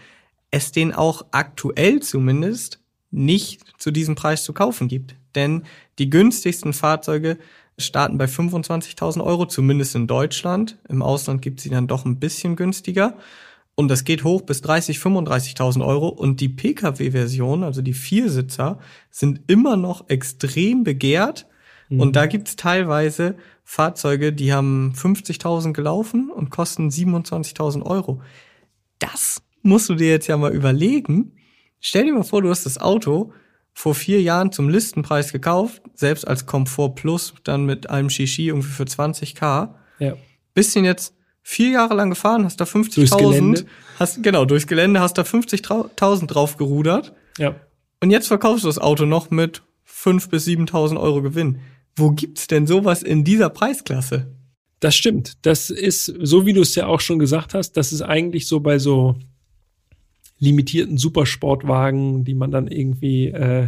[0.51, 5.15] es den auch aktuell zumindest nicht zu diesem Preis zu kaufen gibt.
[5.33, 5.63] Denn
[5.97, 7.37] die günstigsten Fahrzeuge
[7.81, 10.77] starten bei 25.000 Euro, zumindest in Deutschland.
[10.89, 13.17] Im Ausland gibt sie dann doch ein bisschen günstiger.
[13.75, 16.07] Und das geht hoch bis 30, 35.000 Euro.
[16.09, 18.79] Und die Pkw-Version, also die Viersitzer,
[19.09, 21.47] sind immer noch extrem begehrt.
[21.89, 23.35] Und da gibt's teilweise
[23.65, 28.21] Fahrzeuge, die haben 50.000 gelaufen und kosten 27.000 Euro.
[28.99, 31.33] Das musst du dir jetzt ja mal überlegen.
[31.81, 33.33] Stell dir mal vor, du hast das Auto
[33.73, 38.69] vor vier Jahren zum Listenpreis gekauft, selbst als Komfort Plus, dann mit einem Shishi irgendwie
[38.69, 39.69] für 20k.
[39.99, 40.15] Ja.
[40.53, 43.65] Bist ihn jetzt vier Jahre lang gefahren, hast da Durchs 50.000, Gelände.
[43.97, 47.13] hast, genau, durchs Gelände, hast da 50.000 drauf gerudert.
[47.37, 47.55] Ja.
[48.01, 51.59] Und jetzt verkaufst du das Auto noch mit 5.000 bis 7.000 Euro Gewinn.
[51.95, 54.27] Wo gibt's denn sowas in dieser Preisklasse?
[54.79, 55.37] Das stimmt.
[55.43, 58.59] Das ist, so wie du es ja auch schon gesagt hast, das ist eigentlich so
[58.59, 59.15] bei so
[60.41, 63.67] limitierten Supersportwagen, die man dann irgendwie, äh,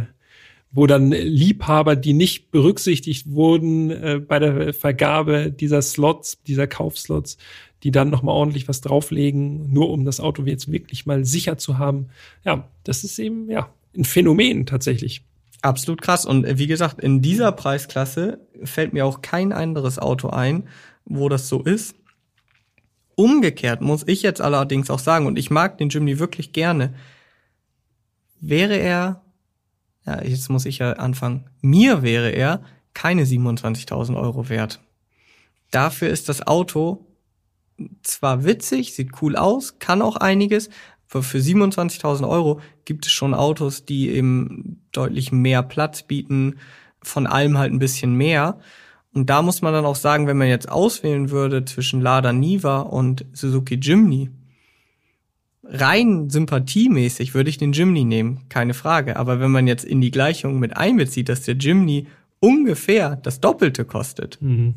[0.72, 7.38] wo dann Liebhaber, die nicht berücksichtigt wurden äh, bei der Vergabe dieser Slots, dieser Kaufslots,
[7.84, 11.56] die dann noch mal ordentlich was drauflegen, nur um das Auto jetzt wirklich mal sicher
[11.56, 12.08] zu haben.
[12.44, 15.22] Ja, das ist eben ja ein Phänomen tatsächlich.
[15.62, 16.26] Absolut krass.
[16.26, 20.64] Und äh, wie gesagt, in dieser Preisklasse fällt mir auch kein anderes Auto ein,
[21.04, 21.94] wo das so ist.
[23.16, 26.94] Umgekehrt muss ich jetzt allerdings auch sagen, und ich mag den Jimny wirklich gerne,
[28.40, 29.22] wäre er,
[30.06, 32.62] ja, jetzt muss ich ja anfangen, mir wäre er
[32.92, 34.80] keine 27.000 Euro wert.
[35.70, 37.06] Dafür ist das Auto
[38.02, 40.70] zwar witzig, sieht cool aus, kann auch einiges,
[41.10, 46.56] aber für 27.000 Euro gibt es schon Autos, die eben deutlich mehr Platz bieten,
[47.02, 48.58] von allem halt ein bisschen mehr.
[49.14, 52.80] Und da muss man dann auch sagen, wenn man jetzt auswählen würde zwischen Lada Niva
[52.80, 54.28] und Suzuki Jimny,
[55.62, 59.16] rein sympathiemäßig würde ich den Jimny nehmen, keine Frage.
[59.16, 62.08] Aber wenn man jetzt in die Gleichung mit einbezieht, dass der Jimny
[62.40, 64.74] ungefähr das Doppelte kostet, mhm.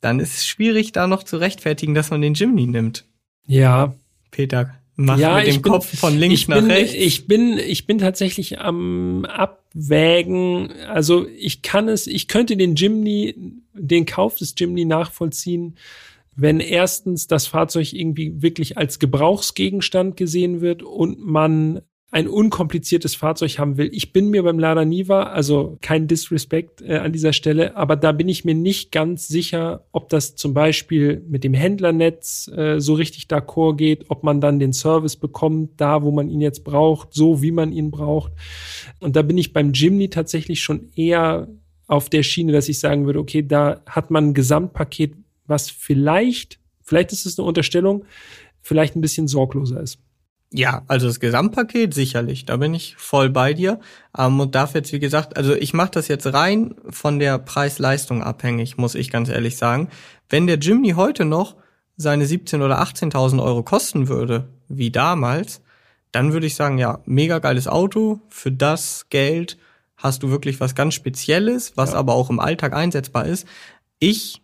[0.00, 3.04] dann ist es schwierig, da noch zu rechtfertigen, dass man den Jimny nimmt.
[3.46, 3.94] Ja.
[4.30, 6.94] Peter, mach ja, mit dem bin, Kopf von links nach bin, rechts.
[6.94, 10.72] Ich bin, ich bin tatsächlich am Abwägen.
[10.88, 13.34] Also ich kann es, ich könnte den Jimny,
[13.74, 15.76] den Kauf des Jimny nachvollziehen,
[16.36, 21.82] wenn erstens das Fahrzeug irgendwie wirklich als Gebrauchsgegenstand gesehen wird und man
[22.14, 23.90] ein unkompliziertes Fahrzeug haben will.
[23.92, 28.12] Ich bin mir beim Lada Niva, also kein Disrespect äh, an dieser Stelle, aber da
[28.12, 32.94] bin ich mir nicht ganz sicher, ob das zum Beispiel mit dem Händlernetz äh, so
[32.94, 37.12] richtig d'accord geht, ob man dann den Service bekommt, da wo man ihn jetzt braucht,
[37.12, 38.30] so wie man ihn braucht.
[39.00, 41.48] Und da bin ich beim Jimny tatsächlich schon eher
[41.88, 45.14] auf der Schiene, dass ich sagen würde, okay, da hat man ein Gesamtpaket,
[45.48, 48.04] was vielleicht, vielleicht ist es eine Unterstellung,
[48.62, 49.98] vielleicht ein bisschen sorgloser ist.
[50.56, 53.80] Ja, also das Gesamtpaket sicherlich, da bin ich voll bei dir.
[54.16, 58.22] Ähm, und darf jetzt, wie gesagt, also ich mache das jetzt rein von der Preis-Leistung
[58.22, 59.88] abhängig, muss ich ganz ehrlich sagen.
[60.28, 61.56] Wenn der Jimny heute noch
[61.96, 65.60] seine 17.000 oder 18.000 Euro kosten würde, wie damals,
[66.12, 68.20] dann würde ich sagen, ja, mega geiles Auto.
[68.28, 69.58] Für das Geld
[69.96, 71.98] hast du wirklich was ganz Spezielles, was ja.
[71.98, 73.44] aber auch im Alltag einsetzbar ist.
[73.98, 74.40] Ich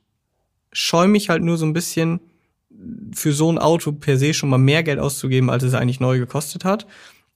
[0.73, 2.19] scheue mich halt nur so ein bisschen
[3.15, 6.19] für so ein Auto per se schon mal mehr Geld auszugeben, als es eigentlich neu
[6.19, 6.86] gekostet hat.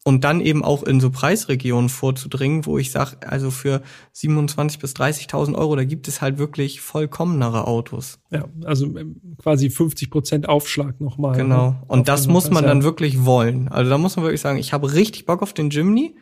[0.07, 3.81] Und dann eben auch in so Preisregionen vorzudringen, wo ich sage, also für
[4.15, 8.19] 27.000 bis 30.000 Euro, da gibt es halt wirklich vollkommenere Autos.
[8.31, 11.39] Ja, also ähm, quasi 50 Prozent Aufschlag nochmal.
[11.39, 11.71] Genau.
[11.71, 11.83] Ne?
[11.89, 13.69] Und das muss man dann wirklich wollen.
[13.69, 16.17] Also da muss man wirklich sagen, ich habe richtig Bock auf den Jimny,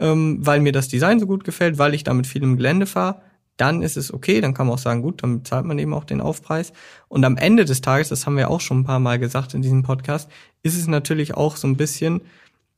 [0.00, 3.22] ähm, weil mir das Design so gut gefällt, weil ich damit viel im Gelände fahre
[3.56, 6.04] dann ist es okay, dann kann man auch sagen, gut, dann zahlt man eben auch
[6.04, 6.72] den Aufpreis.
[7.08, 9.62] Und am Ende des Tages, das haben wir auch schon ein paar Mal gesagt in
[9.62, 10.30] diesem Podcast,
[10.62, 12.22] ist es natürlich auch so ein bisschen,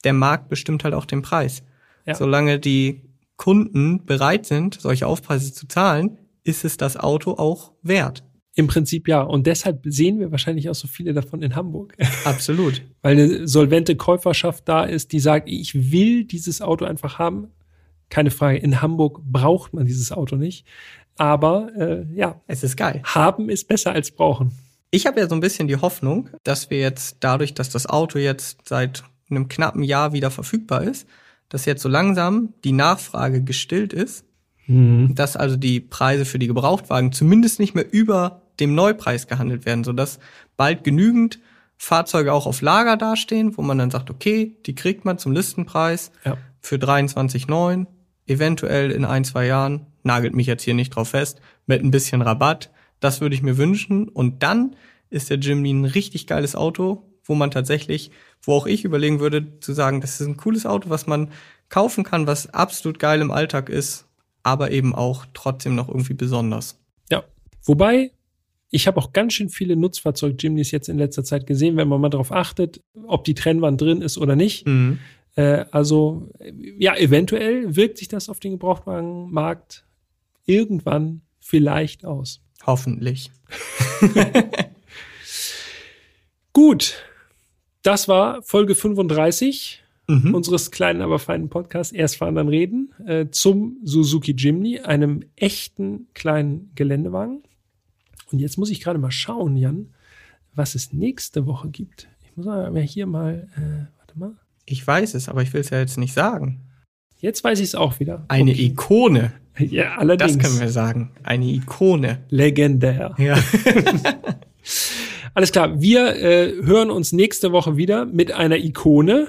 [0.03, 1.63] der Markt bestimmt halt auch den Preis.
[2.07, 2.15] Ja.
[2.15, 3.03] Solange die
[3.37, 8.23] Kunden bereit sind, solche Aufpreise zu zahlen, ist es das Auto auch wert.
[8.57, 9.23] Im Prinzip ja.
[9.23, 11.97] Und deshalb sehen wir wahrscheinlich auch so viele davon in Hamburg.
[12.25, 12.83] Absolut.
[13.03, 17.49] Weil eine solvente Käuferschaft da ist, die sagt, ich will dieses Auto einfach haben
[18.11, 18.59] keine Frage.
[18.59, 20.67] In Hamburg braucht man dieses Auto nicht.
[21.17, 23.03] Aber äh, ja, es ist geil.
[23.05, 24.53] Haben ist besser als brauchen.
[24.91, 28.19] Ich habe ja so ein bisschen die Hoffnung, dass wir jetzt dadurch, dass das Auto
[28.19, 31.09] jetzt seit einem knappen Jahr wieder verfügbar ist,
[31.49, 34.25] dass jetzt so langsam die Nachfrage gestillt ist,
[34.67, 35.15] mhm.
[35.15, 39.85] dass also die Preise für die Gebrauchtwagen zumindest nicht mehr über dem Neupreis gehandelt werden,
[39.85, 40.19] sodass
[40.57, 41.41] bald genügend
[41.77, 46.13] Fahrzeuge auch auf Lager dastehen, wo man dann sagt, okay, die kriegt man zum Listenpreis
[46.25, 46.39] ja.
[46.65, 47.87] Für 23,9
[48.27, 52.23] eventuell in ein, zwei Jahren, nagelt mich jetzt hier nicht drauf fest, mit ein bisschen
[52.23, 52.71] Rabatt.
[53.01, 54.09] Das würde ich mir wünschen.
[54.09, 54.75] Und dann
[55.11, 58.11] ist der Jimny ein richtig geiles Auto, wo man tatsächlich,
[58.43, 61.31] wo auch ich überlegen würde, zu sagen, das ist ein cooles Auto, was man
[61.69, 64.07] kaufen kann, was absolut geil im Alltag ist,
[64.43, 66.79] aber eben auch trotzdem noch irgendwie besonders.
[67.11, 67.25] Ja.
[67.63, 68.11] Wobei,
[68.71, 72.11] ich habe auch ganz schön viele Nutzfahrzeug-Jimnys jetzt in letzter Zeit gesehen, wenn man mal
[72.11, 74.67] darauf achtet, ob die Trennwand drin ist oder nicht.
[74.67, 74.99] Mhm.
[75.37, 76.31] Äh, also
[76.79, 79.85] ja, eventuell wirkt sich das auf den Gebrauchtwagenmarkt
[80.47, 82.41] irgendwann vielleicht aus.
[82.67, 83.31] Hoffentlich.
[86.53, 87.03] Gut,
[87.83, 90.35] das war Folge 35 mhm.
[90.35, 96.09] unseres kleinen, aber feinen Podcasts Erst fahren, dann reden äh, zum Suzuki Jimny, einem echten
[96.15, 97.43] kleinen Geländewagen.
[98.33, 99.91] Und jetzt muss ich gerade mal schauen, Jan,
[100.55, 102.09] was es nächste Woche gibt.
[102.25, 104.37] Ich muss mal hier mal, äh, warte mal.
[104.67, 106.61] Ich weiß es, aber ich will es ja jetzt nicht sagen.
[107.19, 108.25] Jetzt weiß ich es auch wieder.
[108.29, 108.67] Eine okay.
[108.67, 109.33] Ikone.
[109.57, 110.37] Ja, allerdings.
[110.37, 111.13] Das können wir sagen.
[111.23, 112.19] Eine Ikone.
[112.29, 113.15] Legendär.
[113.19, 113.39] Ja.
[115.35, 115.81] Alles klar.
[115.81, 119.29] Wir äh, hören uns nächste Woche wieder mit einer Ikone.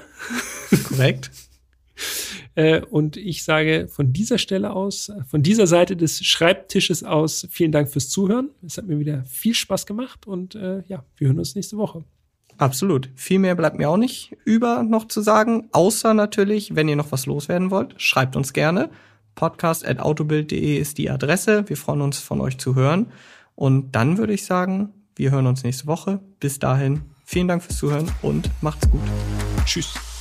[0.88, 1.30] Korrekt.
[2.54, 7.72] äh, und ich sage von dieser Stelle aus, von dieser Seite des Schreibtisches aus, vielen
[7.72, 8.50] Dank fürs Zuhören.
[8.64, 12.04] Es hat mir wieder viel Spaß gemacht und äh, ja, wir hören uns nächste Woche.
[12.58, 13.10] Absolut.
[13.14, 17.12] Viel mehr bleibt mir auch nicht über noch zu sagen, außer natürlich, wenn ihr noch
[17.12, 18.90] was loswerden wollt, schreibt uns gerne.
[19.34, 21.68] Podcast.autobild.de ist die Adresse.
[21.68, 23.12] Wir freuen uns von euch zu hören.
[23.54, 26.20] Und dann würde ich sagen, Wir hören uns nächste Woche.
[26.40, 29.00] Bis dahin, vielen Dank fürs Zuhören und macht's gut.
[29.64, 30.15] Tschüss.